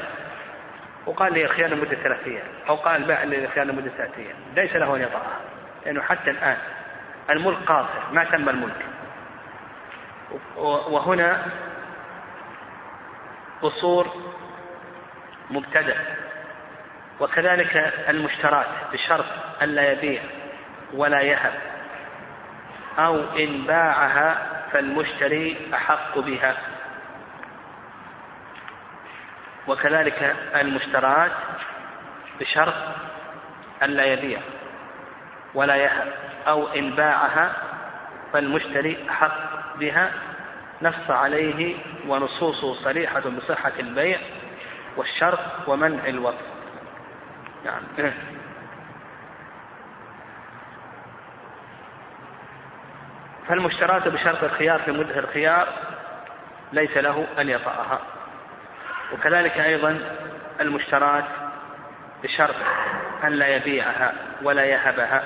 وقال 1.05 1.33
لي 1.33 1.45
الخيار 1.45 1.69
لمدة 1.69 1.95
ثلاثة 1.95 2.25
أيام 2.25 2.47
أو 2.69 2.75
قال 2.75 3.03
باع 3.03 3.23
لي 3.23 3.45
الخيار 3.45 3.65
لمدة 3.65 3.91
ثلاثة 3.97 4.17
أيام 4.17 4.35
ليس 4.55 4.75
له 4.75 4.95
أن 4.95 5.01
يطأها 5.01 5.39
لأنه 5.85 6.01
حتى 6.01 6.31
الآن 6.31 6.57
الملك 7.29 7.57
قاصر 7.57 8.11
ما 8.11 8.23
تم 8.23 8.49
الملك. 8.49 8.85
وهنا 10.57 11.45
قصور 13.61 14.07
مبتدأ. 15.49 15.97
وكذلك 17.19 17.93
المشترات 18.09 18.67
بشرط 18.93 19.25
ألا 19.61 19.91
يبيع 19.91 20.21
ولا 20.93 21.21
يهب. 21.21 21.53
أو 22.99 23.15
إن 23.39 23.61
باعها 23.61 24.37
فالمشتري 24.71 25.57
أحق 25.73 26.19
بها. 26.19 26.55
وكذلك 29.67 30.35
المشترات 30.55 31.31
بشرط 32.39 32.73
ألا 33.83 34.05
يبيع 34.05 34.39
ولا 35.53 35.75
يهب 35.75 36.13
أو 36.47 36.67
إن 36.67 36.89
باعها 36.89 37.53
فالمشتري 38.33 38.97
أحق 39.09 39.77
بها. 39.79 40.11
نص 40.81 41.09
عليه 41.09 41.75
ونصوصه 42.07 42.73
صريحة 42.73 43.19
بصحة 43.19 43.71
البيع 43.79 44.19
والشرط 44.97 45.39
ومنع 45.67 46.07
الوطن 46.07 46.45
نعم. 47.65 48.13
فالمشترات 53.47 54.07
بشرط 54.07 54.43
الخيار 54.43 54.79
في 54.79 54.91
مدة 54.91 55.19
الخيار 55.19 55.67
ليس 56.73 56.97
له 56.97 57.27
أن 57.39 57.49
يطأها. 57.49 57.99
وكذلك 59.13 59.59
أيضا 59.59 59.99
المشترات 60.61 61.25
بشرط 62.23 62.55
أن 63.23 63.31
لا 63.31 63.47
يبيعها 63.47 64.13
ولا 64.41 64.65
يهبها 64.65 65.23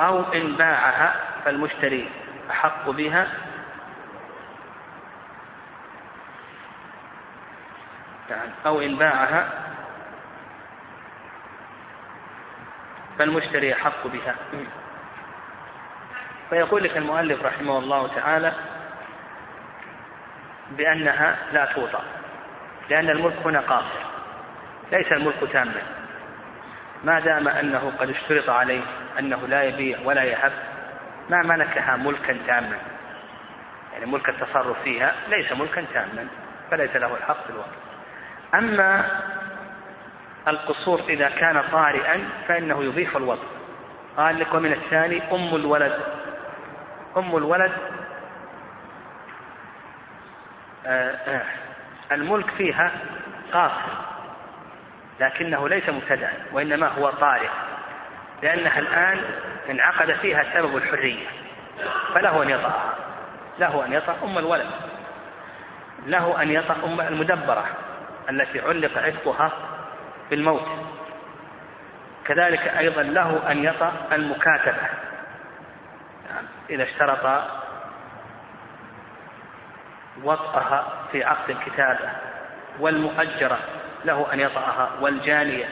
أو 0.00 0.32
إن 0.32 0.56
باعها 0.56 1.14
فالمشتري 1.44 2.10
أحق 2.50 2.90
بها. 2.90 3.26
أو 8.66 8.80
إن 8.80 8.96
باعها 8.96 9.48
فالمشتري 13.18 13.74
أحق 13.74 14.06
بها. 14.06 14.34
فيقول 16.50 16.84
لك 16.84 16.96
المؤلف 16.96 17.44
رحمه 17.44 17.78
الله 17.78 18.08
تعالى 18.14 18.52
بأنها 20.70 21.36
لا 21.52 21.64
توطى 21.64 22.02
لأن 22.90 23.10
الملك 23.10 23.36
هنا 23.44 23.60
قاصر 23.60 24.00
ليس 24.92 25.12
الملك 25.12 25.52
تاما 25.52 25.82
ما 27.04 27.20
دام 27.20 27.48
أنه 27.48 27.92
قد 27.98 28.10
اشترط 28.10 28.50
عليه 28.50 28.82
أنه 29.18 29.46
لا 29.46 29.62
يبيع 29.62 29.98
ولا 30.04 30.24
يهب 30.24 30.52
ما 31.30 31.42
ملكها 31.42 31.96
ملكا 31.96 32.36
تاما 32.46 32.76
يعني 33.92 34.06
ملك 34.06 34.28
التصرف 34.28 34.82
فيها 34.82 35.14
ليس 35.28 35.52
ملكا 35.52 35.84
تاما 35.92 36.26
فليس 36.70 36.96
له 36.96 37.16
الحق 37.16 37.44
في 37.44 37.50
الوقت 37.50 37.70
أما 38.54 39.04
القصور 40.48 41.00
إذا 41.08 41.28
كان 41.28 41.62
طارئا 41.72 42.28
فإنه 42.48 42.84
يضيف 42.84 43.16
الوضع. 43.16 43.42
قال 44.16 44.40
لك 44.40 44.54
ومن 44.54 44.72
الثاني 44.72 45.22
أم 45.32 45.54
الولد. 45.54 46.00
أم 47.16 47.36
الولد. 47.36 47.72
آه 50.86 51.10
آه. 51.10 51.42
الملك 52.12 52.50
فيها 52.50 52.90
قاصر 53.52 53.90
لكنه 55.20 55.68
ليس 55.68 55.88
مبتدأ 55.88 56.30
وإنما 56.52 56.88
هو 56.88 57.10
طارئ 57.10 57.48
لأنها 58.42 58.78
الآن 58.78 59.20
انعقد 59.70 60.12
فيها 60.12 60.44
سبب 60.54 60.76
الحرية. 60.76 61.26
فله 62.14 62.42
أن 62.42 62.50
يطأها 62.50 62.94
له 63.58 63.86
أن 63.86 63.92
يطأ 63.92 64.16
أم 64.24 64.38
الولد. 64.38 64.70
له 66.06 66.42
أن 66.42 66.50
يطأ 66.50 66.76
أم 66.84 67.00
المدبرة 67.00 67.64
التي 68.30 68.60
علق 68.60 68.98
عتقها 68.98 69.52
بالموت. 70.30 70.68
كذلك 72.24 72.60
أيضا 72.60 73.02
له 73.02 73.50
أن 73.50 73.64
يطأ 73.64 73.92
المكاتبة. 74.12 74.88
إذا 76.70 76.82
اشترط 76.82 77.42
وطأها 80.24 80.84
في 81.12 81.24
عقد 81.24 81.50
الكتابة 81.50 82.10
والمؤجرة 82.80 83.58
له 84.04 84.32
أن 84.32 84.40
يطأها 84.40 84.90
والجانية. 85.00 85.68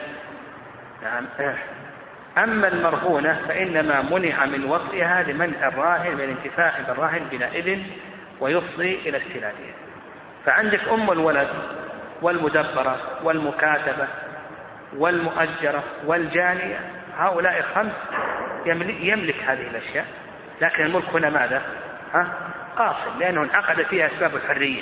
نعم. 1.03 1.25
أما 2.37 2.67
المرهونة 2.67 3.41
فإنما 3.47 4.01
منع 4.01 4.45
من 4.45 4.65
وطئها 4.65 5.23
لمنع 5.23 5.67
الراهن 5.67 6.15
من 6.15 6.21
الانتفاع 6.21 6.73
بالراهن 6.87 7.23
بلا 7.31 7.47
إذن 7.51 7.83
ويفضي 8.39 8.95
إلى 8.95 9.17
استلامها 9.17 9.73
فعندك 10.45 10.87
أم 10.87 11.11
الولد 11.11 11.49
والمدبرة 12.21 12.97
والمكاتبة 13.23 14.07
والمؤجرة 14.97 15.83
والجانية 16.05 16.79
هؤلاء 17.17 17.61
خمس 17.61 17.93
يملك 19.01 19.43
هذه 19.43 19.67
الأشياء. 19.67 20.05
لكن 20.61 20.83
الملك 20.83 21.09
هنا 21.09 21.29
ماذا؟ 21.29 21.61
ها؟ 22.13 22.27
قاصر 22.77 23.17
لأنه 23.19 23.43
انعقد 23.43 23.81
فيها 23.81 24.07
أسباب 24.07 24.35
الحرية. 24.35 24.81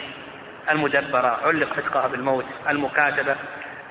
المدبرة 0.72 1.40
علق 1.46 1.74
فتقها 1.74 2.08
بالموت. 2.08 2.46
المكاتبة 2.70 3.36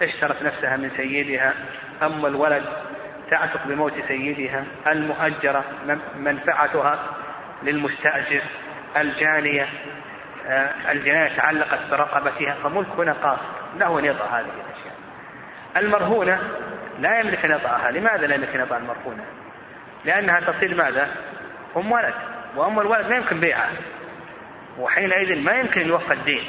اشترت 0.03 0.43
نفسها 0.43 0.77
من 0.77 0.91
سيدها. 0.97 1.55
أما 2.03 2.29
الولد 2.29 2.65
تعتق 3.31 3.67
بموت 3.67 3.93
سيدها. 4.09 4.65
المؤجرة 4.87 5.65
منفعتها 6.17 6.99
للمستأجر. 7.63 8.43
الجانية 8.97 9.69
آه، 10.49 10.93
الجناية 10.93 11.37
تعلقت 11.37 11.91
برقبتها. 11.91 12.55
فملك 12.63 12.87
هنا 12.99 13.13
قاصر 13.13 13.43
له 13.77 13.99
أن 13.99 14.05
يطأ 14.05 14.25
هذه 14.25 14.41
الأشياء. 14.41 14.97
المرهونة 15.77 16.39
لا 16.99 17.21
يملك 17.21 17.45
أن 17.45 17.51
يطأها 17.51 17.91
لماذا 17.91 18.27
لا 18.27 18.35
يملك 18.35 18.55
أن 18.55 18.61
يطأ 18.61 18.77
المرهونة؟ 18.77 19.25
لأنها 20.05 20.41
تصير 20.41 20.75
ماذا؟ 20.75 21.09
أم 21.77 21.93
ولد 21.93 22.15
وأم 22.57 22.81
الولد 22.81 23.07
لا 23.07 23.17
يمكن 23.17 23.41
بيعها. 23.41 23.73
وحينئذ 24.79 25.39
ما 25.39 25.53
يمكن 25.53 25.89
يوفى 25.89 26.13
الدين. 26.13 26.45